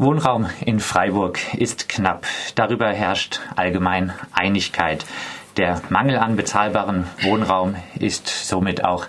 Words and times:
Wohnraum 0.00 0.46
in 0.64 0.78
Freiburg 0.78 1.40
ist 1.54 1.88
knapp. 1.88 2.24
Darüber 2.54 2.92
herrscht 2.92 3.40
allgemein 3.56 4.12
Einigkeit. 4.32 5.04
Der 5.56 5.82
Mangel 5.88 6.18
an 6.18 6.36
bezahlbarem 6.36 7.08
Wohnraum 7.22 7.74
ist 7.98 8.28
somit 8.28 8.84
auch 8.84 9.06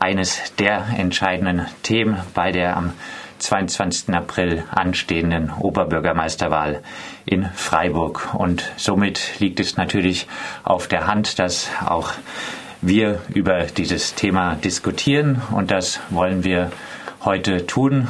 eines 0.00 0.54
der 0.56 0.86
entscheidenden 0.96 1.66
Themen 1.82 2.16
bei 2.32 2.50
der 2.50 2.78
am 2.78 2.94
22. 3.40 4.14
April 4.14 4.64
anstehenden 4.70 5.50
Oberbürgermeisterwahl 5.50 6.82
in 7.26 7.44
Freiburg. 7.54 8.34
Und 8.34 8.72
somit 8.78 9.38
liegt 9.38 9.60
es 9.60 9.76
natürlich 9.76 10.28
auf 10.64 10.88
der 10.88 11.06
Hand, 11.06 11.40
dass 11.40 11.68
auch 11.84 12.10
wir 12.80 13.20
über 13.34 13.64
dieses 13.64 14.14
Thema 14.14 14.54
diskutieren. 14.54 15.42
Und 15.50 15.70
das 15.70 16.00
wollen 16.08 16.42
wir 16.42 16.72
heute 17.22 17.66
tun 17.66 18.08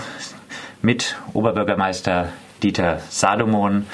mit 0.82 1.16
Oberbürgermeister 1.32 2.28
Dieter 2.62 3.00
Salomon, 3.08 3.86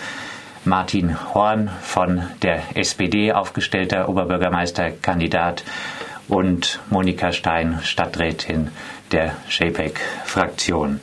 Martin 0.64 1.17
Horn 1.35 1.71
von 1.82 2.22
der 2.43 2.63
SPD 2.75 3.32
aufgestellter 3.32 4.08
Oberbürgermeisterkandidat 4.08 5.64
und 6.29 6.80
Monika 6.90 7.32
Stein, 7.32 7.79
Stadträtin 7.82 8.71
der 9.13 9.35
SHAPEC-Fraktion. 9.49 11.00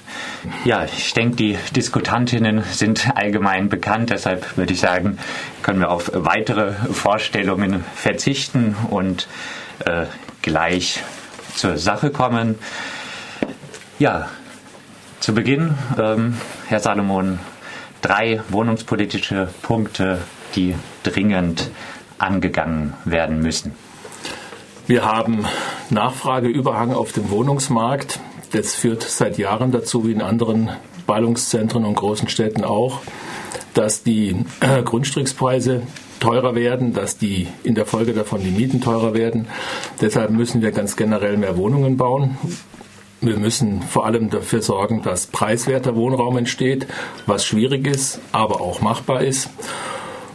Ja, 0.63 0.85
ich 0.85 1.13
denke, 1.13 1.35
die 1.37 1.57
Diskutantinnen 1.75 2.61
sind 2.63 3.09
allgemein 3.15 3.69
bekannt, 3.69 4.11
deshalb 4.11 4.57
würde 4.57 4.73
ich 4.73 4.79
sagen, 4.79 5.17
können 5.63 5.79
wir 5.79 5.89
auf 5.89 6.11
weitere 6.13 6.73
Vorstellungen 6.73 7.83
verzichten 7.95 8.75
und 8.91 9.27
äh, 9.85 10.05
gleich 10.43 11.01
zur 11.55 11.77
Sache 11.77 12.11
kommen. 12.11 12.59
Ja, 13.97 14.29
zu 15.19 15.33
Beginn, 15.33 15.75
ähm, 15.97 16.37
Herr 16.67 16.79
Salomon, 16.79 17.39
drei 18.01 18.41
wohnungspolitische 18.49 19.49
Punkte, 19.61 20.19
die 20.55 20.75
dringend 21.03 21.69
angegangen 22.17 22.93
werden 23.05 23.39
müssen. 23.39 23.73
Wir 24.87 25.03
haben 25.03 25.45
Nachfrageüberhang 25.89 26.93
auf 26.93 27.11
dem 27.11 27.31
Wohnungsmarkt. 27.31 28.19
Das 28.51 28.75
führt 28.75 29.01
seit 29.01 29.37
Jahren 29.37 29.71
dazu, 29.71 30.05
wie 30.05 30.11
in 30.11 30.21
anderen 30.21 30.69
Ballungszentren 31.07 31.85
und 31.85 31.95
großen 31.95 32.29
Städten 32.29 32.63
auch, 32.63 33.01
dass 33.73 34.03
die 34.03 34.45
äh, 34.59 34.83
Grundstückspreise 34.83 35.81
teurer 36.19 36.55
werden, 36.55 36.93
dass 36.93 37.17
die 37.17 37.47
in 37.63 37.75
der 37.75 37.85
Folge 37.85 38.13
davon 38.13 38.41
die 38.41 38.51
Mieten 38.51 38.81
teurer 38.81 39.13
werden. 39.13 39.47
Deshalb 40.01 40.31
müssen 40.31 40.61
wir 40.61 40.71
ganz 40.71 40.95
generell 40.95 41.37
mehr 41.37 41.57
Wohnungen 41.57 41.97
bauen. 41.97 42.37
Wir 43.21 43.37
müssen 43.37 43.81
vor 43.81 44.05
allem 44.05 44.29
dafür 44.29 44.61
sorgen, 44.61 45.01
dass 45.01 45.27
preiswerter 45.27 45.95
Wohnraum 45.95 46.37
entsteht, 46.37 46.87
was 47.25 47.45
schwierig 47.45 47.87
ist, 47.87 48.19
aber 48.31 48.61
auch 48.61 48.81
machbar 48.81 49.23
ist. 49.23 49.49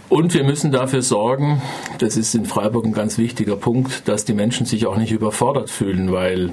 Und 0.08 0.34
wir 0.34 0.42
müssen 0.42 0.72
dafür 0.72 1.02
sorgen, 1.02 1.62
das 1.98 2.16
ist 2.16 2.34
in 2.34 2.44
Freiburg 2.44 2.84
ein 2.84 2.92
ganz 2.92 3.16
wichtiger 3.16 3.54
Punkt, 3.54 4.08
dass 4.08 4.24
die 4.24 4.32
Menschen 4.32 4.66
sich 4.66 4.86
auch 4.86 4.96
nicht 4.96 5.12
überfordert 5.12 5.70
fühlen, 5.70 6.10
weil 6.10 6.50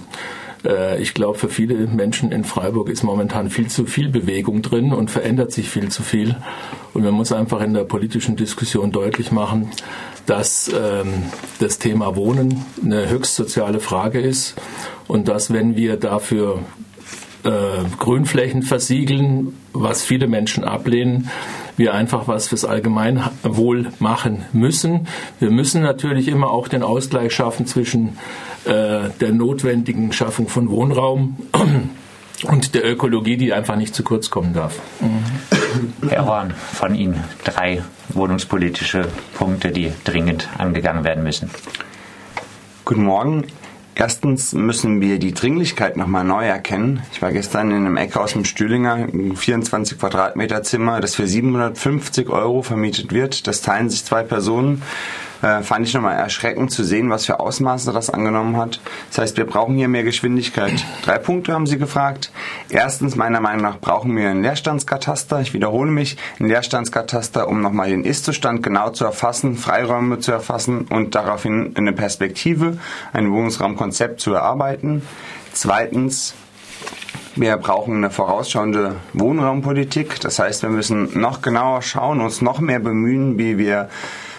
äh, 0.64 1.02
ich 1.02 1.16
glaube, 1.16 1.39
für 1.39 1.50
viele 1.50 1.75
Menschen 1.88 2.31
in 2.31 2.44
Freiburg 2.44 2.89
ist 2.89 3.03
momentan 3.03 3.50
viel 3.50 3.67
zu 3.67 3.86
viel 3.86 4.09
Bewegung 4.09 4.61
drin 4.61 4.94
und 4.94 5.09
verändert 5.09 5.52
sich 5.52 5.70
viel 5.70 5.89
zu 5.89 6.03
viel. 6.03 6.36
Und 6.94 7.03
man 7.03 7.14
muss 7.14 7.31
einfach 7.31 7.61
in 7.61 7.73
der 7.73 7.83
politischen 7.83 8.36
Diskussion 8.36 8.92
deutlich 8.92 9.31
machen, 9.31 9.72
dass 10.28 10.72
ähm, 10.72 11.23
das 11.59 11.80
Thema 11.80 12.16
Wohnen 12.16 12.66
eine 12.83 13.09
höchst 13.09 13.36
soziale 13.36 13.80
Frage 13.80 14.20
ist 14.20 14.55
und 15.08 15.27
dass, 15.27 15.52
wenn 15.52 15.75
wir 15.75 15.97
dafür 15.97 16.59
äh, 17.44 17.50
Grünflächen 18.00 18.63
versiegeln, 18.63 19.53
was 19.73 20.03
viele 20.03 20.27
Menschen 20.27 20.64
ablehnen, 20.64 21.30
wir 21.77 21.94
einfach 21.94 22.27
was 22.27 22.47
fürs 22.47 22.66
Allgemeinwohl 22.66 23.91
machen 23.99 24.45
müssen. 24.52 25.08
Wir 25.39 25.52
müssen 25.52 25.81
natürlich 25.81 26.27
immer 26.27 26.49
auch 26.49 26.67
den 26.67 26.83
Ausgleich 26.83 27.33
schaffen 27.33 27.67
zwischen 27.67 28.17
äh, 28.65 29.09
der 29.21 29.32
notwendigen 29.32 30.11
Schaffung 30.11 30.48
von 30.48 30.70
Wohnraum 30.70 31.37
und 32.43 32.73
der 32.73 32.83
Ökologie, 32.83 33.37
die 33.37 33.53
einfach 33.53 33.76
nicht 33.76 33.93
zu 33.93 34.03
kurz 34.03 34.30
kommen 34.30 34.53
darf. 34.53 34.80
Mhm. 34.99 36.09
Herr 36.09 36.26
Horn, 36.26 36.53
von 36.73 36.95
Ihnen 36.95 37.23
drei 37.43 37.83
wohnungspolitische 38.09 39.08
Punkte, 39.36 39.71
die 39.71 39.92
dringend 40.03 40.49
angegangen 40.58 41.03
werden 41.03 41.23
müssen. 41.23 41.52
Guten 42.86 43.03
Morgen. 43.03 43.43
Erstens 43.99 44.53
müssen 44.53 45.02
wir 45.02 45.17
die 45.17 45.33
Dringlichkeit 45.33 45.97
nochmal 45.97 46.23
neu 46.23 46.45
erkennen. 46.45 47.02
Ich 47.13 47.23
war 47.23 47.31
gestern 47.31 47.71
in 47.71 47.77
einem 47.77 47.97
Eckhaus 47.97 48.35
im 48.35 48.45
Stühlinger, 48.45 48.93
ein 48.93 49.35
24 49.35 49.97
Quadratmeter 49.97 50.61
Zimmer, 50.61 51.02
das 51.02 51.15
für 51.15 51.25
750 51.25 52.30
Euro 52.30 52.61
vermietet 52.61 53.11
wird. 53.11 53.47
Das 53.47 53.63
teilen 53.63 53.89
sich 53.89 54.05
zwei 54.05 54.21
Personen 54.21 54.83
äh, 55.42 55.61
fand 55.61 55.87
ich 55.87 55.93
nochmal 55.93 56.15
erschreckend 56.15 56.71
zu 56.71 56.83
sehen, 56.83 57.09
was 57.09 57.25
für 57.25 57.39
Ausmaße 57.39 57.92
das 57.92 58.09
angenommen 58.09 58.58
hat. 58.58 58.80
Das 59.09 59.20
heißt, 59.20 59.37
wir 59.37 59.45
brauchen 59.45 59.75
hier 59.75 59.87
mehr 59.87 60.03
Geschwindigkeit. 60.03 60.83
Drei 61.03 61.17
Punkte 61.17 61.53
haben 61.53 61.67
Sie 61.67 61.77
gefragt. 61.77 62.31
Erstens, 62.70 63.15
meiner 63.15 63.39
Meinung 63.39 63.61
nach, 63.61 63.80
brauchen 63.80 64.15
wir 64.15 64.30
einen 64.30 64.42
Leerstandskataster. 64.42 65.42
Ich 65.42 65.53
wiederhole 65.53 65.92
mich, 65.92 66.17
einen 66.39 66.49
Leerstandskataster, 66.49 67.47
um 67.47 67.61
nochmal 67.61 67.89
den 67.89 68.03
Ist-Zustand 68.03 68.64
genau 68.64 68.89
zu 68.89 69.05
erfassen, 69.05 69.55
Freiräume 69.55 70.20
zu 70.20 70.31
erfassen 70.31 70.87
und 70.89 71.15
daraufhin 71.15 71.73
eine 71.76 71.93
Perspektive, 71.93 72.77
ein 73.14 73.31
Wohnungsraumkonzept 73.31 74.20
zu 74.20 74.33
erarbeiten. 74.33 75.02
Zweitens, 75.53 76.36
wir 77.36 77.55
brauchen 77.58 77.97
eine 77.97 78.09
vorausschauende 78.09 78.95
Wohnraumpolitik. 79.14 80.20
Das 80.21 80.39
heißt, 80.39 80.64
wir 80.64 80.70
müssen 80.70 81.20
noch 81.20 81.43
genauer 81.43 81.83
schauen, 81.83 82.20
uns 82.21 82.42
noch 82.42 82.59
mehr 82.59 82.80
bemühen, 82.80 83.37
wie 83.37 83.59
wir 83.59 83.89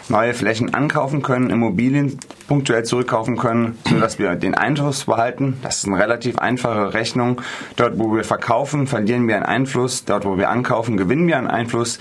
neue 0.08 0.34
Flächen 0.34 0.74
ankaufen 0.74 1.22
können, 1.22 1.50
Immobilien 1.50 2.18
punktuell 2.46 2.84
zurückkaufen 2.84 3.36
können, 3.36 3.78
sodass 3.88 4.18
wir 4.18 4.34
den 4.34 4.54
Einfluss 4.54 5.04
behalten. 5.04 5.58
Das 5.62 5.78
ist 5.78 5.86
eine 5.86 5.98
relativ 5.98 6.38
einfache 6.38 6.94
Rechnung. 6.94 7.40
Dort, 7.76 7.98
wo 7.98 8.14
wir 8.14 8.24
verkaufen, 8.24 8.86
verlieren 8.86 9.28
wir 9.28 9.36
einen 9.36 9.44
Einfluss. 9.44 10.04
Dort, 10.04 10.24
wo 10.24 10.38
wir 10.38 10.48
ankaufen, 10.50 10.96
gewinnen 10.96 11.26
wir 11.26 11.36
einen 11.36 11.48
Einfluss. 11.48 11.98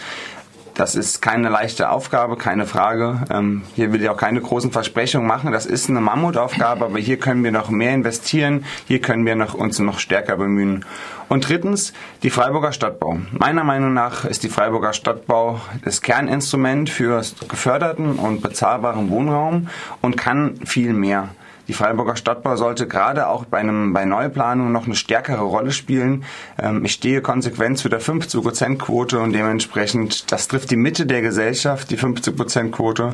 Das 0.77 0.93
ist 0.93 1.23
keine 1.23 1.49
leichte 1.49 1.89
Aufgabe, 1.89 2.37
keine 2.37 2.67
Frage. 2.67 3.21
Ähm, 3.31 3.63
hier 3.75 3.91
will 3.91 4.03
ich 4.03 4.09
auch 4.09 4.17
keine 4.17 4.39
großen 4.39 4.71
Versprechungen 4.71 5.27
machen. 5.27 5.51
Das 5.51 5.65
ist 5.65 5.89
eine 5.89 6.01
Mammutaufgabe, 6.01 6.85
aber 6.85 6.99
hier 6.99 7.17
können 7.17 7.43
wir 7.43 7.51
noch 7.51 7.71
mehr 7.71 7.95
investieren. 7.95 8.63
Hier 8.87 9.01
können 9.01 9.25
wir 9.25 9.35
noch, 9.35 9.55
uns 9.55 9.79
noch 9.79 9.97
stärker 9.97 10.37
bemühen. 10.37 10.85
Und 11.29 11.49
drittens, 11.49 11.93
die 12.21 12.29
Freiburger 12.29 12.73
Stadtbau. 12.73 13.17
Meiner 13.31 13.63
Meinung 13.63 13.95
nach 13.95 14.23
ist 14.23 14.43
die 14.43 14.49
Freiburger 14.49 14.93
Stadtbau 14.93 15.59
das 15.83 16.03
Kerninstrument 16.03 16.91
für 16.91 17.23
geförderten 17.49 18.19
und 18.19 18.43
bezahlbaren 18.43 19.09
Wohnraum 19.09 19.69
und 20.01 20.15
kann 20.15 20.57
viel 20.63 20.93
mehr. 20.93 21.29
Die 21.67 21.73
Freiburger 21.73 22.15
Stadtbau 22.15 22.55
sollte 22.55 22.87
gerade 22.87 23.27
auch 23.27 23.45
bei, 23.45 23.57
einem, 23.57 23.93
bei 23.93 24.05
Neuplanung 24.05 24.71
noch 24.71 24.85
eine 24.85 24.95
stärkere 24.95 25.41
Rolle 25.41 25.71
spielen. 25.71 26.23
Ähm, 26.57 26.85
ich 26.85 26.93
stehe 26.93 27.21
konsequent 27.21 27.77
zu 27.77 27.89
der 27.89 28.01
50-Prozent-Quote 28.01 29.19
und 29.19 29.33
dementsprechend, 29.33 30.31
das 30.31 30.47
trifft 30.47 30.71
die 30.71 30.77
Mitte 30.77 31.05
der 31.05 31.21
Gesellschaft, 31.21 31.91
die 31.91 31.97
50-Prozent-Quote. 31.97 33.13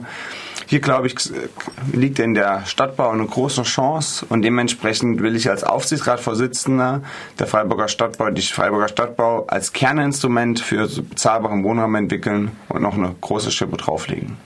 Hier, 0.68 0.80
glaube 0.80 1.08
ich, 1.08 1.16
liegt 1.92 2.20
in 2.20 2.34
der 2.34 2.66
Stadtbau 2.66 3.10
eine 3.10 3.26
große 3.26 3.64
Chance 3.64 4.26
und 4.30 4.44
dementsprechend 4.44 5.22
will 5.22 5.36
ich 5.36 5.50
als 5.50 5.64
Aufsichtsratsvorsitzender 5.64 7.02
der 7.40 7.48
Freiburger 7.48 7.88
Stadtbau 7.88 8.30
die 8.30 8.42
Freiburger 8.42 8.88
Stadtbau 8.88 9.46
als 9.48 9.74
Kerninstrument 9.74 10.60
für 10.60 10.88
bezahlbaren 10.88 11.64
Wohnraum 11.64 11.96
entwickeln 11.96 12.52
und 12.70 12.82
noch 12.82 12.94
eine 12.94 13.14
große 13.20 13.52
Schippe 13.52 13.78
drauflegen. 13.78 14.38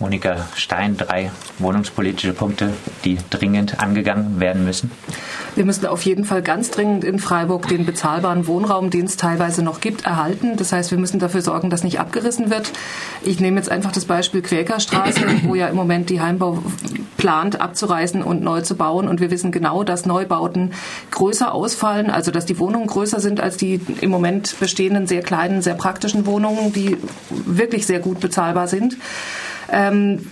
Monika 0.00 0.46
Stein, 0.54 0.96
drei 0.96 1.30
wohnungspolitische 1.58 2.32
Punkte, 2.32 2.72
die 3.04 3.18
dringend 3.30 3.80
angegangen 3.80 4.38
werden 4.38 4.64
müssen? 4.64 4.90
Wir 5.54 5.64
müssen 5.64 5.86
auf 5.86 6.02
jeden 6.02 6.24
Fall 6.24 6.42
ganz 6.42 6.70
dringend 6.70 7.02
in 7.02 7.18
Freiburg 7.18 7.66
den 7.66 7.84
bezahlbaren 7.84 8.46
Wohnraum, 8.46 8.90
den 8.90 9.06
es 9.06 9.16
teilweise 9.16 9.62
noch 9.62 9.80
gibt, 9.80 10.06
erhalten. 10.06 10.56
Das 10.56 10.72
heißt, 10.72 10.92
wir 10.92 10.98
müssen 10.98 11.18
dafür 11.18 11.42
sorgen, 11.42 11.68
dass 11.68 11.82
nicht 11.82 11.98
abgerissen 11.98 12.48
wird. 12.48 12.70
Ich 13.24 13.40
nehme 13.40 13.56
jetzt 13.56 13.70
einfach 13.70 13.90
das 13.90 14.04
Beispiel 14.04 14.42
Quäkerstraße, 14.42 15.20
wo 15.44 15.56
ja 15.56 15.66
im 15.66 15.74
Moment 15.74 16.10
die 16.10 16.20
Heimbau 16.20 16.62
plant, 17.16 17.60
abzureißen 17.60 18.22
und 18.22 18.42
neu 18.42 18.60
zu 18.60 18.76
bauen. 18.76 19.08
Und 19.08 19.20
wir 19.20 19.32
wissen 19.32 19.50
genau, 19.50 19.82
dass 19.82 20.06
Neubauten 20.06 20.72
größer 21.10 21.52
ausfallen, 21.52 22.08
also 22.10 22.30
dass 22.30 22.46
die 22.46 22.58
Wohnungen 22.58 22.86
größer 22.86 23.18
sind 23.18 23.40
als 23.40 23.56
die 23.56 23.80
im 24.00 24.10
Moment 24.10 24.54
bestehenden 24.60 25.06
sehr 25.06 25.22
kleinen, 25.22 25.60
sehr 25.60 25.74
praktischen 25.74 26.24
Wohnungen, 26.24 26.72
die 26.72 26.96
wirklich 27.30 27.86
sehr 27.86 27.98
gut 27.98 28.20
bezahlbar 28.20 28.68
sind. 28.68 28.96
Ähm, 29.70 30.26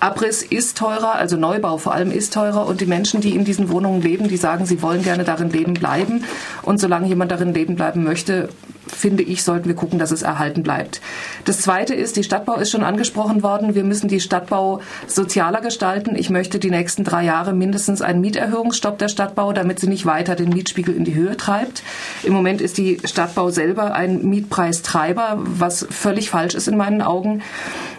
Abriss 0.00 0.42
ist 0.42 0.78
teurer, 0.78 1.16
also 1.16 1.36
Neubau 1.36 1.76
vor 1.78 1.92
allem 1.92 2.12
ist 2.12 2.32
teurer. 2.32 2.66
Und 2.66 2.80
die 2.80 2.86
Menschen, 2.86 3.20
die 3.20 3.34
in 3.34 3.44
diesen 3.44 3.68
Wohnungen 3.68 4.00
leben, 4.00 4.28
die 4.28 4.36
sagen, 4.36 4.64
sie 4.64 4.80
wollen 4.80 5.02
gerne 5.02 5.24
darin 5.24 5.50
leben 5.50 5.74
bleiben. 5.74 6.24
Und 6.62 6.78
solange 6.78 7.08
jemand 7.08 7.32
darin 7.32 7.52
leben 7.52 7.74
bleiben 7.74 8.04
möchte, 8.04 8.48
finde 8.90 9.22
ich, 9.22 9.42
sollten 9.42 9.68
wir 9.68 9.74
gucken, 9.74 9.98
dass 9.98 10.10
es 10.10 10.22
erhalten 10.22 10.62
bleibt. 10.62 11.00
Das 11.44 11.60
Zweite 11.60 11.94
ist, 11.94 12.16
die 12.16 12.24
Stadtbau 12.24 12.56
ist 12.56 12.70
schon 12.70 12.84
angesprochen 12.84 13.42
worden. 13.42 13.74
Wir 13.74 13.84
müssen 13.84 14.08
die 14.08 14.20
Stadtbau 14.20 14.80
sozialer 15.06 15.60
gestalten. 15.60 16.16
Ich 16.16 16.30
möchte 16.30 16.58
die 16.58 16.70
nächsten 16.70 17.04
drei 17.04 17.24
Jahre 17.24 17.52
mindestens 17.52 18.02
einen 18.02 18.20
Mieterhöhungsstopp 18.20 18.98
der 18.98 19.08
Stadtbau, 19.08 19.52
damit 19.52 19.80
sie 19.80 19.88
nicht 19.88 20.06
weiter 20.06 20.34
den 20.34 20.50
Mietspiegel 20.50 20.94
in 20.94 21.04
die 21.04 21.14
Höhe 21.14 21.36
treibt. 21.36 21.82
Im 22.22 22.32
Moment 22.32 22.60
ist 22.60 22.78
die 22.78 22.98
Stadtbau 23.04 23.50
selber 23.50 23.94
ein 23.94 24.24
Mietpreistreiber, 24.28 25.38
was 25.38 25.86
völlig 25.90 26.30
falsch 26.30 26.54
ist 26.54 26.68
in 26.68 26.76
meinen 26.76 27.02
Augen. 27.02 27.42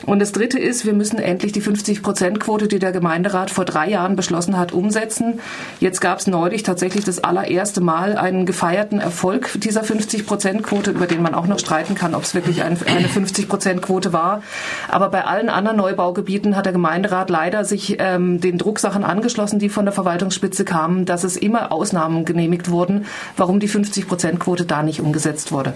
Und 0.06 0.20
das 0.20 0.32
Dritte 0.32 0.58
ist, 0.58 0.86
wir 0.86 0.94
müssen 0.94 1.20
endlich 1.20 1.52
die 1.52 1.62
50-Prozent-Quote, 1.62 2.68
die 2.68 2.80
der 2.80 2.92
Gemeinderat 2.92 3.52
vor 3.52 3.66
drei 3.66 3.90
Jahren 3.90 4.16
beschlossen 4.16 4.58
hat, 4.58 4.72
umsetzen. 4.72 5.40
Jetzt 5.80 6.02
gab 6.02 6.20
es 6.20 6.28
neulich 6.28 6.64
tatsächlich 6.64 7.06
das 7.06 7.24
allererste 7.24 7.82
Mal 7.82 8.18
einen 8.18 8.46
gefeierten 8.46 9.00
Erfolg 9.00 9.52
dieser 9.60 9.84
50-Prozent-Quote, 9.84 10.79
über 10.88 11.08
den 11.08 11.22
man 11.22 11.34
auch 11.34 11.48
noch 11.48 11.60
streiten 11.60 11.96
kann, 11.96 12.16
ob 12.16 12.24
es 12.24 12.34
wirklich 12.34 12.64
eine 12.64 12.76
50-Prozent-Quote 12.76 14.14
war. 14.14 14.42
Aber 14.88 15.10
bei 15.10 15.26
allen 15.26 15.50
anderen 15.50 15.78
Neubaugebieten 15.78 16.56
hat 16.56 16.66
der 16.66 16.74
Gemeinderat 16.74 17.30
leider 17.30 17.66
sich 17.66 17.98
ähm, 18.00 18.40
den 18.40 18.58
Drucksachen 18.58 19.04
angeschlossen, 19.04 19.60
die 19.60 19.70
von 19.70 19.86
der 19.86 19.94
Verwaltungsspitze 19.94 20.66
kamen, 20.66 21.06
dass 21.06 21.24
es 21.24 21.38
immer 21.38 21.72
Ausnahmen 21.72 22.26
genehmigt 22.26 22.70
wurden, 22.70 23.06
warum 23.38 23.60
die 23.60 23.70
50-Prozent-Quote 23.70 24.66
da 24.66 24.84
nicht 24.84 25.02
umgesetzt 25.02 25.52
wurde 25.52 25.74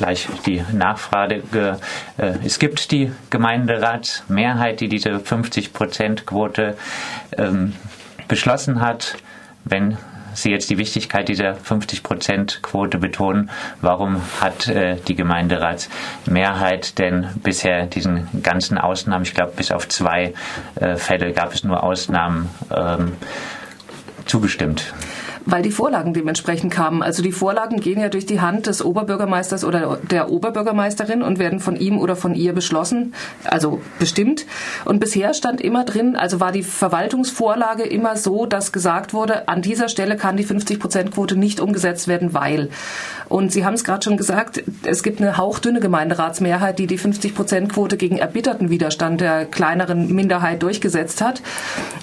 gleich 0.00 0.28
die 0.46 0.64
Nachfrage. 0.72 1.42
Äh, 2.16 2.32
es 2.42 2.58
gibt 2.58 2.90
die 2.90 3.12
Gemeinderatsmehrheit, 3.28 4.80
die 4.80 4.88
diese 4.88 5.10
50-Prozent-Quote 5.10 6.78
ähm, 7.36 7.74
beschlossen 8.26 8.80
hat. 8.80 9.18
Wenn 9.64 9.98
Sie 10.34 10.50
jetzt 10.50 10.70
die 10.70 10.78
Wichtigkeit 10.78 11.28
dieser 11.28 11.52
50-Prozent-Quote 11.54 12.98
betonen, 12.98 13.50
warum 13.80 14.20
hat 14.40 14.68
äh, 14.68 14.96
die 15.08 15.14
Gemeinderatsmehrheit 15.14 16.98
denn 16.98 17.28
bisher 17.42 17.86
diesen 17.86 18.28
ganzen 18.42 18.78
Ausnahmen, 18.78 19.24
ich 19.24 19.34
glaube 19.34 19.52
bis 19.56 19.72
auf 19.72 19.88
zwei 19.88 20.34
äh, 20.76 20.96
Fälle 20.96 21.32
gab 21.32 21.54
es 21.54 21.64
nur 21.64 21.82
Ausnahmen, 21.82 22.48
ähm, 22.74 23.12
zugestimmt? 24.26 24.92
Weil 25.46 25.62
die 25.62 25.70
Vorlagen 25.70 26.14
dementsprechend 26.14 26.72
kamen. 26.72 27.02
Also 27.02 27.22
die 27.22 27.32
Vorlagen 27.32 27.80
gehen 27.80 28.00
ja 28.00 28.08
durch 28.08 28.26
die 28.26 28.40
Hand 28.40 28.66
des 28.66 28.84
Oberbürgermeisters 28.84 29.64
oder 29.64 29.98
der 30.10 30.30
Oberbürgermeisterin 30.30 31.22
und 31.22 31.38
werden 31.38 31.60
von 31.60 31.76
ihm 31.76 31.98
oder 31.98 32.16
von 32.16 32.34
ihr 32.34 32.52
beschlossen, 32.52 33.14
also 33.44 33.80
bestimmt. 33.98 34.46
Und 34.84 35.00
bisher 35.00 35.34
stand 35.34 35.60
immer 35.60 35.84
drin, 35.84 36.16
also 36.16 36.40
war 36.40 36.52
die 36.52 36.62
Verwaltungsvorlage 36.62 37.84
immer 37.84 38.16
so, 38.16 38.46
dass 38.46 38.72
gesagt 38.72 39.14
wurde, 39.14 39.48
an 39.48 39.62
dieser 39.62 39.88
Stelle 39.88 40.16
kann 40.16 40.36
die 40.36 40.46
50-Prozent-Quote 40.46 41.36
nicht 41.36 41.60
umgesetzt 41.60 42.08
werden, 42.08 42.34
weil. 42.34 42.70
Und 43.30 43.50
Sie 43.50 43.64
haben 43.64 43.74
es 43.74 43.84
gerade 43.84 44.04
schon 44.04 44.18
gesagt, 44.18 44.62
es 44.84 45.02
gibt 45.02 45.22
eine 45.22 45.38
hauchdünne 45.38 45.80
Gemeinderatsmehrheit, 45.80 46.78
die 46.78 46.86
die 46.86 46.98
50-Prozent-Quote 46.98 47.96
gegen 47.96 48.18
erbitterten 48.18 48.68
Widerstand 48.68 49.22
der 49.22 49.46
kleineren 49.46 50.14
Minderheit 50.14 50.62
durchgesetzt 50.62 51.22
hat. 51.22 51.40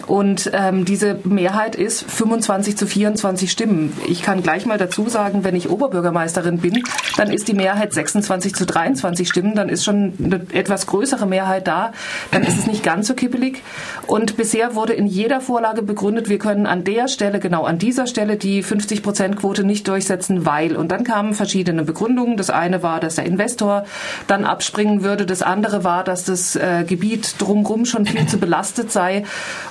Und 0.08 0.50
ähm, 0.54 0.86
diese 0.86 1.20
Mehrheit 1.24 1.76
ist 1.76 2.04
25 2.10 2.78
zu 2.78 2.88
24 2.88 3.28
25 3.28 3.52
Stimmen. 3.52 3.94
Ich 4.08 4.22
kann 4.22 4.42
gleich 4.42 4.66
mal 4.66 4.78
dazu 4.78 5.10
sagen, 5.10 5.44
wenn 5.44 5.56
ich 5.56 5.70
Oberbürgermeisterin 5.70 6.60
bin, 6.60 6.84
dann 7.18 7.32
ist 7.32 7.48
die 7.48 7.54
Mehrheit 7.54 7.94
26 7.94 8.56
zu 8.56 8.66
23 8.66 9.28
Stimmen, 9.28 9.56
dann 9.56 9.70
ist 9.70 9.84
schon 9.84 10.14
eine 10.24 10.42
etwas 10.54 10.88
größere 10.88 11.26
Mehrheit 11.26 11.68
da, 11.68 11.92
dann 12.32 12.44
ist 12.44 12.58
es 12.58 12.68
nicht 12.68 12.84
ganz 12.84 13.08
so 13.08 13.14
kippelig. 13.14 13.64
Und 14.08 14.38
bisher 14.38 14.76
wurde 14.76 14.94
in 14.94 15.08
jeder 15.08 15.42
Vorlage 15.42 15.82
begründet, 15.82 16.30
wir 16.30 16.40
können 16.40 16.66
an 16.66 16.84
der 16.84 17.08
Stelle, 17.08 17.40
genau 17.40 17.64
an 17.66 17.80
dieser 17.80 18.08
Stelle 18.08 18.38
die 18.38 18.64
50-Prozent-Quote 18.64 19.64
nicht 19.64 19.88
durchsetzen, 19.88 20.46
weil. 20.46 20.76
Und 20.76 20.92
dann 20.92 21.04
kamen 21.18 21.34
verschiedene 21.34 21.84
Begründungen. 21.84 22.38
Das 22.38 22.52
eine 22.52 22.84
war, 22.84 23.00
dass 23.00 23.16
der 23.16 23.26
Investor 23.26 23.86
dann 24.28 24.46
abspringen 24.46 25.02
würde. 25.02 25.26
Das 25.26 25.42
andere 25.42 25.84
war, 25.84 26.04
dass 26.04 26.26
das 26.26 26.56
äh, 26.56 26.84
Gebiet 26.88 27.42
drumherum 27.42 27.86
schon 27.86 28.06
viel 28.06 28.28
zu 28.28 28.38
belastet 28.38 28.92
sei. 28.92 29.24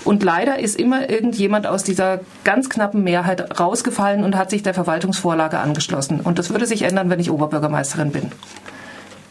Und 0.02 0.25
leider 0.25 0.58
ist 0.58 0.76
immer 0.76 1.08
irgendjemand 1.08 1.69
aus 1.69 1.84
dieser 1.84 2.19
ganz 2.43 2.69
knappen 2.69 3.04
Mehrheit 3.04 3.60
rausgefallen 3.60 4.25
und 4.25 4.37
hat 4.37 4.50
sich 4.50 4.64
der 4.64 4.75
Verwaltungsvorlage 4.75 5.60
angeschlossen. 5.60 6.20
Und 6.20 6.40
das 6.40 6.50
würde 6.50 6.66
sich 6.66 6.82
ändern, 6.82 7.10
wenn 7.10 7.20
ich 7.20 7.31
Oberbürgermeisterin 7.31 8.10
bin. 8.10 8.32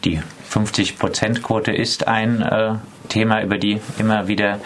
Die 0.06 0.20
50-Prozent-Quote 0.50 1.72
ist 1.72 2.08
ein 2.08 2.40
äh, 2.40 2.76
Thema, 3.10 3.42
über 3.42 3.58
die 3.58 3.78
immer 3.98 4.26
wieder 4.26 4.60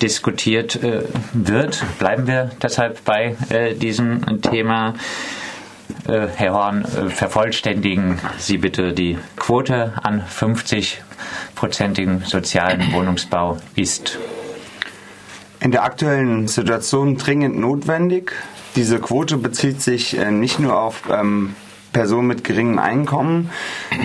diskutiert 0.00 0.82
äh, 0.82 1.02
wird. 1.32 1.84
Bleiben 2.00 2.26
wir 2.26 2.50
deshalb 2.60 3.04
bei 3.04 3.36
äh, 3.50 3.74
diesem 3.74 4.42
Thema. 4.42 4.94
Äh, 6.06 6.26
Herr 6.34 6.52
Horn, 6.52 6.84
äh, 6.84 7.10
vervollständigen 7.10 8.18
Sie 8.38 8.58
bitte 8.58 8.92
die 8.92 9.18
Quote 9.36 9.92
an 10.02 10.22
50-prozentigen 10.22 12.24
sozialen 12.24 12.92
Wohnungsbau 12.92 13.58
ist 13.76 14.18
in 15.60 15.70
der 15.70 15.84
aktuellen 15.84 16.48
Situation 16.48 17.16
dringend 17.16 17.56
notwendig. 17.56 18.32
Diese 18.74 18.98
Quote 18.98 19.36
bezieht 19.36 19.80
sich 19.80 20.18
äh, 20.18 20.32
nicht 20.32 20.58
nur 20.58 20.76
auf 20.76 21.04
ähm, 21.08 21.54
Personen 21.92 22.26
mit 22.26 22.44
geringem 22.44 22.78
Einkommen 22.78 23.50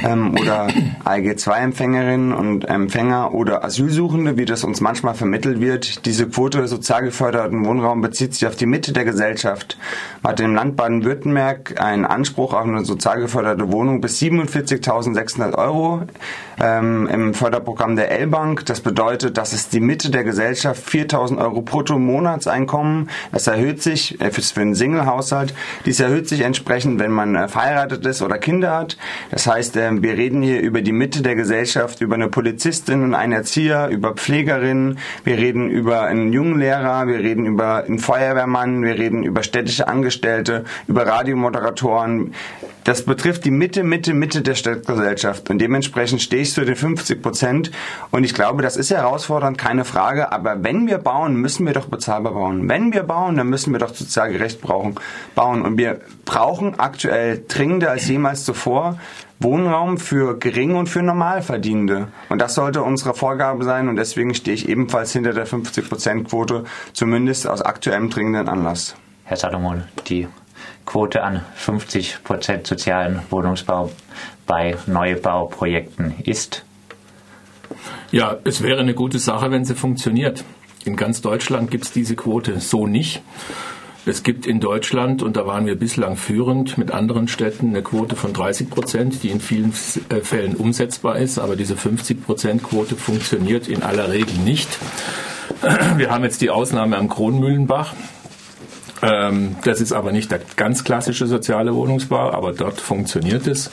ähm, 0.04 0.36
oder 0.40 0.68
ALG-2-Empfängerinnen 1.06 2.34
und 2.34 2.66
Empfänger 2.66 3.34
oder 3.34 3.64
Asylsuchende, 3.64 4.38
wie 4.38 4.46
das 4.46 4.64
uns 4.64 4.82
manchmal 4.82 5.16
vermittelt 5.16 5.62
wird. 5.62 6.06
Diese 6.06 6.28
Quote 6.28 6.68
sozial 6.68 7.04
geförderten 7.04 7.66
Wohnraum 7.66 8.02
bezieht 8.02 8.34
sich 8.34 8.46
auf 8.46 8.56
die 8.56 8.66
Mitte 8.66 8.92
der 8.92 9.06
Gesellschaft. 9.06 9.78
Hat 10.24 10.40
im 10.40 10.54
Land 10.54 10.76
Baden-Württemberg 10.76 11.82
einen 11.82 12.06
Anspruch 12.06 12.54
auf 12.54 12.66
eine 12.66 12.84
sozial 12.84 13.22
geförderte 13.22 13.72
Wohnung 13.72 14.02
bis 14.02 14.20
47.600 14.20 15.56
Euro 15.58 16.02
ähm, 16.60 17.08
im 17.08 17.34
Förderprogramm 17.34 17.96
der 17.96 18.12
L-Bank. 18.12 18.66
Das 18.66 18.82
bedeutet, 18.82 19.38
dass 19.38 19.54
es 19.54 19.70
die 19.70 19.80
Mitte 19.80 20.12
der 20.12 20.24
Gesellschaft 20.24 20.88
4.000 20.88 21.38
Euro 21.38 21.62
brutto 21.62 21.98
Monatseinkommen. 21.98 23.10
Das 23.32 23.48
erhöht 23.48 23.82
sich 23.82 24.20
äh, 24.20 24.32
für 24.32 24.62
einen 24.62 24.76
Single-Haushalt. 24.76 25.54
Dies 25.86 26.00
erhöht 26.00 26.28
sich 26.28 26.42
entsprechend, 26.42 27.00
wenn 27.00 27.12
man 27.12 27.36
äh, 27.36 27.48
verheiratet 27.48 27.77
verheiratet 27.78 28.06
ist 28.06 28.22
oder 28.22 28.38
Kinder 28.38 28.76
hat. 28.76 28.98
Das 29.30 29.46
heißt, 29.46 29.78
ähm, 29.78 30.02
wir 30.02 30.14
reden 30.14 30.42
hier 30.42 30.62
über 30.62 30.82
die 30.82 30.92
Mitte 30.92 31.22
der 31.22 31.36
Gesellschaft, 31.36 32.02
über 32.02 32.16
eine 32.16 32.28
Polizistin 32.28 33.04
und 33.04 33.14
einen 33.14 33.34
Erzieher, 33.34 33.90
über 33.90 34.14
Pflegerinnen, 34.14 34.98
wir 35.24 35.38
reden 35.38 35.70
über 35.70 36.04
einen 36.04 36.34
jungen 36.34 36.60
Lehrer, 36.60 37.08
wir 37.08 37.20
reden 37.20 37.46
über 37.46 37.84
einen 37.84 38.00
Feuerwehrmann, 38.00 38.82
wir 38.84 38.98
reden 38.98 39.24
über 39.24 39.44
städtische 39.44 39.88
Angestellte, 39.88 40.66
über 40.88 41.06
Radiomoderatoren. 41.06 42.34
Das 42.88 43.02
betrifft 43.02 43.44
die 43.44 43.52
Mitte, 43.52 43.84
Mitte, 43.84 44.14
Mitte 44.14 44.42
der 44.42 44.56
Stadtgesellschaft. 44.56 45.50
Und 45.50 45.60
dementsprechend 45.60 46.22
stehe 46.22 46.44
ich 46.44 46.54
zu 46.54 46.64
den 46.64 46.78
50 46.78 47.22
Prozent. 47.22 47.70
Und 48.12 48.24
ich 48.24 48.34
glaube, 48.34 48.64
das 48.64 48.78
ist 48.78 48.92
herausfordernd, 48.92 49.58
keine 49.58 49.84
Frage, 49.84 50.32
aber 50.32 50.64
wenn 50.64 50.88
wir 50.88 50.98
bauen, 50.98 51.36
müssen 51.36 51.66
wir 51.66 51.74
doch 51.74 51.88
bezahlbar 51.88 52.32
bauen. 52.32 52.70
Wenn 52.70 52.94
wir 52.94 53.04
bauen, 53.04 53.36
dann 53.36 53.50
müssen 53.50 53.74
wir 53.74 53.80
doch 53.80 53.94
sozial 53.94 54.32
gerecht 54.32 54.62
bauen. 54.62 54.96
Und 55.36 55.78
wir 55.78 56.00
brauchen 56.24 56.80
aktuell 56.80 57.46
dringender 57.68 57.92
als 57.92 58.08
jemals 58.08 58.46
zuvor 58.46 58.98
Wohnraum 59.40 59.98
für 59.98 60.40
Gering- 60.40 60.78
und 60.78 60.88
für 60.88 61.04
Normalverdienende. 61.04 62.08
Und 62.30 62.42
das 62.42 62.56
sollte 62.56 62.82
unsere 62.82 63.14
Vorgabe 63.14 63.66
sein 63.66 63.90
und 63.90 63.98
deswegen 63.98 64.34
stehe 64.34 64.56
ich 64.56 64.70
ebenfalls 64.70 65.12
hinter 65.12 65.34
der 65.34 65.46
50%-Quote, 65.46 66.64
zumindest 66.94 67.46
aus 67.46 67.62
aktuellem 67.62 68.10
dringenden 68.10 68.48
Anlass. 68.48 68.96
Herr 69.26 69.36
Salomon, 69.36 69.84
die 70.08 70.30
Quote 70.86 71.22
an 71.22 71.42
50% 71.62 72.66
sozialen 72.66 73.22
Wohnungsbau 73.30 73.92
bei 74.46 74.78
Neubauprojekten 74.88 76.16
ist? 76.24 76.64
Ja, 78.12 78.38
es 78.46 78.64
wäre 78.64 78.80
eine 78.80 78.94
gute 78.94 79.20
Sache, 79.20 79.52
wenn 79.52 79.66
sie 79.66 79.76
funktioniert. 79.76 80.46
In 80.86 80.96
ganz 80.96 81.22
Deutschland 81.22 81.70
gibt 81.70 81.84
es 81.84 81.92
diese 81.92 82.16
Quote 82.16 82.62
so 82.62 82.88
nicht. 82.88 83.22
Es 84.08 84.24
gibt 84.24 84.46
in 84.46 84.62
Deutschland, 84.62 85.22
und 85.22 85.36
da 85.36 85.46
waren 85.46 85.66
wir 85.66 85.76
bislang 85.76 86.16
führend 86.16 86.78
mit 86.78 86.92
anderen 86.92 87.28
Städten, 87.28 87.68
eine 87.68 87.82
Quote 87.82 88.16
von 88.16 88.32
30 88.32 88.70
Prozent, 88.70 89.22
die 89.22 89.30
in 89.30 89.42
vielen 89.42 89.74
äh, 90.08 90.22
Fällen 90.22 90.56
umsetzbar 90.56 91.18
ist, 91.18 91.40
aber 91.40 91.58
diese 91.58 91.76
50 91.76 92.26
Prozent 92.26 92.64
Quote 92.64 92.96
funktioniert 92.96 93.68
in 93.68 93.84
aller 93.84 94.10
Regel 94.10 94.38
nicht. 94.46 94.80
Wir 95.98 96.10
haben 96.10 96.24
jetzt 96.24 96.40
die 96.40 96.50
Ausnahme 96.50 96.96
am 96.96 97.10
Kronmühlenbach. 97.10 97.96
Ähm, 99.02 99.58
das 99.66 99.82
ist 99.82 99.92
aber 99.92 100.14
nicht 100.14 100.32
der 100.32 100.40
ganz 100.56 100.86
klassische 100.86 101.28
soziale 101.28 101.76
Wohnungsbau, 101.76 102.32
aber 102.32 102.54
dort 102.54 102.80
funktioniert 102.80 103.46
es. 103.46 103.72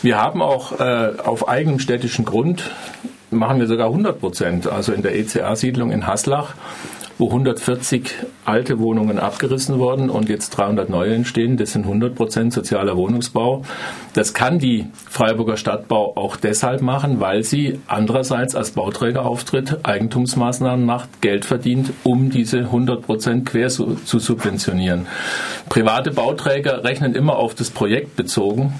Wir 0.00 0.16
haben 0.16 0.42
auch 0.42 0.78
äh, 0.78 1.14
auf 1.24 1.48
eigenem 1.48 1.80
städtischen 1.80 2.24
Grund 2.24 2.70
machen 3.32 3.58
wir 3.58 3.66
sogar 3.66 3.88
100 3.88 4.20
Prozent. 4.20 4.68
Also 4.68 4.92
in 4.92 5.02
der 5.02 5.18
ECA-Siedlung 5.18 5.90
in 5.90 6.06
Haslach 6.06 6.54
wo 7.18 7.28
140 7.28 8.12
alte 8.46 8.78
Wohnungen 8.78 9.18
abgerissen 9.18 9.78
wurden 9.78 10.10
und 10.10 10.28
jetzt 10.28 10.50
300 10.50 10.88
neue 10.88 11.14
entstehen. 11.14 11.56
Das 11.56 11.72
sind 11.72 11.82
100 11.82 12.14
Prozent 12.14 12.52
sozialer 12.52 12.96
Wohnungsbau. 12.96 13.62
Das 14.14 14.34
kann 14.34 14.58
die 14.58 14.86
Freiburger 15.08 15.56
Stadtbau 15.56 16.16
auch 16.16 16.36
deshalb 16.36 16.82
machen, 16.82 17.20
weil 17.20 17.42
sie 17.42 17.80
andererseits 17.86 18.54
als 18.54 18.70
Bauträger 18.70 19.26
auftritt, 19.26 19.80
Eigentumsmaßnahmen 19.82 20.84
macht, 20.84 21.20
Geld 21.20 21.44
verdient, 21.44 21.92
um 22.04 22.30
diese 22.30 22.58
100 22.58 23.02
Prozent 23.02 23.46
quer 23.46 23.68
zu, 23.68 23.96
subventionieren. 24.04 25.06
Private 25.68 26.12
Bauträger 26.12 26.84
rechnen 26.84 27.14
immer 27.14 27.36
auf 27.36 27.54
das 27.54 27.70
Projekt 27.70 28.16
bezogen. 28.16 28.74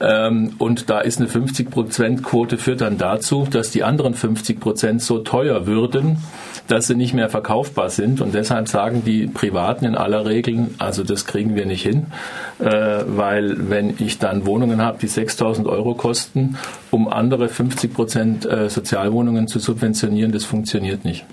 Ähm, 0.00 0.54
und 0.58 0.90
da 0.90 1.00
ist 1.00 1.18
eine 1.18 1.28
50-Prozent-Quote 1.28 2.56
führt 2.58 2.80
dann 2.80 2.98
dazu, 2.98 3.46
dass 3.50 3.70
die 3.70 3.82
anderen 3.82 4.14
50 4.14 4.60
Prozent 4.60 5.02
so 5.02 5.18
teuer 5.18 5.66
würden, 5.66 6.18
dass 6.68 6.86
sie 6.86 6.94
nicht 6.94 7.14
mehr 7.14 7.28
verkaufbar 7.28 7.90
sind. 7.90 8.20
Und 8.20 8.34
deshalb 8.34 8.68
sagen 8.68 9.02
die 9.08 9.26
Privaten 9.26 9.86
in 9.86 9.94
aller 9.94 10.26
Regel, 10.26 10.68
also 10.78 11.02
das 11.02 11.24
kriegen 11.24 11.56
wir 11.56 11.64
nicht 11.64 11.82
hin, 11.82 12.06
äh, 12.58 13.04
weil 13.06 13.70
wenn 13.70 13.94
ich 13.98 14.18
dann 14.18 14.44
Wohnungen 14.44 14.82
habe, 14.82 14.98
die 14.98 15.08
6000 15.08 15.66
Euro 15.66 15.94
kosten, 15.94 16.58
um 16.90 17.08
andere 17.08 17.48
50 17.48 17.94
Prozent 17.94 18.46
äh, 18.46 18.68
Sozialwohnungen 18.68 19.48
zu 19.48 19.58
subventionieren, 19.58 20.30
das 20.30 20.44
funktioniert 20.44 21.04
nicht. 21.04 21.24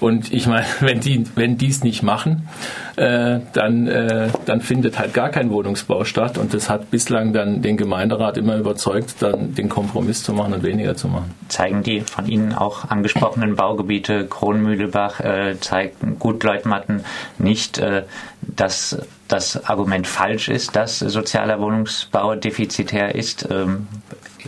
Und 0.00 0.32
ich 0.32 0.46
meine, 0.46 0.66
wenn 0.80 1.00
die, 1.00 1.24
wenn 1.34 1.58
die 1.58 1.68
es 1.68 1.82
nicht 1.82 2.02
machen, 2.02 2.48
äh, 2.96 3.40
dann, 3.52 3.86
äh, 3.86 4.28
dann 4.46 4.60
findet 4.60 4.98
halt 4.98 5.14
gar 5.14 5.30
kein 5.30 5.50
Wohnungsbau 5.50 6.04
statt. 6.04 6.38
Und 6.38 6.54
das 6.54 6.70
hat 6.70 6.90
bislang 6.90 7.32
dann 7.32 7.62
den 7.62 7.76
Gemeinderat 7.76 8.36
immer 8.36 8.56
überzeugt, 8.56 9.16
dann 9.20 9.54
den 9.54 9.68
Kompromiss 9.68 10.22
zu 10.22 10.32
machen 10.32 10.54
und 10.54 10.62
weniger 10.62 10.96
zu 10.96 11.08
machen. 11.08 11.34
Zeigen 11.48 11.82
die 11.82 12.00
von 12.00 12.26
Ihnen 12.26 12.54
auch 12.54 12.88
angesprochenen 12.88 13.56
Baugebiete 13.56 14.26
Kronmühlebach, 14.26 15.20
äh, 15.20 15.58
zeigen 15.60 16.18
Gutleutmatten 16.18 17.04
nicht, 17.38 17.78
äh, 17.78 18.04
dass 18.40 18.98
das 19.28 19.66
Argument 19.66 20.06
falsch 20.06 20.48
ist, 20.48 20.74
dass 20.74 20.98
sozialer 20.98 21.60
Wohnungsbau 21.60 22.34
defizitär 22.34 23.14
ist. 23.14 23.46
Ähm, 23.50 23.86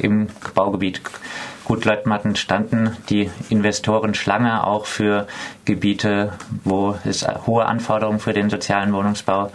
Im 0.01 0.29
Baugebiet 0.55 1.03
Gutleutmatten 1.65 2.37
standen 2.37 2.97
die 3.09 3.31
Investoren 3.49 4.15
Schlange 4.15 4.67
auch 4.67 4.87
für 4.87 5.27
Gebiete, 5.65 6.33
wo 6.65 6.97
es 7.05 7.27
hohe 7.47 7.67
Anforderungen 7.67 8.21
für 8.21 8.33
den 8.33 8.51
sozialen 8.51 8.93
Wohnungsbau 8.93 9.51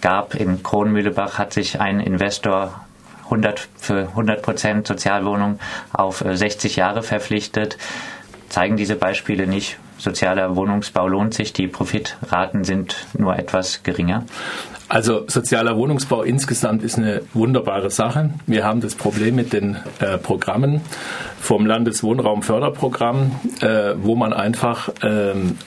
gab. 0.00 0.34
In 0.34 0.62
Kronmühlebach 0.62 1.38
hat 1.38 1.52
sich 1.52 1.80
ein 1.80 2.00
Investor 2.00 2.80
100 3.24 3.68
für 3.76 4.08
100 4.08 4.42
Prozent 4.42 4.86
Sozialwohnung 4.86 5.60
auf 5.92 6.24
60 6.26 6.76
äh, 6.76 6.80
Jahre 6.80 7.02
verpflichtet. 7.02 7.78
Zeigen 8.48 8.76
diese 8.76 8.96
Beispiele 8.96 9.46
nicht, 9.46 9.78
sozialer 9.96 10.56
Wohnungsbau 10.56 11.06
lohnt 11.06 11.34
sich, 11.34 11.52
die 11.52 11.68
Profitraten 11.68 12.64
sind 12.64 13.06
nur 13.16 13.38
etwas 13.38 13.84
geringer? 13.84 14.24
Also 14.90 15.22
sozialer 15.28 15.76
Wohnungsbau 15.76 16.24
insgesamt 16.24 16.82
ist 16.82 16.98
eine 16.98 17.22
wunderbare 17.32 17.90
Sache. 17.90 18.30
Wir 18.48 18.64
haben 18.64 18.80
das 18.80 18.96
Problem 18.96 19.36
mit 19.36 19.52
den 19.52 19.76
äh, 20.00 20.18
Programmen 20.18 20.80
vom 21.40 21.64
Landeswohnraumförderprogramm, 21.64 23.30
äh, 23.60 23.94
wo 24.02 24.16
man 24.16 24.32
einfach 24.32 24.88
ähm, 25.04 25.58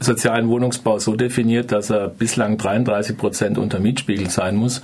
sozialen 0.00 0.48
Wohnungsbau 0.48 0.98
so 0.98 1.14
definiert, 1.14 1.70
dass 1.70 1.90
er 1.90 2.08
bislang 2.08 2.58
33 2.58 3.16
Prozent 3.16 3.58
unter 3.58 3.78
Mietspiegel 3.78 4.28
sein 4.28 4.56
muss. 4.56 4.82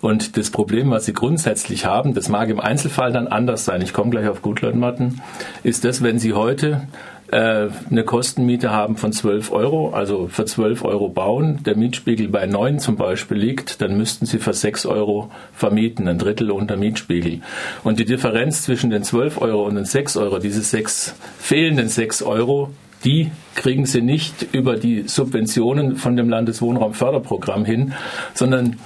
Und 0.00 0.36
das 0.36 0.50
Problem, 0.50 0.92
was 0.92 1.04
Sie 1.04 1.12
grundsätzlich 1.12 1.86
haben, 1.86 2.14
das 2.14 2.28
mag 2.28 2.48
im 2.50 2.60
Einzelfall 2.60 3.12
dann 3.12 3.26
anders 3.26 3.64
sein, 3.64 3.82
ich 3.82 3.92
komme 3.92 4.12
gleich 4.12 4.28
auf 4.28 4.42
Gutleutmatten, 4.42 5.22
ist 5.64 5.84
das, 5.84 6.04
wenn 6.04 6.20
Sie 6.20 6.34
heute 6.34 6.86
eine 7.30 8.04
Kostenmiete 8.04 8.70
haben 8.70 8.96
von 8.96 9.12
12 9.12 9.52
Euro, 9.52 9.90
also 9.90 10.28
für 10.28 10.46
12 10.46 10.84
Euro 10.84 11.08
bauen, 11.08 11.62
der 11.64 11.76
Mietspiegel 11.76 12.28
bei 12.28 12.46
9 12.46 12.78
zum 12.78 12.96
Beispiel 12.96 13.36
liegt, 13.36 13.82
dann 13.82 13.98
müssten 13.98 14.24
Sie 14.24 14.38
für 14.38 14.54
6 14.54 14.86
Euro 14.86 15.30
vermieten, 15.52 16.08
ein 16.08 16.18
Drittel 16.18 16.50
unter 16.50 16.76
Mietspiegel. 16.76 17.40
Und 17.84 17.98
die 17.98 18.06
Differenz 18.06 18.62
zwischen 18.62 18.88
den 18.88 19.02
12 19.02 19.42
Euro 19.42 19.66
und 19.66 19.74
den 19.74 19.84
6 19.84 20.16
Euro, 20.16 20.38
diese 20.38 20.62
sechs 20.62 21.14
fehlenden 21.38 21.88
6 21.88 22.22
Euro, 22.22 22.70
die 23.04 23.30
kriegen 23.54 23.86
sie 23.86 24.00
nicht 24.00 24.46
über 24.52 24.76
die 24.76 25.04
Subventionen 25.06 25.96
von 25.96 26.16
dem 26.16 26.28
Landeswohnraumförderprogramm 26.28 27.64
hin, 27.64 27.92
sondern 28.34 28.76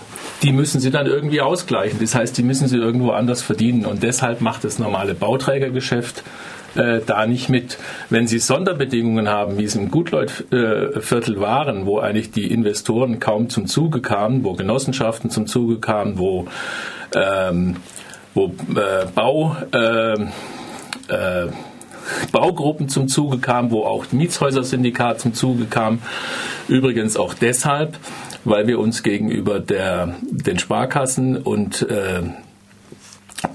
die 0.43 0.53
müssen 0.53 0.81
sie 0.81 0.91
dann 0.91 1.07
irgendwie 1.07 1.41
ausgleichen. 1.41 1.99
Das 2.01 2.15
heißt, 2.15 2.37
die 2.37 2.43
müssen 2.43 2.69
sie 2.69 2.77
irgendwo 2.77 3.11
anders 3.11 3.43
verdienen. 3.43 3.87
Und 3.87 4.03
deshalb 4.03 4.41
macht 4.41 4.65
das 4.65 4.79
normale 4.79 5.15
Bauträgergeschäft 5.15 6.25
äh, 6.75 7.01
da 7.05 7.27
nicht 7.27 7.49
mit. 7.49 7.79
Wenn 8.11 8.27
Sie 8.27 8.39
Sonderbedingungen 8.39 9.29
haben, 9.29 9.59
wie 9.59 9.65
es 9.65 9.75
im 9.75 9.91
Gutleut-Viertel 9.91 11.41
waren, 11.41 11.87
wo 11.87 11.99
eigentlich 11.99 12.31
die 12.31 12.51
Investoren 12.51 13.21
kaum 13.21 13.49
zum 13.49 13.67
Zuge 13.67 14.01
kamen, 14.01 14.45
wo 14.45 14.55
Genossenschaften 14.55 15.31
zum 15.31 15.47
Zuge 15.47 15.79
kamen, 15.79 16.19
wo, 16.19 16.47
ähm, 17.15 17.77
wo 18.35 18.47
äh, 18.47 19.07
Bau 19.15 19.57
äh, 19.73 20.15
äh, 21.09 21.49
Baugruppen 22.33 22.89
zum 22.89 23.09
Zuge 23.09 23.39
kamen, 23.39 23.71
wo 23.71 23.85
auch 23.85 24.07
Mietshäuser-Syndikat 24.11 25.21
zum 25.21 25.35
Zuge 25.35 25.67
kam. 25.67 26.01
Übrigens 26.69 27.17
auch 27.17 27.35
deshalb, 27.35 27.97
weil 28.45 28.67
wir 28.67 28.79
uns 28.79 29.03
gegenüber 29.03 29.61
der, 29.61 30.17
den 30.23 30.59
Sparkassen 30.59 31.37
und 31.37 31.83
äh, 31.83 32.23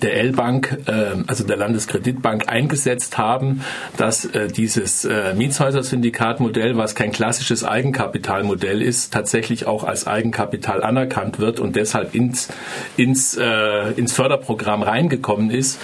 der 0.02 0.18
L-Bank, 0.18 0.78
äh, 0.86 1.24
also 1.28 1.44
der 1.44 1.58
Landeskreditbank, 1.58 2.50
eingesetzt 2.50 3.18
haben, 3.18 3.62
dass 3.98 4.26
äh, 4.26 4.48
dieses 4.48 5.06
äh, 5.06 5.34
Mietshäuser-Syndikat-Modell, 5.36 6.78
was 6.78 6.96
kein 6.96 7.12
klassisches 7.12 7.64
Eigenkapitalmodell 7.64 8.82
ist, 8.82 9.14
tatsächlich 9.14 9.66
auch 9.66 9.84
als 9.84 10.08
Eigenkapital 10.08 10.84
anerkannt 10.84 11.40
wird 11.40 11.60
und 11.60 11.76
deshalb 11.76 12.16
ins, 12.16 12.50
ins, 12.98 13.38
äh, 13.38 13.92
ins 13.92 14.14
Förderprogramm 14.14 14.84
reingekommen 14.84 15.52
ist, 15.52 15.80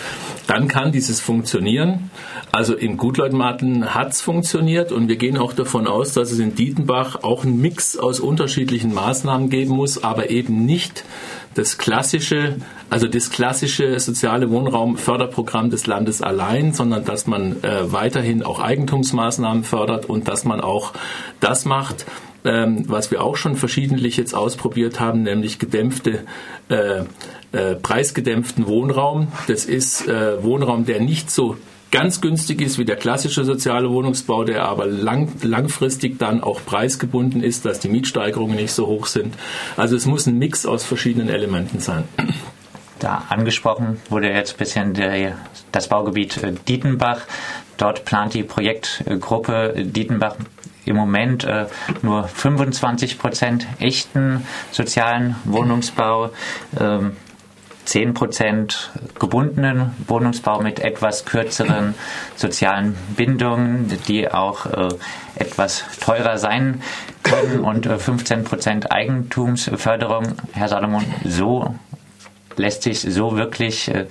dann 0.48 0.68
kann 0.68 0.92
dieses 0.92 1.20
funktionieren. 1.20 2.12
Also 2.52 2.76
in 2.76 2.98
Gutleutmatten 2.98 3.96
hat 3.96 4.12
es 4.12 4.22
funktioniert 4.22 4.92
und 4.92 5.08
wir 5.08 5.16
gehen 5.16 5.38
auch 5.38 5.54
davon 5.54 5.88
aus, 5.88 6.14
dass 6.14 6.32
es 6.32 6.38
in 6.38 6.54
Dietenbach 6.54 7.24
auch 7.24 7.44
einen 7.44 7.60
Mix 7.60 7.98
aus 7.98 8.20
unterschiedlichen 8.20 8.94
Maßnahmen 8.94 9.50
geben 9.50 9.72
muss, 9.72 10.04
aber 10.04 10.30
eben 10.30 10.66
nicht 10.66 11.04
das 11.56 11.78
klassische, 11.78 12.58
also 12.90 13.08
das 13.08 13.30
klassische 13.30 14.00
soziale 14.00 14.50
Wohnraumförderprogramm 14.50 15.70
des 15.70 15.88
Landes 15.88 16.22
allein, 16.22 16.74
sondern 16.74 17.06
dass 17.06 17.28
man 17.28 17.64
äh, 17.64 17.92
weiterhin 17.92 18.44
auch 18.44 18.60
Eigentumsmaßnahmen 18.60 19.64
fördert 19.64 20.06
und 20.06 20.28
dass 20.28 20.46
man 20.46 20.62
auch 20.62 20.94
das 21.40 21.66
macht, 21.66 22.06
ähm, 22.46 22.86
was 22.88 23.12
wir 23.12 23.24
auch 23.24 23.38
schon 23.38 23.56
verschiedentlich 23.56 24.18
jetzt 24.18 24.34
ausprobiert 24.34 25.00
haben, 25.00 25.24
nämlich 25.24 25.60
gedämpfte 25.60 26.26
äh, 26.70 27.04
äh, 27.52 27.76
preisgedämpften 27.76 28.68
Wohnraum. 28.68 29.28
Das 29.48 29.66
ist 29.66 30.08
äh, 30.08 30.44
Wohnraum, 30.44 30.86
der 30.86 31.00
nicht 31.00 31.32
so 31.32 31.58
ganz 31.94 32.22
günstig 32.22 32.60
ist 32.60 32.80
wie 32.80 32.86
der 32.86 32.96
klassische 32.96 33.46
soziale 33.46 33.92
Wohnungsbau, 33.92 34.44
der 34.44 34.66
aber 34.66 34.88
lang, 34.88 35.32
langfristig 35.44 36.18
dann 36.18 36.42
auch 36.42 36.60
preisgebunden 36.66 37.44
ist, 37.44 37.66
dass 37.66 37.80
die 37.80 37.88
Mietsteigerungen 37.88 38.56
nicht 38.56 38.72
so 38.72 38.88
hoch 38.88 39.06
sind. 39.06 39.36
Also 39.78 39.96
es 39.96 40.08
muss 40.08 40.26
ein 40.26 40.40
Mix 40.40 40.66
aus 40.66 40.84
verschiedenen 40.84 41.30
Elementen 41.30 41.80
sein. 41.80 42.06
Da 42.98 43.26
angesprochen 43.30 44.02
wurde 44.10 44.32
jetzt 44.32 44.56
ein 44.56 44.58
bisschen 44.58 44.94
der, 44.96 45.38
das 45.72 45.88
Baugebiet 45.88 46.42
äh, 46.42 46.54
Dietenbach. 46.68 47.22
Dort 47.78 48.06
plant 48.06 48.34
die 48.34 48.44
Projektgruppe 48.44 49.76
Dietenbach 49.78 50.38
im 50.86 50.96
Moment 50.96 51.44
äh, 51.44 51.68
nur 52.02 52.24
25 52.24 53.20
Prozent 53.20 53.68
echten 53.80 54.48
sozialen 54.72 55.36
Wohnungsbau. 55.44 56.32
Ähm, 56.80 57.18
10 57.86 58.14
Prozent 58.14 58.92
gebundenen 59.20 59.92
Wohnungsbau 60.08 60.62
mit 60.62 60.80
etwas 60.80 61.26
kürzeren 61.26 61.96
sozialen 62.36 62.96
Bindungen, 63.16 63.92
die 64.08 64.32
auch 64.32 64.66
äh, 64.66 64.90
etwas 65.36 65.84
teurer 66.00 66.38
sein 66.38 66.82
können 67.24 67.60
und 67.60 67.86
äh, 67.86 67.98
15 67.98 68.44
Prozent 68.44 68.92
Eigentumsförderung. 68.92 70.34
Herr 70.54 70.70
Salomon, 70.70 71.06
so 71.26 71.76
lässt 72.56 72.84
sich 72.84 73.02
so 73.02 73.36
wirklich 73.36 73.90
äh, 73.90 74.06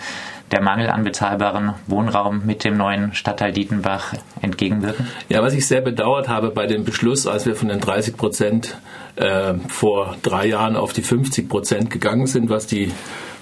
der 0.50 0.60
Mangel 0.60 0.90
an 0.90 1.02
bezahlbaren 1.02 1.74
Wohnraum 1.86 2.44
mit 2.44 2.64
dem 2.64 2.76
neuen 2.76 3.14
Stadtteil 3.14 3.52
Dietenbach 3.52 4.12
entgegenwirken? 4.42 5.08
Ja, 5.28 5.42
was 5.42 5.54
ich 5.54 5.66
sehr 5.66 5.80
bedauert 5.80 6.28
habe 6.28 6.50
bei 6.50 6.66
dem 6.66 6.84
Beschluss, 6.84 7.26
als 7.26 7.46
wir 7.46 7.56
von 7.56 7.68
den 7.68 7.80
30 7.80 8.16
Prozent 8.16 8.76
äh, 9.16 9.54
vor 9.68 10.16
drei 10.22 10.46
Jahren 10.46 10.76
auf 10.76 10.92
die 10.92 11.02
50 11.02 11.48
Prozent 11.48 11.90
gegangen 11.90 12.26
sind, 12.26 12.50
was 12.50 12.66
die 12.66 12.92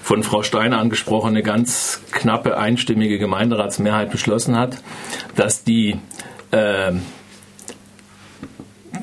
von 0.01 0.23
Frau 0.23 0.43
Steiner 0.43 0.79
angesprochene 0.79 1.43
ganz 1.43 2.01
knappe 2.11 2.57
einstimmige 2.57 3.19
Gemeinderatsmehrheit 3.19 4.11
beschlossen 4.11 4.57
hat, 4.57 4.81
dass 5.35 5.63
die 5.63 5.99
äh, 6.51 6.93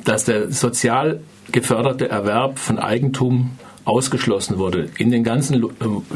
dass 0.05 0.25
der 0.25 0.51
sozial 0.51 1.21
geförderte 1.53 2.09
Erwerb 2.09 2.59
von 2.59 2.79
Eigentum 2.79 3.59
ausgeschlossen 3.89 4.59
wurde. 4.59 4.89
In 4.99 5.11
den 5.11 5.25
ganzen 5.25 5.63
äh, 5.63 5.67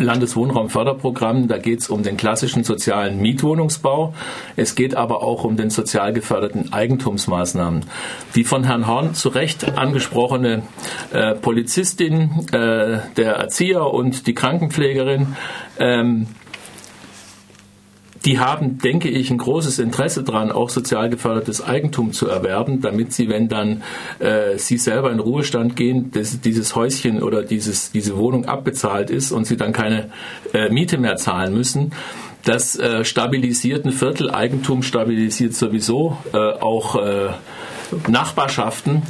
Landeswohnraumförderprogrammen, 0.03 1.49
da 1.49 1.59
geht 1.59 1.81
es 1.81 1.89
um 1.89 2.03
den 2.03 2.17
klassischen 2.17 2.65
sozialen 2.65 3.21
Mietwohnungsbau. 3.21 4.15
Es 4.57 4.75
geht 4.75 4.95
aber 4.95 5.23
auch 5.23 5.45
um 5.45 5.57
den 5.57 5.71
sozial 5.71 6.13
geförderten 6.13 6.73
Eigentumsmaßnahmen. 6.73 7.87
Die 8.35 8.45
von 8.45 8.65
Herrn 8.65 8.87
Horn 8.87 9.15
zu 9.15 9.31
Recht 9.31 9.77
angesprochene 9.79 10.63
äh, 11.13 11.35
Polizistin, 11.35 12.47
äh, 12.53 12.99
der 13.17 13.35
Erzieher 13.37 13.87
und 13.87 14.27
die 14.27 14.35
Krankenpflegerin, 14.35 15.37
ähm, 15.79 16.27
die 18.25 18.39
haben, 18.39 18.79
denke 18.79 19.09
ich, 19.09 19.31
ein 19.31 19.39
großes 19.39 19.79
Interesse 19.79 20.23
daran, 20.23 20.53
auch 20.53 20.71
sozial 20.71 21.11
gefördertes 21.11 21.63
Eigentum 21.63 22.13
zu 22.13 22.29
erwerben, 22.29 22.81
damit 22.81 23.13
sie, 23.13 23.29
wenn 23.29 23.49
dann 23.49 23.83
äh, 24.19 24.59
sie 24.59 24.79
selber 24.79 25.11
in 25.11 25.21
Ruhestand 25.21 25.77
gehen, 25.77 26.11
dass 26.13 26.41
dieses 26.41 26.77
Häuschen 26.77 27.23
oder 27.23 27.43
dieses, 27.43 27.91
diese 27.91 28.17
Wohnung 28.17 28.47
abbezahlt 28.47 29.11
ist 29.11 29.33
und 29.33 29.47
sie 29.47 29.57
dann 29.57 29.73
keine 29.73 30.11
äh, 30.53 30.71
Miete 30.71 30.99
mehr 30.99 31.17
zahlen 31.17 31.55
müssen. 31.55 31.93
Das 32.45 32.77
äh, 32.77 33.05
stabilisiert 33.05 33.85
ein 33.85 33.93
Viertel, 33.93 34.31
Eigentum 34.31 34.83
stabilisiert 34.83 35.55
sowieso 35.55 36.19
äh, 36.33 36.37
auch 36.37 36.97
äh, 36.97 37.31
Nachbarschaften. 38.09 39.03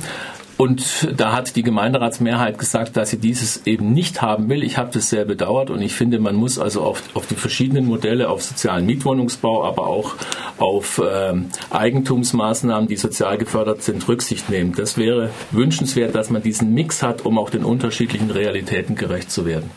Und 0.57 1.09
da 1.17 1.33
hat 1.33 1.57
die 1.57 1.63
Gemeinderatsmehrheit 1.63 2.59
gesagt, 2.59 2.97
dass 2.97 3.11
sie 3.11 3.19
dieses 3.19 3.67
eben 3.67 3.93
nicht 3.93 4.23
haben 4.23 4.49
will. 4.49 4.63
Ich 4.63 4.79
habe 4.79 4.91
das 4.93 5.09
sehr 5.09 5.25
bedauert 5.25 5.71
und 5.71 5.83
ich 5.83 5.95
finde, 5.95 6.19
man 6.19 6.37
muss 6.37 6.59
also 6.59 6.83
auf, 6.83 7.03
auf 7.15 7.27
die 7.27 7.35
verschiedenen 7.35 7.87
Modelle, 7.87 8.29
auf 8.29 8.43
sozialen 8.43 8.87
Mietwohnungsbau, 8.87 9.65
aber 9.65 9.87
auch 9.87 10.15
auf 10.59 11.01
ähm, 11.05 11.51
Eigentumsmaßnahmen, 11.71 12.89
die 12.89 12.97
sozial 12.97 13.39
gefördert 13.39 13.83
sind, 13.83 14.07
Rücksicht 14.09 14.51
nehmen. 14.51 14.75
Das 14.77 14.97
wäre 14.99 15.31
wünschenswert, 15.51 16.15
dass 16.15 16.31
man 16.31 16.43
diesen 16.43 16.75
Mix 16.75 17.03
hat, 17.03 17.25
um 17.25 17.39
auch 17.39 17.51
den 17.51 17.65
unterschiedlichen 17.65 18.31
Realitäten 18.31 18.95
gerecht 18.95 19.31
zu 19.31 19.47
werden. 19.47 19.71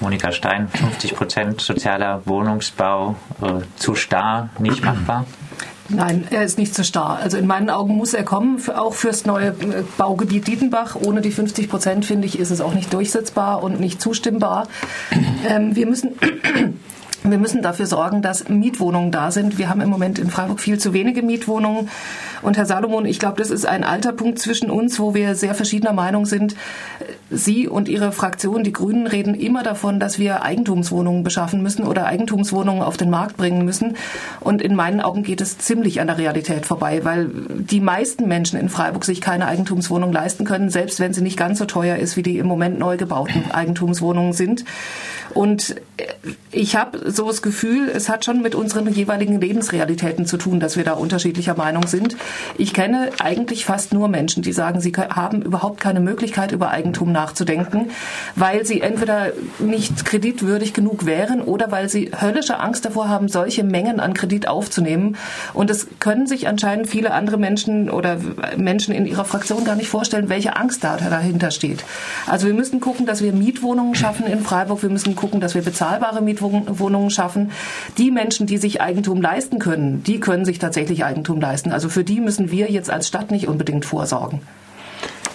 Monika 0.00 0.30
Stein, 0.30 0.68
50 0.68 1.14
Prozent 1.16 1.60
sozialer 1.60 2.22
Wohnungsbau 2.24 3.16
äh, 3.42 3.62
zu 3.76 3.96
starr, 3.96 4.50
nicht 4.58 4.84
machbar? 4.84 5.26
Nein, 5.88 6.26
er 6.30 6.42
ist 6.44 6.58
nicht 6.58 6.74
zu 6.74 6.84
starr. 6.84 7.18
Also 7.22 7.38
in 7.38 7.46
meinen 7.46 7.70
Augen 7.70 7.96
muss 7.96 8.12
er 8.12 8.22
kommen, 8.22 8.58
für, 8.58 8.80
auch 8.80 8.92
fürs 8.92 9.24
neue 9.24 9.48
äh, 9.48 9.84
Baugebiet 9.96 10.46
Dietenbach. 10.46 10.96
Ohne 10.96 11.22
die 11.22 11.30
50 11.30 11.70
Prozent, 11.70 12.04
finde 12.04 12.26
ich, 12.26 12.38
ist 12.38 12.50
es 12.50 12.60
auch 12.60 12.74
nicht 12.74 12.92
durchsetzbar 12.92 13.62
und 13.62 13.80
nicht 13.80 14.00
zustimmbar. 14.00 14.68
Ähm, 15.48 15.74
wir 15.76 15.86
müssen 15.86 16.10
wir 17.22 17.38
müssen 17.38 17.62
dafür 17.62 17.86
sorgen, 17.86 18.22
dass 18.22 18.48
Mietwohnungen 18.48 19.10
da 19.10 19.30
sind. 19.30 19.58
Wir 19.58 19.68
haben 19.68 19.80
im 19.80 19.90
Moment 19.90 20.18
in 20.18 20.30
Freiburg 20.30 20.60
viel 20.60 20.78
zu 20.78 20.92
wenige 20.92 21.22
Mietwohnungen. 21.22 21.88
Und 22.42 22.56
Herr 22.56 22.66
Salomon, 22.66 23.06
ich 23.06 23.18
glaube, 23.18 23.38
das 23.38 23.50
ist 23.50 23.66
ein 23.66 23.84
alter 23.84 24.12
Punkt 24.12 24.38
zwischen 24.38 24.70
uns, 24.70 24.98
wo 24.98 25.14
wir 25.14 25.34
sehr 25.34 25.54
verschiedener 25.54 25.92
Meinung 25.92 26.26
sind. 26.26 26.54
Sie 27.30 27.68
und 27.68 27.88
Ihre 27.88 28.12
Fraktion, 28.12 28.64
die 28.64 28.72
Grünen, 28.72 29.06
reden 29.06 29.34
immer 29.34 29.62
davon, 29.62 30.00
dass 30.00 30.18
wir 30.18 30.42
Eigentumswohnungen 30.42 31.24
beschaffen 31.24 31.62
müssen 31.62 31.84
oder 31.84 32.06
Eigentumswohnungen 32.06 32.82
auf 32.82 32.96
den 32.96 33.10
Markt 33.10 33.36
bringen 33.36 33.64
müssen. 33.64 33.96
Und 34.40 34.62
in 34.62 34.74
meinen 34.74 35.00
Augen 35.00 35.22
geht 35.22 35.40
es 35.40 35.58
ziemlich 35.58 36.00
an 36.00 36.06
der 36.06 36.18
Realität 36.18 36.64
vorbei, 36.64 37.04
weil 37.04 37.28
die 37.48 37.80
meisten 37.80 38.28
Menschen 38.28 38.58
in 38.58 38.68
Freiburg 38.68 39.04
sich 39.04 39.20
keine 39.20 39.46
Eigentumswohnung 39.46 40.12
leisten 40.12 40.44
können, 40.44 40.70
selbst 40.70 41.00
wenn 41.00 41.12
sie 41.12 41.22
nicht 41.22 41.36
ganz 41.36 41.58
so 41.58 41.66
teuer 41.66 41.96
ist, 41.96 42.16
wie 42.16 42.22
die 42.22 42.38
im 42.38 42.46
Moment 42.46 42.78
neu 42.78 42.96
gebauten 42.96 43.50
Eigentumswohnungen 43.52 44.32
sind. 44.32 44.64
Und 45.34 45.76
ich 46.50 46.76
habe 46.76 47.10
so 47.10 47.28
das 47.28 47.42
Gefühl, 47.42 47.90
es 47.94 48.08
hat 48.08 48.24
schon 48.24 48.40
mit 48.40 48.54
unseren 48.54 48.88
jeweiligen 48.88 49.40
Lebensrealitäten 49.40 50.26
zu 50.26 50.36
tun, 50.36 50.60
dass 50.60 50.76
wir 50.76 50.84
da 50.84 50.92
unterschiedlicher 50.92 51.54
Meinung 51.54 51.86
sind. 51.86 52.16
Ich 52.56 52.72
kenne 52.72 53.10
eigentlich 53.20 53.64
fast 53.64 53.92
nur 53.92 54.08
Menschen, 54.08 54.42
die 54.42 54.52
sagen, 54.52 54.80
sie 54.80 54.92
haben 54.92 55.42
überhaupt 55.42 55.80
keine 55.80 56.00
Möglichkeit, 56.00 56.52
über 56.52 56.70
Eigentum 56.70 57.12
nachzudenken, 57.12 57.90
weil 58.36 58.64
sie 58.64 58.80
entweder 58.80 59.32
nicht 59.58 60.04
kreditwürdig 60.04 60.74
genug 60.74 61.06
wären 61.06 61.40
oder 61.42 61.70
weil 61.70 61.88
sie 61.88 62.10
höllische 62.20 62.58
Angst 62.58 62.84
davor 62.84 63.08
haben, 63.08 63.28
solche 63.28 63.64
Mengen 63.64 64.00
an 64.00 64.14
Kredit 64.14 64.48
aufzunehmen. 64.48 65.16
Und 65.54 65.70
es 65.70 65.86
können 66.00 66.26
sich 66.26 66.48
anscheinend 66.48 66.88
viele 66.88 67.12
andere 67.12 67.38
Menschen 67.38 67.90
oder 67.90 68.18
Menschen 68.56 68.94
in 68.94 69.06
ihrer 69.06 69.24
Fraktion 69.24 69.64
gar 69.64 69.76
nicht 69.76 69.88
vorstellen, 69.88 70.28
welche 70.28 70.56
Angst 70.56 70.84
da 70.84 70.96
dahinter 70.96 71.50
steht. 71.50 71.84
Also 72.26 72.46
wir 72.46 72.54
müssen 72.54 72.80
gucken, 72.80 73.06
dass 73.06 73.22
wir 73.22 73.32
Mietwohnungen 73.32 73.94
schaffen 73.94 74.26
in 74.26 74.40
Freiburg. 74.40 74.82
Wir 74.82 74.90
müssen 74.90 75.16
gucken, 75.16 75.40
dass 75.40 75.54
wir 75.54 75.62
bezahlbare 75.62 76.22
Mietwohnungen 76.22 77.10
schaffen. 77.10 77.52
Die 77.96 78.10
Menschen, 78.10 78.46
die 78.46 78.58
sich 78.58 78.80
Eigentum 78.80 79.20
leisten 79.20 79.58
können, 79.58 80.02
die 80.04 80.20
können 80.20 80.44
sich 80.44 80.58
tatsächlich 80.58 81.04
Eigentum 81.04 81.40
leisten. 81.40 81.72
Also 81.72 81.88
für 81.88 82.04
die 82.04 82.17
müssen 82.20 82.50
wir 82.50 82.70
jetzt 82.70 82.90
als 82.90 83.08
Stadt 83.08 83.30
nicht 83.30 83.48
unbedingt 83.48 83.84
vorsorgen. 83.84 84.40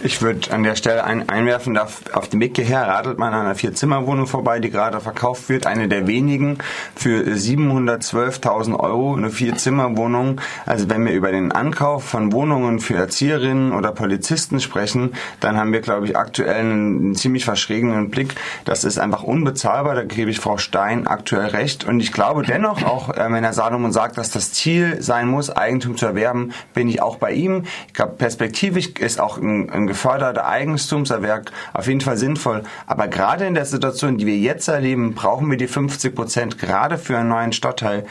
Ich 0.05 0.21
würde 0.21 0.51
an 0.51 0.63
der 0.63 0.75
Stelle 0.75 1.05
ein, 1.05 1.29
einwerfen, 1.29 1.77
auf, 1.77 2.01
auf 2.11 2.27
dem 2.27 2.41
Weg 2.41 2.57
hierher 2.57 2.85
radelt 2.89 3.17
man 3.17 3.33
an 3.33 3.45
einer 3.45 3.55
Vier-Zimmer-Wohnung 3.55 4.27
vorbei, 4.27 4.59
die 4.59 4.69
gerade 4.69 4.99
verkauft 4.99 5.47
wird. 5.47 5.65
Eine 5.65 5.87
der 5.87 6.07
wenigen 6.07 6.57
für 6.93 7.21
712.000 7.21 8.77
Euro, 8.77 9.15
eine 9.15 9.29
Vier-Zimmer-Wohnung. 9.29 10.41
Also 10.65 10.89
wenn 10.89 11.05
wir 11.05 11.13
über 11.13 11.31
den 11.31 11.53
Ankauf 11.53 12.03
von 12.03 12.33
Wohnungen 12.33 12.81
für 12.81 12.95
Erzieherinnen 12.95 13.71
oder 13.71 13.93
Polizisten 13.93 14.59
sprechen, 14.59 15.13
dann 15.39 15.55
haben 15.55 15.71
wir, 15.71 15.79
glaube 15.79 16.05
ich, 16.05 16.17
aktuell 16.17 16.59
einen, 16.59 17.15
ziemlich 17.15 17.45
verschrägenen 17.45 18.09
Blick. 18.09 18.35
Das 18.65 18.83
ist 18.83 18.99
einfach 18.99 19.23
unbezahlbar, 19.23 19.95
da 19.95 20.03
gebe 20.03 20.29
ich 20.29 20.41
Frau 20.41 20.57
Stein 20.57 21.07
aktuell 21.07 21.47
recht. 21.47 21.85
Und 21.85 22.01
ich 22.01 22.11
glaube 22.11 22.43
dennoch, 22.43 22.83
auch 22.83 23.09
äh, 23.09 23.31
wenn 23.31 23.45
Herr 23.45 23.53
Salomon 23.53 23.93
sagt, 23.93 24.17
dass 24.17 24.31
das 24.31 24.51
Ziel 24.51 25.01
sein 25.01 25.29
muss, 25.29 25.49
Eigentum 25.49 25.95
zu 25.95 26.05
erwerben, 26.05 26.51
bin 26.73 26.89
ich 26.89 27.01
auch 27.01 27.15
bei 27.15 27.31
ihm. 27.31 27.63
Ich 27.87 27.93
glaube, 27.93 28.15
perspektivisch 28.17 28.89
ist 28.99 29.21
auch 29.21 29.37
ein, 29.37 29.69
ein 29.69 29.92
geförderter 29.93 30.47
Eigentumserwerb 30.47 31.51
auf 31.71 31.87
jeden 31.87 32.01
Fall 32.01 32.17
sinnvoll. 32.17 32.63
Aber 32.87 33.07
gerade 33.07 33.45
in 33.45 33.53
der 33.53 33.65
Situation, 33.65 34.17
die 34.17 34.25
wir 34.25 34.37
jetzt 34.37 34.67
erleben, 34.67 35.13
brauchen 35.13 35.49
wir 35.49 35.57
die 35.57 35.67
50 35.67 36.15
Prozent 36.15 36.57
gerade 36.57 36.97
für 36.97 37.17
einen 37.17 37.29
neuen 37.29 37.53
Stadtteil. 37.53 38.05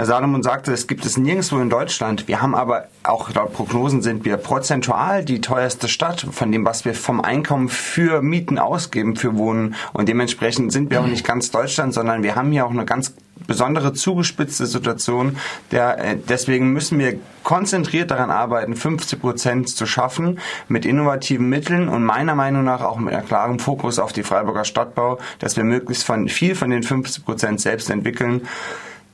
Herr 0.00 0.06
Salomon 0.06 0.42
sagte, 0.42 0.72
es 0.72 0.86
gibt 0.86 1.04
es 1.04 1.18
nirgendwo 1.18 1.58
in 1.58 1.68
Deutschland. 1.68 2.26
Wir 2.26 2.40
haben 2.40 2.54
aber 2.54 2.86
auch 3.02 3.34
laut 3.34 3.52
Prognosen 3.52 4.00
sind 4.00 4.24
wir 4.24 4.38
prozentual 4.38 5.26
die 5.26 5.42
teuerste 5.42 5.88
Stadt 5.88 6.26
von 6.32 6.50
dem, 6.50 6.64
was 6.64 6.86
wir 6.86 6.94
vom 6.94 7.20
Einkommen 7.20 7.68
für 7.68 8.22
Mieten 8.22 8.58
ausgeben, 8.58 9.14
für 9.14 9.36
Wohnen. 9.36 9.74
Und 9.92 10.08
dementsprechend 10.08 10.72
sind 10.72 10.90
wir 10.90 11.02
auch 11.02 11.06
nicht 11.06 11.26
ganz 11.26 11.50
Deutschland, 11.50 11.92
sondern 11.92 12.22
wir 12.22 12.34
haben 12.34 12.50
hier 12.50 12.64
auch 12.64 12.70
eine 12.70 12.86
ganz 12.86 13.12
besondere 13.46 13.92
zugespitzte 13.92 14.64
Situation. 14.64 15.36
Der, 15.70 15.98
äh, 15.98 16.16
deswegen 16.16 16.72
müssen 16.72 16.98
wir 16.98 17.18
konzentriert 17.42 18.10
daran 18.10 18.30
arbeiten, 18.30 18.76
50 18.76 19.20
Prozent 19.20 19.68
zu 19.68 19.84
schaffen 19.84 20.38
mit 20.68 20.86
innovativen 20.86 21.46
Mitteln 21.46 21.90
und 21.90 22.04
meiner 22.04 22.34
Meinung 22.34 22.64
nach 22.64 22.80
auch 22.80 22.96
mit 22.96 23.12
einem 23.12 23.26
klaren 23.26 23.58
Fokus 23.58 23.98
auf 23.98 24.14
die 24.14 24.22
Freiburger 24.22 24.64
Stadtbau, 24.64 25.18
dass 25.40 25.58
wir 25.58 25.64
möglichst 25.64 26.04
von, 26.04 26.26
viel 26.30 26.54
von 26.54 26.70
den 26.70 26.84
50 26.84 27.22
Prozent 27.22 27.60
selbst 27.60 27.90
entwickeln. 27.90 28.48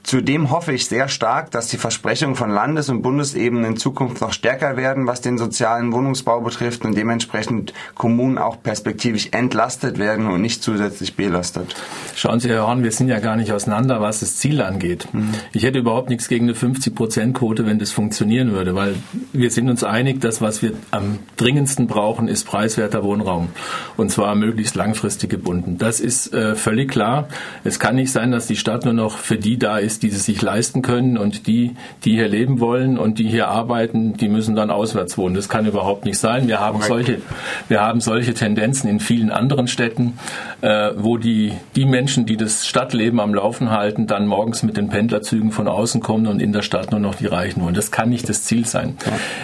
Zudem 0.06 0.52
hoffe 0.52 0.72
ich 0.72 0.86
sehr 0.86 1.08
stark, 1.08 1.50
dass 1.50 1.66
die 1.66 1.78
Versprechungen 1.78 2.36
von 2.36 2.48
Landes- 2.48 2.88
und 2.88 3.02
Bundesebene 3.02 3.66
in 3.66 3.76
Zukunft 3.76 4.20
noch 4.20 4.32
stärker 4.32 4.76
werden, 4.76 5.08
was 5.08 5.20
den 5.20 5.36
sozialen 5.36 5.92
Wohnungsbau 5.92 6.42
betrifft 6.42 6.84
und 6.84 6.96
dementsprechend 6.96 7.74
Kommunen 7.96 8.38
auch 8.38 8.62
perspektivisch 8.62 9.30
entlastet 9.32 9.98
werden 9.98 10.28
und 10.28 10.42
nicht 10.42 10.62
zusätzlich 10.62 11.16
belastet. 11.16 11.74
Schauen 12.14 12.38
Sie, 12.38 12.48
Herr 12.48 12.68
Horn, 12.68 12.84
wir 12.84 12.92
sind 12.92 13.08
ja 13.08 13.18
gar 13.18 13.34
nicht 13.34 13.50
auseinander, 13.50 14.00
was 14.00 14.20
das 14.20 14.36
Ziel 14.36 14.62
angeht. 14.62 15.08
Mhm. 15.12 15.34
Ich 15.52 15.64
hätte 15.64 15.80
überhaupt 15.80 16.08
nichts 16.08 16.28
gegen 16.28 16.44
eine 16.44 16.56
50-Prozent-Quote, 16.56 17.66
wenn 17.66 17.80
das 17.80 17.90
funktionieren 17.90 18.52
würde, 18.52 18.76
weil 18.76 18.94
wir 19.32 19.50
sind 19.50 19.68
uns 19.68 19.82
einig, 19.82 20.20
dass 20.20 20.40
was 20.40 20.62
wir 20.62 20.74
am 20.92 21.18
dringendsten 21.36 21.88
brauchen, 21.88 22.28
ist 22.28 22.44
preiswerter 22.44 23.02
Wohnraum 23.02 23.48
und 23.96 24.12
zwar 24.12 24.36
möglichst 24.36 24.76
langfristig 24.76 25.30
gebunden. 25.30 25.78
Das 25.78 25.98
ist 25.98 26.32
äh, 26.32 26.54
völlig 26.54 26.92
klar. 26.92 27.26
Es 27.64 27.80
kann 27.80 27.96
nicht 27.96 28.12
sein, 28.12 28.30
dass 28.30 28.46
die 28.46 28.54
Stadt 28.54 28.84
nur 28.84 28.94
noch 28.94 29.18
für 29.18 29.36
die 29.36 29.58
da 29.58 29.78
ist, 29.78 29.95
die 29.98 30.10
sie 30.10 30.18
sich 30.18 30.42
leisten 30.42 30.82
können 30.82 31.18
und 31.18 31.46
die, 31.46 31.76
die 32.04 32.12
hier 32.12 32.28
leben 32.28 32.60
wollen 32.60 32.98
und 32.98 33.18
die 33.18 33.28
hier 33.28 33.48
arbeiten, 33.48 34.14
die 34.14 34.28
müssen 34.28 34.54
dann 34.54 34.70
auswärts 34.70 35.18
wohnen. 35.18 35.34
Das 35.34 35.48
kann 35.48 35.66
überhaupt 35.66 36.04
nicht 36.04 36.18
sein. 36.18 36.48
Wir 36.48 36.60
haben 36.60 36.82
solche, 36.82 37.20
wir 37.68 37.80
haben 37.80 38.00
solche 38.00 38.34
Tendenzen 38.34 38.88
in 38.88 39.00
vielen 39.00 39.30
anderen 39.30 39.68
Städten, 39.68 40.18
äh, 40.60 40.90
wo 40.96 41.16
die, 41.16 41.52
die 41.74 41.84
Menschen, 41.84 42.26
die 42.26 42.36
das 42.36 42.66
Stadtleben 42.66 43.20
am 43.20 43.34
Laufen 43.34 43.70
halten, 43.70 44.06
dann 44.06 44.26
morgens 44.26 44.62
mit 44.62 44.76
den 44.76 44.88
Pendlerzügen 44.88 45.52
von 45.52 45.68
außen 45.68 46.00
kommen 46.00 46.26
und 46.26 46.40
in 46.40 46.52
der 46.52 46.62
Stadt 46.62 46.90
nur 46.90 47.00
noch 47.00 47.14
die 47.14 47.26
Reichen 47.26 47.62
wohnen. 47.62 47.74
Das 47.74 47.90
kann 47.90 48.08
nicht 48.08 48.28
das 48.28 48.44
Ziel 48.44 48.66
sein. 48.66 48.96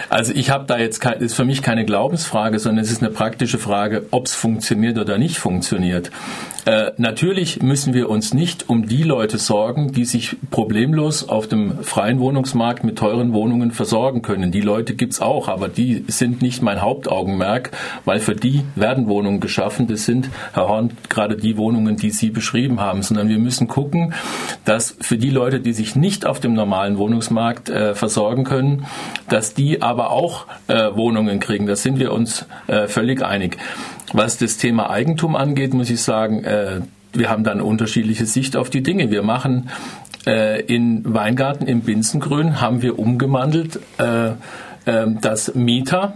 Also 0.09 0.33
ich 0.33 0.49
habe 0.49 0.65
da 0.67 0.77
jetzt, 0.77 0.99
kein, 0.99 1.19
ist 1.19 1.35
für 1.35 1.45
mich 1.45 1.61
keine 1.61 1.85
Glaubensfrage, 1.85 2.59
sondern 2.59 2.83
es 2.83 2.91
ist 2.91 3.01
eine 3.01 3.11
praktische 3.11 3.57
Frage, 3.57 4.05
ob 4.11 4.25
es 4.25 4.35
funktioniert 4.35 4.97
oder 4.97 5.17
nicht 5.17 5.37
funktioniert. 5.37 6.11
Äh, 6.65 6.91
natürlich 6.97 7.61
müssen 7.61 7.93
wir 7.93 8.09
uns 8.09 8.33
nicht 8.33 8.69
um 8.69 8.87
die 8.87 9.03
Leute 9.03 9.37
sorgen, 9.37 9.91
die 9.91 10.05
sich 10.05 10.37
problemlos 10.51 11.27
auf 11.27 11.47
dem 11.47 11.83
freien 11.83 12.19
Wohnungsmarkt 12.19 12.83
mit 12.83 12.97
teuren 12.97 13.33
Wohnungen 13.33 13.71
versorgen 13.71 14.21
können. 14.21 14.51
Die 14.51 14.61
Leute 14.61 14.95
gibt's 14.95 15.21
auch, 15.21 15.47
aber 15.47 15.67
die 15.67 16.05
sind 16.07 16.41
nicht 16.41 16.61
mein 16.61 16.81
Hauptaugenmerk, 16.81 17.71
weil 18.05 18.19
für 18.19 18.35
die 18.35 18.63
werden 18.75 19.07
Wohnungen 19.07 19.39
geschaffen. 19.39 19.87
Das 19.87 20.05
sind, 20.05 20.29
Herr 20.53 20.67
Horn, 20.67 20.91
gerade 21.09 21.35
die 21.37 21.57
Wohnungen, 21.57 21.97
die 21.97 22.11
Sie 22.11 22.29
beschrieben 22.29 22.79
haben, 22.79 23.01
sondern 23.01 23.29
wir 23.29 23.39
müssen 23.39 23.67
gucken, 23.67 24.13
dass 24.65 24.95
für 24.99 25.17
die 25.17 25.29
Leute, 25.29 25.59
die 25.59 25.73
sich 25.73 25.95
nicht 25.95 26.25
auf 26.25 26.39
dem 26.39 26.53
normalen 26.53 26.97
Wohnungsmarkt 26.97 27.69
äh, 27.69 27.95
versorgen 27.95 28.43
können, 28.43 28.85
dass 29.29 29.53
die 29.53 29.81
aber 29.81 30.11
auch 30.11 30.45
äh, 30.67 30.95
Wohnungen 30.95 31.39
kriegen. 31.39 31.65
Da 31.65 31.75
sind 31.75 31.99
wir 31.99 32.11
uns 32.11 32.45
äh, 32.67 32.87
völlig 32.87 33.23
einig. 33.23 33.57
Was 34.11 34.37
das 34.37 34.57
Thema 34.57 34.89
Eigentum 34.89 35.35
angeht, 35.35 35.73
muss 35.73 35.89
ich 35.89 36.01
sagen, 36.01 36.43
äh, 36.43 36.81
wir 37.13 37.29
haben 37.29 37.43
da 37.43 37.51
eine 37.51 37.63
unterschiedliche 37.63 38.25
Sicht 38.25 38.57
auf 38.57 38.69
die 38.69 38.83
Dinge. 38.83 39.11
Wir 39.11 39.21
machen 39.21 39.69
äh, 40.25 40.61
in 40.61 41.01
Weingarten 41.13 41.67
im 41.67 41.81
Binzengrün 41.81 42.61
haben 42.61 42.81
wir 42.81 42.99
umgewandelt, 42.99 43.79
äh, 43.97 44.29
äh, 44.29 44.33
dass 45.21 45.55
Mieter 45.55 46.15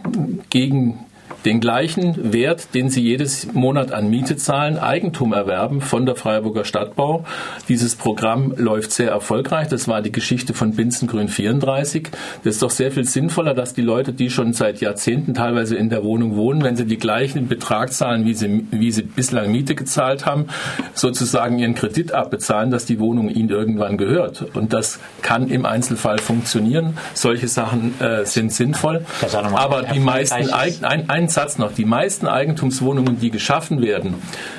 gegen 0.50 1.06
den 1.48 1.62
gleichen 1.62 2.34
Wert, 2.34 2.74
den 2.76 2.90
sie 2.90 3.02
jedes 3.02 3.54
Monat 3.54 3.94
an 3.94 4.10
Miete 4.10 4.36
zahlen, 4.36 4.78
Eigentum 4.78 5.32
erwerben 5.32 5.80
von 5.80 6.06
der 6.06 6.18
Freiburger 6.18 6.66
Stadtbau. 6.66 7.24
Dieses 7.70 7.96
Programm 7.96 8.54
läuft 8.58 8.92
sehr 8.92 9.12
erfolgreich. 9.12 9.70
Das 9.70 9.88
war 9.88 10.02
die 10.02 10.12
Geschichte 10.12 10.54
von 10.54 10.76
Binzengrün 10.76 11.30
34. 11.30 12.10
Das 12.44 12.56
ist 12.56 12.62
doch 12.62 12.70
sehr 12.70 12.92
viel 12.92 13.06
sinnvoller, 13.06 13.54
dass 13.54 13.74
die 13.74 13.82
Leute, 13.82 14.12
die 14.12 14.30
schon 14.30 14.52
seit 14.52 14.82
Jahrzehnten 14.82 15.34
teilweise 15.36 15.78
in 15.78 15.90
der 15.90 16.04
Wohnung 16.04 16.36
wohnen, 16.36 16.66
wenn 16.66 16.76
sie 16.76 16.86
die 16.86 16.98
gleichen 16.98 17.48
Betrag 17.48 17.94
zahlen, 17.94 18.26
wie 18.26 18.34
sie, 18.34 18.68
wie 18.72 18.92
sie 18.92 19.04
bislang 19.04 19.50
Miete 19.50 19.74
gezahlt 19.74 20.26
haben, 20.26 20.48
sozusagen 20.96 21.60
ihren 21.60 21.76
Kredit 21.76 22.12
abbezahlen, 22.12 22.72
dass 22.72 22.86
die 22.86 23.00
Wohnung 23.00 23.30
ihnen 23.30 23.50
irgendwann 23.50 23.98
gehört. 23.98 24.54
Und 24.54 24.74
das 24.74 25.00
kann 25.22 25.48
im 25.48 25.66
Einzelfall 25.66 26.18
funktionieren. 26.18 26.98
Solche 27.14 27.48
Sachen 27.48 27.98
äh, 28.02 28.26
sind 28.26 28.52
sinnvoll. 28.52 29.06
Aber 29.54 29.84
die 29.84 30.02
meisten, 30.02 30.54
ein, 30.54 31.10
ein, 31.10 31.10
Satz 31.38 31.60
noch. 31.60 31.72
Die 31.72 31.86
meisten 31.86 32.26
Eigentumswohnungen, 32.26 33.20
die 33.20 33.30
geschaffen 33.30 33.80
werden, 33.80 34.16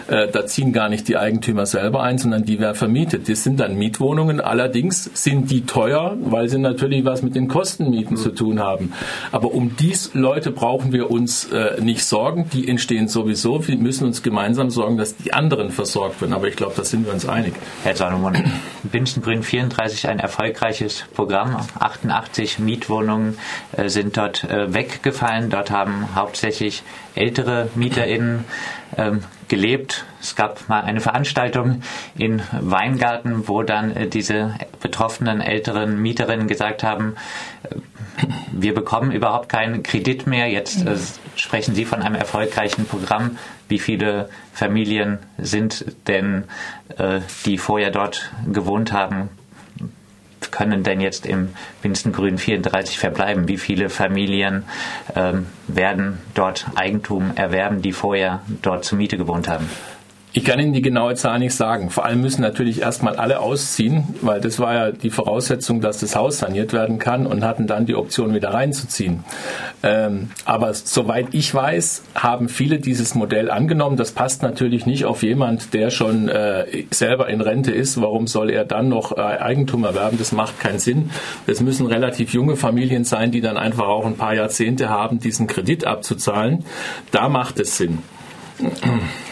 äh, 0.06 0.28
da 0.28 0.46
ziehen 0.46 0.72
gar 0.72 0.88
nicht 0.88 1.08
die 1.08 1.16
Eigentümer 1.16 1.66
selber 1.66 2.04
ein, 2.04 2.18
sondern 2.18 2.44
die 2.44 2.60
werden 2.60 2.76
vermietet. 2.76 3.28
Das 3.28 3.42
sind 3.42 3.58
dann 3.58 3.74
Mietwohnungen. 3.74 4.40
Allerdings 4.40 5.10
sind 5.12 5.50
die 5.50 5.66
teuer, 5.66 6.16
weil 6.20 6.48
sie 6.48 6.58
natürlich 6.58 7.04
was 7.04 7.22
mit 7.22 7.34
den 7.34 7.48
Kostenmieten 7.48 8.12
mhm. 8.12 8.20
zu 8.20 8.30
tun 8.30 8.60
haben. 8.60 8.92
Aber 9.32 9.54
um 9.54 9.74
dies 9.76 10.12
Leute 10.14 10.52
brauchen 10.52 10.92
wir 10.92 11.10
uns 11.10 11.50
äh, 11.50 11.80
nicht 11.80 12.04
sorgen. 12.04 12.48
Die 12.52 12.68
entstehen 12.68 13.08
sowieso. 13.08 13.66
Wir 13.66 13.76
müssen 13.76 14.06
uns 14.06 14.22
gemeinsam 14.22 14.70
sorgen, 14.70 14.98
dass 14.98 15.16
die 15.16 15.32
anderen 15.32 15.70
versorgt 15.70 16.20
werden. 16.20 16.32
Aber 16.32 16.46
ich 16.46 16.54
glaube, 16.54 16.74
da 16.76 16.84
sind 16.84 17.06
wir 17.06 17.12
uns 17.12 17.28
einig. 17.28 17.54
Herr 17.82 17.96
Salomon, 17.96 18.36
Binzengrün 18.84 19.42
34, 19.42 20.06
ein 20.06 20.20
erfolgreiches 20.20 21.06
Programm. 21.16 21.56
88 21.80 22.60
Mietwohnungen 22.60 23.36
äh, 23.76 23.88
sind 23.88 24.16
dort 24.16 24.44
äh, 24.44 24.72
weggefallen. 24.72 25.50
Dort 25.50 25.72
haben 25.72 26.14
hauptsächlich 26.14 26.67
hauptsächlich 26.68 26.82
ältere 27.14 27.68
MieterInnen 27.74 28.44
ähm, 28.96 29.22
gelebt. 29.48 30.04
Es 30.20 30.36
gab 30.36 30.68
mal 30.68 30.82
eine 30.82 31.00
Veranstaltung 31.00 31.82
in 32.16 32.42
Weingarten, 32.60 33.48
wo 33.48 33.62
dann 33.62 33.96
äh, 33.96 34.06
diese 34.08 34.54
betroffenen 34.80 35.40
älteren 35.40 36.00
Mieterinnen 36.00 36.46
gesagt 36.48 36.82
haben, 36.82 37.16
äh, 37.64 37.76
wir 38.52 38.74
bekommen 38.74 39.12
überhaupt 39.12 39.48
keinen 39.48 39.82
Kredit 39.82 40.26
mehr. 40.26 40.48
Jetzt 40.48 40.84
äh, 40.86 40.96
sprechen 41.36 41.74
Sie 41.74 41.84
von 41.84 42.02
einem 42.02 42.14
erfolgreichen 42.16 42.84
Programm. 42.86 43.38
Wie 43.68 43.78
viele 43.78 44.28
Familien 44.52 45.18
sind 45.38 45.84
denn, 46.06 46.44
äh, 46.98 47.20
die 47.46 47.58
vorher 47.58 47.90
dort 47.90 48.30
gewohnt 48.52 48.92
haben, 48.92 49.28
können 50.50 50.82
denn 50.82 51.00
jetzt 51.00 51.26
im 51.26 51.50
Winstengrün 51.82 52.38
34 52.38 52.98
verbleiben? 52.98 53.48
Wie 53.48 53.58
viele 53.58 53.90
Familien 53.90 54.64
ähm, 55.14 55.46
werden 55.66 56.18
dort 56.34 56.66
Eigentum 56.74 57.32
erwerben, 57.34 57.82
die 57.82 57.92
vorher 57.92 58.42
dort 58.62 58.84
zur 58.84 58.98
Miete 58.98 59.16
gewohnt 59.16 59.48
haben? 59.48 59.68
Ich 60.34 60.44
kann 60.44 60.60
Ihnen 60.60 60.74
die 60.74 60.82
genaue 60.82 61.14
Zahl 61.14 61.38
nicht 61.38 61.54
sagen. 61.54 61.88
Vor 61.88 62.04
allem 62.04 62.20
müssen 62.20 62.42
natürlich 62.42 62.82
erstmal 62.82 63.16
alle 63.16 63.40
ausziehen, 63.40 64.04
weil 64.20 64.42
das 64.42 64.58
war 64.58 64.74
ja 64.74 64.92
die 64.92 65.08
Voraussetzung, 65.08 65.80
dass 65.80 66.00
das 66.00 66.16
Haus 66.16 66.38
saniert 66.38 66.74
werden 66.74 66.98
kann 66.98 67.26
und 67.26 67.44
hatten 67.44 67.66
dann 67.66 67.86
die 67.86 67.94
Option, 67.94 68.34
wieder 68.34 68.52
reinzuziehen. 68.52 69.24
Ähm, 69.82 70.30
aber 70.44 70.74
soweit 70.74 71.28
ich 71.32 71.54
weiß, 71.54 72.02
haben 72.14 72.50
viele 72.50 72.78
dieses 72.78 73.14
Modell 73.14 73.50
angenommen. 73.50 73.96
Das 73.96 74.12
passt 74.12 74.42
natürlich 74.42 74.84
nicht 74.84 75.06
auf 75.06 75.22
jemand, 75.22 75.72
der 75.72 75.88
schon 75.88 76.28
äh, 76.28 76.66
selber 76.90 77.28
in 77.30 77.40
Rente 77.40 77.72
ist. 77.72 78.00
Warum 78.00 78.26
soll 78.26 78.50
er 78.50 78.66
dann 78.66 78.90
noch 78.90 79.16
äh, 79.16 79.20
Eigentum 79.20 79.84
erwerben? 79.84 80.18
Das 80.18 80.32
macht 80.32 80.60
keinen 80.60 80.78
Sinn. 80.78 81.10
Es 81.46 81.62
müssen 81.62 81.86
relativ 81.86 82.34
junge 82.34 82.56
Familien 82.56 83.04
sein, 83.04 83.30
die 83.30 83.40
dann 83.40 83.56
einfach 83.56 83.86
auch 83.88 84.04
ein 84.04 84.16
paar 84.16 84.34
Jahrzehnte 84.34 84.90
haben, 84.90 85.20
diesen 85.20 85.46
Kredit 85.46 85.86
abzuzahlen. 85.86 86.64
Da 87.12 87.30
macht 87.30 87.58
es 87.60 87.78
Sinn. 87.78 88.02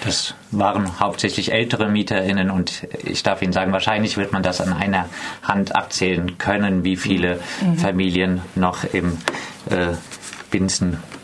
Das 0.05 0.35
waren 0.51 1.01
hauptsächlich 1.01 1.53
ältere 1.53 1.89
MieterInnen 1.89 2.51
und 2.51 2.87
ich 3.05 3.23
darf 3.23 3.43
Ihnen 3.43 3.53
sagen, 3.53 3.73
wahrscheinlich 3.73 4.17
wird 4.17 4.33
man 4.33 4.43
das 4.43 4.61
an 4.61 4.73
einer 4.73 5.09
Hand 5.43 5.75
abzählen 5.75 6.39
können, 6.39 6.85
wie 6.85 6.97
viele 6.97 7.41
mhm. 7.61 7.79
Familien 7.79 8.43
noch 8.55 8.85
im 8.85 9.19
äh, 9.71 9.95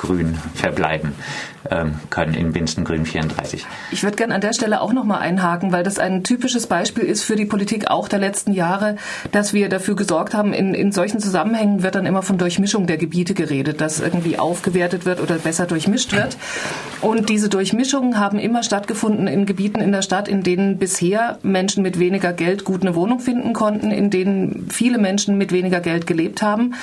Binsengrün 0.03 0.37
verbleiben 0.55 1.15
ähm, 1.71 1.95
können 2.11 2.35
in 2.35 2.53
Binsengrün 2.53 3.07
34. 3.07 3.67
Ich 3.93 4.03
würde 4.03 4.17
gerne 4.17 4.35
an 4.35 4.41
der 4.41 4.53
Stelle 4.53 4.81
auch 4.81 4.93
noch 4.93 5.05
mal 5.05 5.19
einhaken, 5.19 5.73
weil 5.73 5.85
das 5.85 5.99
ein 5.99 6.25
typisches 6.25 6.67
Beispiel 6.67 7.05
ist 7.05 7.23
für 7.23 7.37
die 7.37 7.45
Politik 7.45 7.89
auch 7.89 8.09
der 8.09 8.19
letzten 8.19 8.53
Jahre, 8.53 8.97
dass 9.31 9.53
wir 9.53 9.69
dafür 9.69 9.95
gesorgt 9.95 10.35
haben, 10.35 10.53
in, 10.53 10.75
in 10.75 10.93
solchen 10.93 11.21
Zusammenhängen 11.21 11.83
wird 11.83 11.95
dann 11.95 12.07
immer 12.07 12.23
von 12.23 12.37
Durchmischung 12.37 12.87
der 12.87 12.97
Gebiete 12.97 13.35
geredet, 13.35 13.81
dass 13.81 14.01
irgendwie 14.01 14.39
aufgewertet 14.39 15.07
wird 15.07 15.21
oder 15.21 15.37
besser 15.37 15.67
durchmischt 15.67 16.13
wird. 16.13 16.37
Und 17.01 17.29
diese 17.29 17.49
Durchmischungen 17.49 18.19
haben 18.19 18.39
immer 18.39 18.63
stattgefunden 18.63 19.29
in 19.29 19.47
Gebieten 19.47 19.81
in 19.81 19.93
der 19.93 20.03
Stadt, 20.03 20.29
in 20.29 20.43
denen 20.43 20.79
bisher 20.79 21.39
Menschen 21.43 21.83
mit 21.83 21.99
weniger 21.99 22.33
Geld 22.33 22.65
gut 22.65 22.83
eine 22.83 22.95
Wohnung 22.95 23.21
finden 23.21 23.53
konnten, 23.53 23.91
in 23.91 24.11
denen 24.11 24.69
viele 24.71 24.99
Menschen 24.99 25.39
mit 25.39 25.53
weniger 25.53 25.81
Geld 25.81 26.07
gelebt 26.07 26.43
haben 26.43 26.75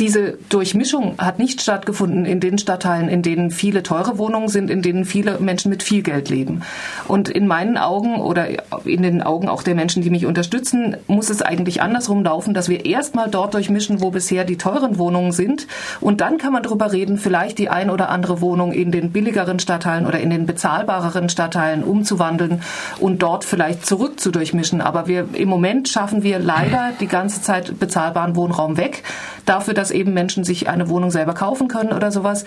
diese 0.00 0.38
Durchmischung 0.48 1.14
hat 1.18 1.38
nicht 1.38 1.60
stattgefunden 1.60 2.24
in 2.24 2.40
den 2.40 2.56
Stadtteilen, 2.56 3.08
in 3.08 3.22
denen 3.22 3.50
viele 3.50 3.82
teure 3.82 4.16
Wohnungen 4.16 4.48
sind, 4.48 4.70
in 4.70 4.80
denen 4.80 5.04
viele 5.04 5.38
Menschen 5.40 5.68
mit 5.68 5.82
viel 5.82 6.02
Geld 6.02 6.30
leben. 6.30 6.62
Und 7.06 7.28
in 7.28 7.46
meinen 7.46 7.76
Augen 7.76 8.16
oder 8.16 8.48
in 8.86 9.02
den 9.02 9.22
Augen 9.22 9.48
auch 9.48 9.62
der 9.62 9.74
Menschen, 9.74 10.02
die 10.02 10.08
mich 10.08 10.24
unterstützen, 10.24 10.96
muss 11.06 11.28
es 11.28 11.42
eigentlich 11.42 11.82
andersrum 11.82 12.24
laufen, 12.24 12.54
dass 12.54 12.70
wir 12.70 12.86
erstmal 12.86 13.28
dort 13.28 13.52
durchmischen, 13.52 14.00
wo 14.00 14.10
bisher 14.10 14.44
die 14.44 14.56
teuren 14.56 14.96
Wohnungen 14.96 15.32
sind. 15.32 15.66
Und 16.00 16.22
dann 16.22 16.38
kann 16.38 16.54
man 16.54 16.62
darüber 16.62 16.92
reden, 16.92 17.18
vielleicht 17.18 17.58
die 17.58 17.68
ein 17.68 17.90
oder 17.90 18.08
andere 18.08 18.40
Wohnung 18.40 18.72
in 18.72 18.92
den 18.92 19.12
billigeren 19.12 19.58
Stadtteilen 19.58 20.06
oder 20.06 20.18
in 20.18 20.30
den 20.30 20.46
bezahlbareren 20.46 21.28
Stadtteilen 21.28 21.84
umzuwandeln 21.84 22.62
und 23.00 23.22
dort 23.22 23.44
vielleicht 23.44 23.84
zurück 23.84 24.18
zu 24.18 24.30
durchmischen. 24.30 24.80
Aber 24.80 25.06
wir, 25.06 25.28
im 25.34 25.50
Moment 25.50 25.88
schaffen 25.90 26.22
wir 26.22 26.38
leider 26.38 26.92
die 26.98 27.06
ganze 27.06 27.42
Zeit 27.42 27.78
bezahlbaren 27.78 28.34
Wohnraum 28.34 28.78
weg. 28.78 29.02
Dafür, 29.44 29.74
dass 29.74 29.89
dass 29.90 29.96
eben 29.96 30.14
Menschen 30.14 30.44
sich 30.44 30.68
eine 30.68 30.88
Wohnung 30.88 31.10
selber 31.10 31.34
kaufen 31.34 31.68
können 31.68 31.92
oder 31.92 32.12
sowas. 32.12 32.44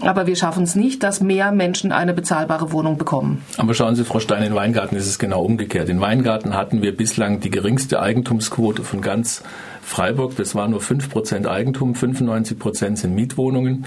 Aber 0.00 0.26
wir 0.26 0.36
schaffen 0.36 0.62
es 0.62 0.74
nicht, 0.74 1.02
dass 1.02 1.20
mehr 1.20 1.50
Menschen 1.50 1.92
eine 1.92 2.14
bezahlbare 2.14 2.72
Wohnung 2.72 2.98
bekommen. 2.98 3.42
Aber 3.56 3.74
schauen 3.74 3.96
Sie, 3.96 4.04
Frau 4.04 4.20
Stein, 4.20 4.44
in 4.44 4.54
Weingarten 4.54 4.96
ist 4.96 5.08
es 5.08 5.18
genau 5.18 5.42
umgekehrt. 5.42 5.88
In 5.88 6.00
Weingarten 6.00 6.54
hatten 6.54 6.82
wir 6.82 6.96
bislang 6.96 7.40
die 7.40 7.50
geringste 7.50 8.00
Eigentumsquote 8.00 8.84
von 8.84 9.00
ganz 9.00 9.42
Freiburg, 9.84 10.36
das 10.36 10.54
war 10.54 10.66
nur 10.66 10.80
5% 10.80 11.46
Eigentum, 11.46 11.92
95% 11.92 12.96
sind 12.96 13.14
Mietwohnungen. 13.14 13.84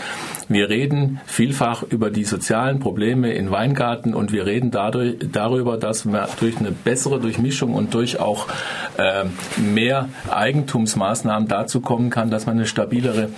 Wir 0.48 0.70
reden 0.70 1.20
vielfach 1.26 1.84
über 1.84 2.12
die 2.12 2.24
sozialen 2.24 2.80
Probleme 2.80 3.34
in 3.34 3.52
Weingarten 3.52 4.14
und 4.14 4.32
wir 4.32 4.46
reden 4.46 4.72
dadurch, 4.72 5.16
darüber, 5.32 5.78
dass 5.78 6.06
man 6.06 6.28
durch 6.40 6.58
eine 6.60 6.72
bessere 6.72 7.20
Durchmischung 7.20 7.74
und 7.74 7.94
durch 7.94 8.20
auch 8.20 8.48
äh, 8.98 9.26
mehr 9.60 10.10
Eigentumsmaßnahmen 10.30 11.48
dazu 11.48 11.82
kommen 11.82 12.10
kann, 12.10 12.30
dass 12.30 12.46
man 12.46 12.58
eine 12.58 12.68
stabilere 12.68 13.30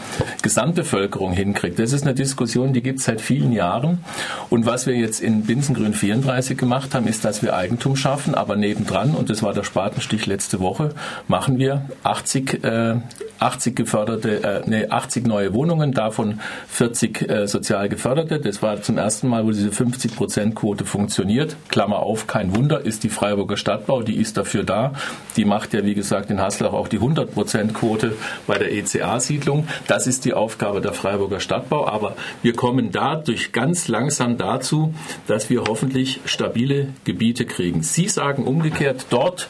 Gesamtbevölkerung 0.41 1.31
hinkriegt. 1.31 1.79
Das 1.79 1.93
ist 1.93 2.03
eine 2.03 2.13
Diskussion, 2.13 2.73
die 2.73 2.83
gibt 2.83 2.99
es 2.99 3.05
seit 3.05 3.21
vielen 3.21 3.53
Jahren. 3.53 4.03
Und 4.49 4.65
was 4.65 4.85
wir 4.85 4.95
jetzt 4.95 5.21
in 5.21 5.43
Binsengrün 5.43 5.93
34 5.93 6.57
gemacht 6.57 6.93
haben, 6.93 7.07
ist, 7.07 7.23
dass 7.23 7.41
wir 7.41 7.55
Eigentum 7.55 7.95
schaffen, 7.95 8.35
aber 8.35 8.55
nebendran, 8.55 9.15
und 9.15 9.29
das 9.29 9.43
war 9.43 9.53
der 9.53 9.63
Spatenstich 9.63 10.25
letzte 10.25 10.59
Woche, 10.59 10.89
machen 11.27 11.57
wir 11.57 11.85
80 12.03 12.48
80, 12.49 12.63
äh, 12.63 12.95
80 13.39 13.75
geförderte, 13.75 14.43
äh, 14.43 14.61
nee, 14.65 14.87
80 14.87 15.27
neue 15.27 15.53
Wohnungen, 15.53 15.91
davon 15.91 16.39
40 16.67 17.29
äh, 17.29 17.47
sozial 17.47 17.89
geförderte. 17.89 18.39
Das 18.39 18.61
war 18.61 18.81
zum 18.81 18.97
ersten 18.97 19.27
Mal, 19.27 19.45
wo 19.45 19.51
diese 19.51 19.71
50 19.71 20.15
Prozent 20.15 20.55
Quote 20.55 20.85
funktioniert. 20.85 21.55
Klammer 21.69 21.99
auf, 21.99 22.27
kein 22.27 22.55
Wunder, 22.55 22.81
ist 22.85 23.03
die 23.03 23.09
Freiburger 23.09 23.57
Stadtbau, 23.57 24.01
die 24.01 24.15
ist 24.15 24.37
dafür 24.37 24.63
da. 24.63 24.93
Die 25.37 25.45
macht 25.45 25.73
ja, 25.73 25.85
wie 25.85 25.95
gesagt, 25.95 26.29
in 26.29 26.41
Haslach 26.41 26.73
auch 26.73 26.87
die 26.87 26.97
100 26.97 27.33
Prozent 27.33 27.73
Quote 27.73 28.13
bei 28.47 28.57
der 28.57 28.73
ECA-Siedlung. 28.73 29.67
Das 29.87 30.07
ist 30.07 30.25
die 30.25 30.33
Aufgabe 30.33 30.81
der 30.81 30.93
Freiburger 30.93 31.39
Stadtbau. 31.39 31.87
Aber 31.87 32.15
wir 32.41 32.53
kommen 32.53 32.91
dadurch 32.91 33.51
ganz 33.51 33.87
langsam 33.87 34.37
dazu, 34.37 34.93
dass 35.27 35.49
wir 35.49 35.63
hoffentlich 35.67 36.19
stabile 36.25 36.89
Gebiete 37.03 37.45
kriegen. 37.45 37.83
Sie 37.83 38.07
sagen 38.07 38.43
umgekehrt, 38.43 39.07
dort, 39.09 39.49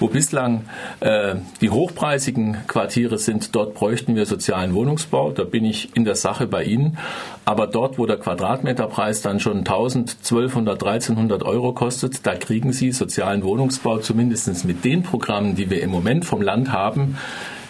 wo 0.00 0.08
bislang 0.08 0.64
äh, 1.00 1.36
die 1.60 1.70
hochpreisigen 1.70 2.35
Quartiere 2.66 3.18
sind, 3.18 3.54
dort 3.54 3.74
bräuchten 3.74 4.16
wir 4.16 4.26
sozialen 4.26 4.74
Wohnungsbau. 4.74 5.32
Da 5.32 5.44
bin 5.44 5.64
ich 5.64 5.96
in 5.96 6.04
der 6.04 6.14
Sache 6.14 6.46
bei 6.46 6.64
Ihnen. 6.64 6.98
Aber 7.44 7.66
dort, 7.66 7.98
wo 7.98 8.06
der 8.06 8.18
Quadratmeterpreis 8.18 9.22
dann 9.22 9.40
schon 9.40 9.58
1000, 9.58 10.16
1200, 10.24 10.82
1300 10.82 11.42
Euro 11.42 11.72
kostet, 11.72 12.26
da 12.26 12.34
kriegen 12.34 12.72
Sie 12.72 12.92
sozialen 12.92 13.42
Wohnungsbau 13.42 13.98
zumindest 13.98 14.64
mit 14.64 14.84
den 14.84 15.02
Programmen, 15.02 15.56
die 15.56 15.70
wir 15.70 15.82
im 15.82 15.90
Moment 15.90 16.24
vom 16.24 16.42
Land 16.42 16.72
haben, 16.72 17.16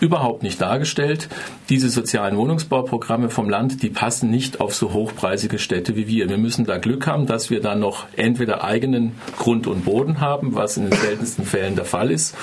überhaupt 0.00 0.42
nicht 0.42 0.61
dargestellt. 0.61 1.29
Diese 1.68 1.88
sozialen 1.88 2.37
Wohnungsbauprogramme 2.37 3.31
vom 3.31 3.48
Land, 3.48 3.83
die 3.83 3.90
passen 3.90 4.31
nicht 4.31 4.61
auf 4.61 4.74
so 4.74 4.92
hochpreisige 4.92 5.59
Städte 5.59 5.96
wie 5.96 6.07
wir. 6.07 6.29
Wir 6.29 6.38
müssen 6.38 6.64
da 6.64 6.79
Glück 6.79 7.07
haben, 7.07 7.26
dass 7.26 7.50
wir 7.50 7.61
dann 7.61 7.81
noch 7.81 8.07
entweder 8.16 8.64
eigenen 8.64 9.12
Grund 9.38 9.66
und 9.66 9.85
Boden 9.85 10.20
haben, 10.20 10.55
was 10.55 10.76
in 10.76 10.90
den 10.90 10.98
seltensten 10.98 11.44
Fällen 11.44 11.76
der 11.76 11.85
Fall 11.85 12.11
ist, 12.11 12.35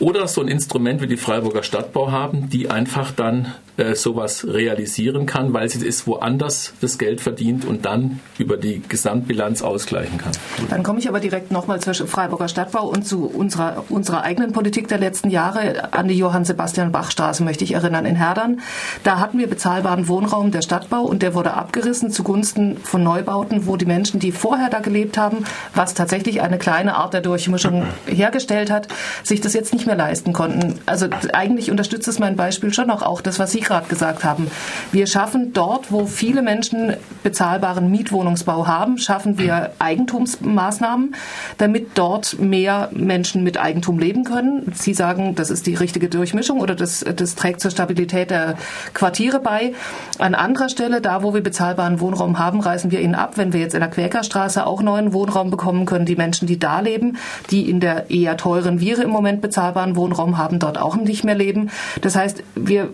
oder 0.00 0.28
so 0.28 0.40
ein 0.40 0.48
Instrument 0.48 1.00
wie 1.00 1.06
die 1.06 1.16
Freiburger 1.16 1.62
Stadtbau 1.62 2.10
haben, 2.10 2.48
die 2.48 2.70
einfach 2.70 3.12
dann 3.12 3.54
äh, 3.76 3.96
sowas 3.96 4.46
realisieren 4.46 5.26
kann, 5.26 5.52
weil 5.52 5.68
sie 5.68 5.84
es 5.84 6.06
woanders 6.06 6.74
das 6.80 6.96
Geld 6.96 7.20
verdient 7.20 7.64
und 7.64 7.84
dann 7.84 8.20
über 8.38 8.56
die 8.56 8.80
Gesamtbilanz 8.88 9.62
ausgleichen 9.62 10.16
kann. 10.16 10.30
Dann 10.70 10.84
komme 10.84 11.00
ich 11.00 11.08
aber 11.08 11.18
direkt 11.18 11.50
nochmal 11.50 11.80
zur 11.80 11.94
Freiburger 11.94 12.46
Stadtbau 12.46 12.86
und 12.86 13.04
zu 13.04 13.26
unserer, 13.26 13.84
unserer 13.88 14.22
eigenen 14.22 14.52
Politik 14.52 14.86
der 14.86 14.98
letzten 14.98 15.28
Jahre. 15.28 15.92
An 15.92 16.06
die 16.06 16.16
Johann-Sebastian-Bach-Straße 16.16 17.42
möchte 17.42 17.64
ich 17.64 17.72
erinnern 17.72 18.06
in 18.06 18.14
Herdern. 18.14 18.60
Da 19.02 19.18
hatten 19.18 19.40
wir 19.40 19.48
bezahlbaren 19.48 20.06
Wohnraum 20.06 20.52
der 20.52 20.62
Stadtbau 20.62 21.02
und 21.02 21.22
der 21.22 21.34
wurde 21.34 21.54
abgerissen 21.54 22.12
zugunsten 22.12 22.76
von 22.76 23.02
Neubauten, 23.02 23.66
wo 23.66 23.76
die 23.76 23.86
Menschen, 23.86 24.20
die 24.20 24.30
vorher 24.30 24.70
da 24.70 24.78
gelebt 24.78 25.18
haben, 25.18 25.38
was 25.74 25.94
tatsächlich 25.94 26.42
eine 26.42 26.58
kleine 26.58 26.94
Art 26.94 27.12
der 27.12 27.22
Durchmischung 27.22 27.86
hergestellt 28.06 28.70
hat, 28.70 28.86
sich 29.24 29.40
das 29.40 29.52
jetzt 29.52 29.72
nicht 29.72 29.86
mehr 29.86 29.96
leisten 29.96 30.32
konnten. 30.32 30.78
Also 30.86 31.08
eigentlich 31.32 31.72
unterstützt 31.72 32.06
es 32.06 32.20
mein 32.20 32.36
Beispiel 32.36 32.72
schon 32.72 32.86
noch 32.86 33.02
auch 33.02 33.20
das, 33.20 33.40
was 33.40 33.50
Sie 33.50 33.63
gerade 33.64 33.88
gesagt 33.88 34.24
haben. 34.24 34.48
Wir 34.92 35.06
schaffen 35.06 35.52
dort, 35.52 35.90
wo 35.90 36.06
viele 36.06 36.42
Menschen 36.42 36.96
bezahlbaren 37.22 37.90
Mietwohnungsbau 37.90 38.66
haben, 38.66 38.98
schaffen 38.98 39.38
wir 39.38 39.72
Eigentumsmaßnahmen, 39.78 41.14
damit 41.58 41.90
dort 41.94 42.38
mehr 42.38 42.90
Menschen 42.92 43.42
mit 43.42 43.58
Eigentum 43.58 43.98
leben 43.98 44.24
können. 44.24 44.72
Sie 44.74 44.94
sagen, 44.94 45.34
das 45.34 45.50
ist 45.50 45.66
die 45.66 45.74
richtige 45.74 46.08
Durchmischung 46.08 46.60
oder 46.60 46.74
das, 46.74 47.04
das 47.16 47.34
trägt 47.34 47.60
zur 47.60 47.70
Stabilität 47.70 48.30
der 48.30 48.56
Quartiere 48.92 49.40
bei. 49.40 49.74
An 50.18 50.34
anderer 50.34 50.68
Stelle, 50.68 51.00
da 51.00 51.22
wo 51.22 51.34
wir 51.34 51.42
bezahlbaren 51.42 52.00
Wohnraum 52.00 52.38
haben, 52.38 52.60
reißen 52.60 52.90
wir 52.90 53.00
ihn 53.00 53.14
ab. 53.14 53.32
Wenn 53.36 53.52
wir 53.52 53.60
jetzt 53.60 53.74
in 53.74 53.80
der 53.80 53.90
Quäkerstraße 53.90 54.66
auch 54.66 54.82
neuen 54.82 55.12
Wohnraum 55.12 55.50
bekommen 55.50 55.86
können, 55.86 56.06
die 56.06 56.16
Menschen, 56.16 56.46
die 56.46 56.58
da 56.58 56.80
leben, 56.80 57.16
die 57.50 57.68
in 57.68 57.80
der 57.80 58.10
eher 58.10 58.36
teuren 58.36 58.80
Viere 58.80 59.02
im 59.02 59.10
Moment 59.10 59.40
bezahlbaren 59.40 59.96
Wohnraum 59.96 60.38
haben, 60.38 60.58
dort 60.58 60.78
auch 60.78 60.96
nicht 60.96 61.24
mehr 61.24 61.34
leben. 61.34 61.70
Das 62.00 62.16
heißt, 62.16 62.42
wir 62.54 62.90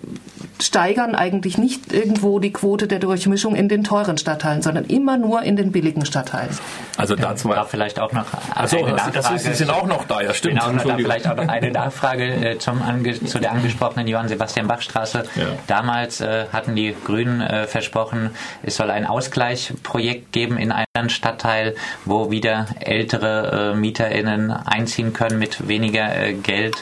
steigern 0.62 1.14
eigentlich 1.14 1.58
nicht 1.58 1.92
irgendwo 1.92 2.38
die 2.38 2.52
Quote 2.52 2.86
der 2.86 2.98
Durchmischung 2.98 3.54
in 3.54 3.68
den 3.68 3.84
teuren 3.84 4.18
Stadtteilen, 4.18 4.62
sondern 4.62 4.84
immer 4.84 5.16
nur 5.16 5.42
in 5.42 5.56
den 5.56 5.72
billigen 5.72 6.04
Stadtteilen. 6.04 6.50
Also 6.96 7.16
dazu 7.16 7.50
ja, 7.50 7.64
vielleicht 7.64 7.98
auch 7.98 8.12
noch 8.12 8.26
also, 8.54 8.78
eine 8.78 8.92
Nachfrage. 8.92 9.12
Das 9.12 9.30
ist, 9.30 9.44
Sie 9.44 9.54
sind 9.54 9.70
auch 9.70 9.86
noch 9.86 10.04
da, 10.04 10.20
ja 10.20 10.34
stimmt. 10.34 10.60
Genau, 10.60 10.72
da 10.84 10.96
vielleicht 10.96 11.26
auch 11.26 11.36
noch 11.36 11.48
eine 11.48 11.70
Nachfrage 11.70 12.24
äh, 12.24 12.58
zum, 12.58 12.82
zu 13.26 13.38
der 13.38 13.52
angesprochenen 13.52 14.06
Johann 14.06 14.28
Sebastian 14.28 14.66
Bach 14.68 14.82
Straße. 14.82 15.24
Ja. 15.36 15.46
Damals 15.66 16.20
äh, 16.20 16.46
hatten 16.52 16.74
die 16.74 16.94
Grünen 17.04 17.40
äh, 17.40 17.66
versprochen, 17.66 18.30
es 18.62 18.76
soll 18.76 18.90
ein 18.90 19.06
Ausgleichsprojekt 19.06 20.32
geben 20.32 20.58
in 20.58 20.72
einem 20.72 21.08
Stadtteil, 21.08 21.74
wo 22.04 22.30
wieder 22.30 22.66
ältere 22.80 23.72
äh, 23.72 23.76
MieterInnen 23.76 24.50
einziehen 24.50 25.12
können 25.12 25.38
mit 25.38 25.68
weniger 25.68 26.14
äh, 26.14 26.34
Geld. 26.34 26.76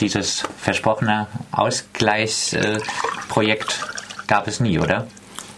dieses 0.00 0.44
versprochene 0.58 1.26
Ausgleichsprojekt 1.52 2.93
Projekt 3.28 3.80
gab 4.26 4.46
es 4.48 4.60
nie, 4.60 4.78
oder? 4.78 5.06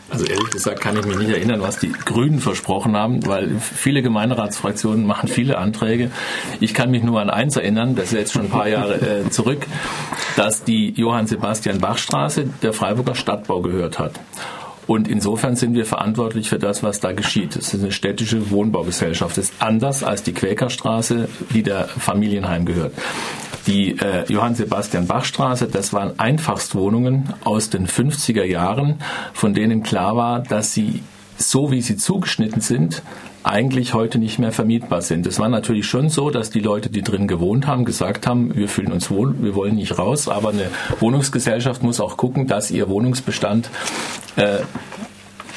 Also 0.09 0.25
ehrlich 0.25 0.51
gesagt 0.51 0.81
kann 0.81 0.97
ich 0.97 1.05
mich 1.05 1.19
nicht 1.19 1.31
erinnern, 1.31 1.61
was 1.61 1.79
die 1.79 1.91
Grünen 1.91 2.39
versprochen 2.39 2.97
haben, 2.97 3.27
weil 3.27 3.59
viele 3.59 4.03
Gemeinderatsfraktionen 4.03 5.05
machen 5.05 5.29
viele 5.29 5.59
Anträge. 5.59 6.13
Ich 6.61 6.75
kann 6.75 6.93
mich 6.93 7.03
nur 7.03 7.21
an 7.21 7.29
eins 7.29 7.57
erinnern, 7.57 7.97
das 7.97 8.07
ist 8.07 8.13
jetzt 8.13 8.33
schon 8.33 8.43
ein 8.43 8.51
paar 8.51 8.69
Jahre 8.69 8.95
äh, 9.01 9.31
zurück, 9.31 9.67
dass 10.37 10.63
die 10.63 10.91
Johann 10.93 11.27
Sebastian 11.27 11.81
Bach 11.81 11.99
Straße 11.99 12.49
der 12.63 12.73
Freiburger 12.73 13.17
Stadtbau 13.17 13.63
gehört 13.63 13.99
hat. 13.99 14.13
Und 14.87 15.09
insofern 15.09 15.57
sind 15.57 15.75
wir 15.75 15.85
verantwortlich 15.85 16.49
für 16.49 16.61
das, 16.61 16.85
was 16.85 17.01
da 17.01 17.11
geschieht. 17.11 17.57
Es 17.57 17.75
ist 17.75 17.83
eine 17.83 17.91
städtische 17.91 18.51
Wohnbaugesellschaft. 18.51 19.37
Das 19.37 19.47
ist 19.47 19.55
anders 19.59 20.05
als 20.05 20.23
die 20.23 20.33
Quäkerstraße, 20.33 21.29
die 21.53 21.65
der 21.65 21.89
Familienheim 21.89 22.65
gehört. 22.65 22.93
Die 23.67 23.99
äh, 23.99 24.25
Johann 24.29 24.55
Sebastian 24.55 25.07
Bach 25.07 25.25
Straße, 25.25 25.67
das 25.67 25.93
waren 25.93 26.19
Einfachstwohnungen 26.19 27.35
aus 27.45 27.71
den 27.71 27.87
50er 27.87 28.45
Jahren, 28.45 29.01
von 29.33 29.55
denen 29.55 29.83
klar 29.83 30.17
war, 30.17 30.41
dass 30.41 30.73
sie 30.73 31.03
so 31.39 31.71
wie 31.71 31.83
sie 31.83 31.97
zugeschnitten 31.97 32.61
sind, 32.63 33.03
eigentlich 33.43 33.95
heute 33.95 34.19
nicht 34.19 34.39
mehr 34.39 34.53
vermietbar 34.53 35.03
sind. 35.03 35.27
Es 35.27 35.39
war 35.39 35.49
natürlich 35.49 35.87
schon 35.87 36.09
so, 36.09 36.31
dass 36.31 36.51
die 36.51 36.61
Leute, 36.61 36.91
die 36.91 37.03
drin 37.03 37.29
gewohnt 37.29 37.67
haben, 37.67 37.85
gesagt 37.85 38.27
haben, 38.27 38.55
wir 38.57 38.69
fühlen 38.69 38.91
uns 38.91 39.11
wohl, 39.11 39.41
wir 39.41 39.55
wollen 39.55 39.77
nicht 39.77 39.99
raus, 39.99 40.29
aber 40.29 40.49
eine 40.49 40.69
Wohnungsgesellschaft 40.99 41.83
muss 41.83 42.01
auch 42.01 42.17
gucken, 42.17 42.47
dass 42.47 42.71
ihr 42.71 42.89
Wohnungsbestand 42.89 43.71
äh, 44.37 44.59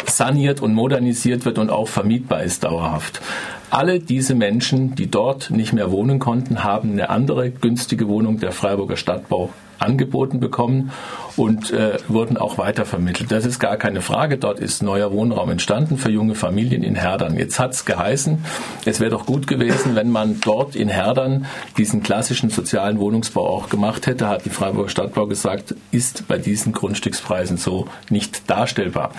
saniert 0.06 0.62
und 0.62 0.74
modernisiert 0.74 1.46
wird 1.46 1.58
und 1.58 1.70
auch 1.70 1.88
vermietbar 1.88 2.44
ist 2.44 2.64
dauerhaft. 2.64 3.22
Alle 3.70 4.00
diese 4.00 4.34
Menschen, 4.34 4.96
die 4.96 5.12
dort 5.12 5.52
nicht 5.52 5.74
mehr 5.74 5.92
wohnen 5.92 6.20
konnten, 6.20 6.64
haben 6.64 6.94
eine 6.94 7.10
andere 7.10 7.52
günstige 7.52 8.08
Wohnung 8.08 8.40
der 8.40 8.52
Freiburger 8.52 8.98
Stadtbau 8.98 9.52
angeboten 9.80 10.40
bekommen 10.40 10.92
und 11.36 11.72
äh, 11.72 11.98
wurden 12.08 12.38
auch 12.38 12.58
weitervermittelt. 12.58 13.32
Das 13.32 13.46
ist 13.46 13.60
gar 13.60 13.78
keine 13.78 14.02
Frage. 14.02 14.38
Dort 14.38 14.60
ist 14.60 14.84
neuer 14.84 15.12
Wohnraum 15.12 15.50
entstanden 15.50 15.98
für 15.98 16.10
junge 16.10 16.36
Familien 16.36 16.84
in 16.84 16.96
Herdern. 16.96 17.38
Jetzt 17.38 17.60
hat 17.60 17.72
es 17.72 17.86
geheißen, 17.86 18.44
es 18.86 19.00
wäre 19.00 19.12
doch 19.12 19.26
gut 19.26 19.48
gewesen, 19.48 19.96
wenn 19.96 20.12
man 20.12 20.40
dort 20.42 20.76
in 20.76 20.90
Herdern 20.90 21.46
diesen 21.78 22.04
klassischen 22.04 22.50
sozialen 22.50 23.00
Wohnungsbau 23.00 23.48
auch 23.48 23.70
gemacht 23.70 24.08
hätte, 24.08 24.28
hat 24.28 24.46
die 24.46 24.50
Freiburger 24.50 24.90
Stadtbau 24.90 25.28
gesagt, 25.28 25.76
ist 25.92 26.28
bei 26.28 26.38
diesen 26.38 26.74
Grundstückspreisen 26.74 27.58
so 27.58 27.88
nicht 28.10 28.50
darstellbar. 28.50 29.12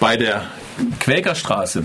Bei 0.00 0.16
der 0.16 0.42
Quäkerstraße 1.00 1.84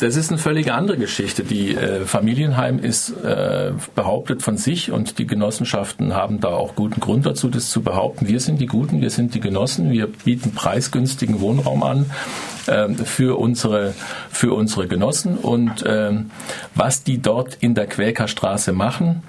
das 0.00 0.16
ist 0.16 0.30
eine 0.30 0.38
völlig 0.38 0.72
andere 0.72 0.98
Geschichte. 0.98 1.44
Die 1.44 1.74
äh, 1.74 2.04
Familienheim 2.04 2.78
ist 2.80 3.10
äh, 3.10 3.72
behauptet 3.94 4.42
von 4.42 4.56
sich 4.56 4.90
und 4.90 5.18
die 5.18 5.26
Genossenschaften 5.26 6.14
haben 6.14 6.40
da 6.40 6.48
auch 6.48 6.74
guten 6.74 7.00
Grund 7.00 7.24
dazu, 7.24 7.48
das 7.48 7.70
zu 7.70 7.82
behaupten. 7.82 8.26
Wir 8.26 8.40
sind 8.40 8.60
die 8.60 8.66
Guten, 8.66 9.00
wir 9.00 9.10
sind 9.10 9.34
die 9.34 9.40
Genossen, 9.40 9.90
wir 9.92 10.08
bieten 10.08 10.54
preisgünstigen 10.54 11.40
Wohnraum 11.40 11.82
an 11.84 12.10
ähm, 12.66 12.96
für 12.96 13.38
unsere 13.38 13.94
für 14.30 14.54
unsere 14.54 14.88
Genossen 14.88 15.38
und 15.38 15.84
ähm, 15.86 16.30
was 16.74 17.04
die 17.04 17.22
dort 17.22 17.54
in 17.60 17.74
der 17.74 17.86
Quäkerstraße 17.86 18.72
machen 18.72 19.22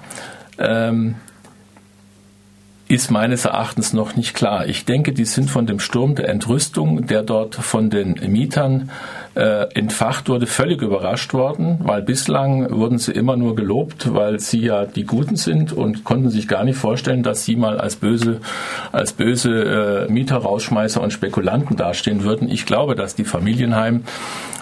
ist 2.90 3.10
meines 3.10 3.44
Erachtens 3.44 3.92
noch 3.92 4.16
nicht 4.16 4.34
klar. 4.34 4.66
Ich 4.66 4.84
denke, 4.84 5.12
die 5.12 5.24
sind 5.24 5.48
von 5.48 5.64
dem 5.64 5.78
Sturm 5.78 6.16
der 6.16 6.28
Entrüstung, 6.28 7.06
der 7.06 7.22
dort 7.22 7.54
von 7.54 7.88
den 7.88 8.14
Mietern 8.30 8.90
äh, 9.34 9.72
entfacht 9.74 10.28
wurde, 10.28 10.46
völlig 10.46 10.82
überrascht 10.82 11.34
worden, 11.34 11.78
weil 11.82 12.02
bislang 12.02 12.70
wurden 12.70 12.98
sie 12.98 13.12
immer 13.12 13.36
nur 13.36 13.54
gelobt, 13.54 14.12
weil 14.14 14.40
sie 14.40 14.60
ja 14.60 14.86
die 14.86 15.04
Guten 15.04 15.36
sind 15.36 15.72
und 15.72 16.04
konnten 16.04 16.30
sich 16.30 16.48
gar 16.48 16.64
nicht 16.64 16.78
vorstellen, 16.78 17.22
dass 17.22 17.44
sie 17.44 17.56
mal 17.56 17.78
als 17.78 17.96
böse, 17.96 18.40
als 18.92 19.12
böse 19.12 20.06
äh, 20.08 20.12
Mieter, 20.12 20.38
Rausschmeißer 20.38 21.00
und 21.00 21.12
Spekulanten 21.12 21.76
dastehen 21.76 22.24
würden. 22.24 22.50
Ich 22.50 22.66
glaube, 22.66 22.94
dass 22.96 23.14
die 23.14 23.24
Familienheim 23.24 24.02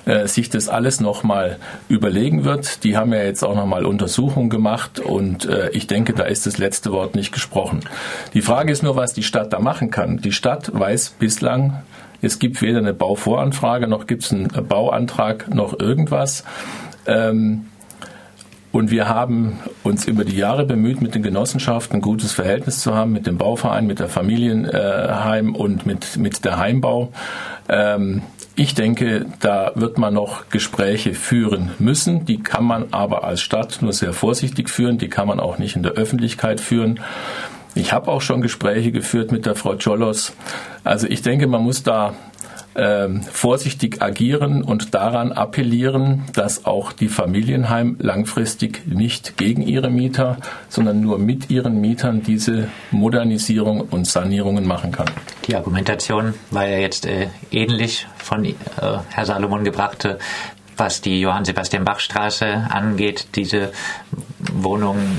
äh, 0.08 0.26
sich 0.26 0.48
das 0.48 0.68
alles 0.68 1.00
nochmal 1.00 1.58
überlegen 1.88 2.44
wird. 2.44 2.84
Die 2.84 2.96
haben 2.96 3.12
ja 3.12 3.22
jetzt 3.22 3.42
auch 3.42 3.54
nochmal 3.54 3.84
Untersuchungen 3.84 4.48
gemacht 4.48 5.00
und 5.00 5.44
äh, 5.46 5.70
ich 5.70 5.86
denke, 5.86 6.14
da 6.14 6.24
ist 6.24 6.46
das 6.46 6.58
letzte 6.58 6.92
Wort 6.92 7.14
nicht 7.14 7.32
gesprochen. 7.32 7.80
Die 8.34 8.42
Frage 8.42 8.72
ist 8.72 8.82
nur, 8.82 8.96
was 8.96 9.12
die 9.12 9.22
Stadt 9.22 9.52
da 9.52 9.60
machen 9.60 9.90
kann. 9.90 10.18
Die 10.18 10.32
Stadt 10.32 10.70
weiß 10.72 11.16
bislang, 11.18 11.82
es 12.22 12.38
gibt 12.38 12.60
weder 12.62 12.78
eine 12.78 12.94
Bauvoranfrage 12.94 13.86
noch 13.86 14.06
gibt 14.06 14.24
es 14.24 14.32
einen 14.32 14.48
Bauantrag 14.48 15.54
noch 15.54 15.78
irgendwas. 15.78 16.44
Ähm, 17.06 17.66
und 18.70 18.90
wir 18.90 19.08
haben 19.08 19.58
uns 19.82 20.06
über 20.06 20.24
die 20.24 20.36
Jahre 20.36 20.66
bemüht, 20.66 21.00
mit 21.00 21.14
den 21.14 21.22
Genossenschaften 21.22 21.96
ein 21.96 22.02
gutes 22.02 22.32
Verhältnis 22.32 22.80
zu 22.80 22.94
haben, 22.94 23.12
mit 23.12 23.26
dem 23.26 23.38
Bauverein, 23.38 23.86
mit 23.86 23.98
der 23.98 24.08
Familienheim 24.08 25.54
und 25.54 25.86
mit, 25.86 26.18
mit 26.18 26.44
der 26.44 26.58
Heimbau. 26.58 27.12
Ähm, 27.68 28.22
ich 28.56 28.74
denke, 28.74 29.24
da 29.40 29.72
wird 29.74 29.98
man 29.98 30.14
noch 30.14 30.50
Gespräche 30.50 31.14
führen 31.14 31.70
müssen. 31.78 32.26
Die 32.26 32.42
kann 32.42 32.64
man 32.64 32.86
aber 32.90 33.24
als 33.24 33.40
Stadt 33.40 33.78
nur 33.80 33.92
sehr 33.92 34.12
vorsichtig 34.12 34.68
führen. 34.68 34.98
Die 34.98 35.08
kann 35.08 35.28
man 35.28 35.40
auch 35.40 35.58
nicht 35.58 35.76
in 35.76 35.82
der 35.82 35.92
Öffentlichkeit 35.92 36.60
führen. 36.60 37.00
Ich 37.74 37.92
habe 37.92 38.10
auch 38.10 38.22
schon 38.22 38.40
Gespräche 38.40 38.92
geführt 38.92 39.32
mit 39.32 39.46
der 39.46 39.54
Frau 39.54 39.76
Cholos. 39.76 40.32
Also 40.84 41.06
ich 41.06 41.22
denke, 41.22 41.46
man 41.46 41.62
muss 41.62 41.82
da 41.82 42.14
ähm, 42.78 43.22
vorsichtig 43.22 44.02
agieren 44.02 44.62
und 44.62 44.94
daran 44.94 45.32
appellieren, 45.32 46.24
dass 46.32 46.64
auch 46.64 46.92
die 46.92 47.08
Familienheim 47.08 47.96
langfristig 47.98 48.86
nicht 48.86 49.36
gegen 49.36 49.62
ihre 49.62 49.90
Mieter, 49.90 50.36
sondern 50.68 51.00
nur 51.00 51.18
mit 51.18 51.50
ihren 51.50 51.80
Mietern 51.80 52.22
diese 52.22 52.68
Modernisierung 52.92 53.80
und 53.80 54.06
Sanierungen 54.06 54.66
machen 54.66 54.92
kann. 54.92 55.10
Die 55.46 55.56
Argumentation 55.56 56.34
war 56.50 56.68
ja 56.68 56.78
jetzt 56.78 57.06
äh, 57.06 57.28
ähnlich 57.50 58.06
von 58.16 58.44
äh, 58.44 58.54
Herr 58.76 59.26
Salomon 59.26 59.64
gebrachte, 59.64 60.18
was 60.76 61.00
die 61.00 61.20
Johann 61.20 61.44
Sebastian 61.44 61.84
Bach 61.84 61.98
Straße 61.98 62.46
angeht. 62.70 63.28
Diese 63.34 63.72
Wohnungen 64.52 65.18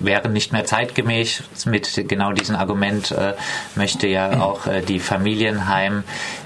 wären 0.00 0.32
nicht 0.32 0.52
mehr 0.52 0.64
zeitgemäß. 0.64 1.42
Mit 1.66 2.08
genau 2.08 2.32
diesem 2.32 2.56
Argument 2.56 3.12
äh, 3.12 3.34
möchte 3.76 4.08
ja 4.08 4.40
auch 4.40 4.66
äh, 4.66 4.82
die 4.82 4.98
Familienheim 4.98 6.04